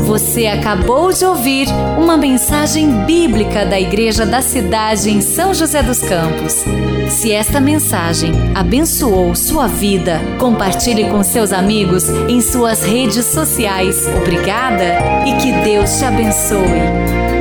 Você 0.00 0.46
acabou 0.46 1.12
de 1.12 1.24
ouvir 1.24 1.66
uma 1.98 2.16
mensagem 2.16 3.04
bíblica 3.04 3.64
da 3.64 3.80
Igreja 3.80 4.26
da 4.26 4.42
Cidade 4.42 5.10
em 5.10 5.20
São 5.20 5.54
José 5.54 5.82
dos 5.82 6.00
Campos. 6.00 6.64
Se 7.10 7.32
esta 7.32 7.58
mensagem 7.58 8.32
abençoou 8.54 9.34
sua 9.34 9.66
vida, 9.66 10.20
compartilhe 10.38 11.08
com 11.08 11.22
seus 11.24 11.52
amigos 11.52 12.08
em 12.28 12.40
suas 12.40 12.82
redes 12.82 13.24
sociais. 13.24 14.06
Obrigada 14.06 14.98
e 15.26 15.36
que 15.38 15.52
Deus 15.64 15.98
te 15.98 16.04
abençoe. 16.04 17.33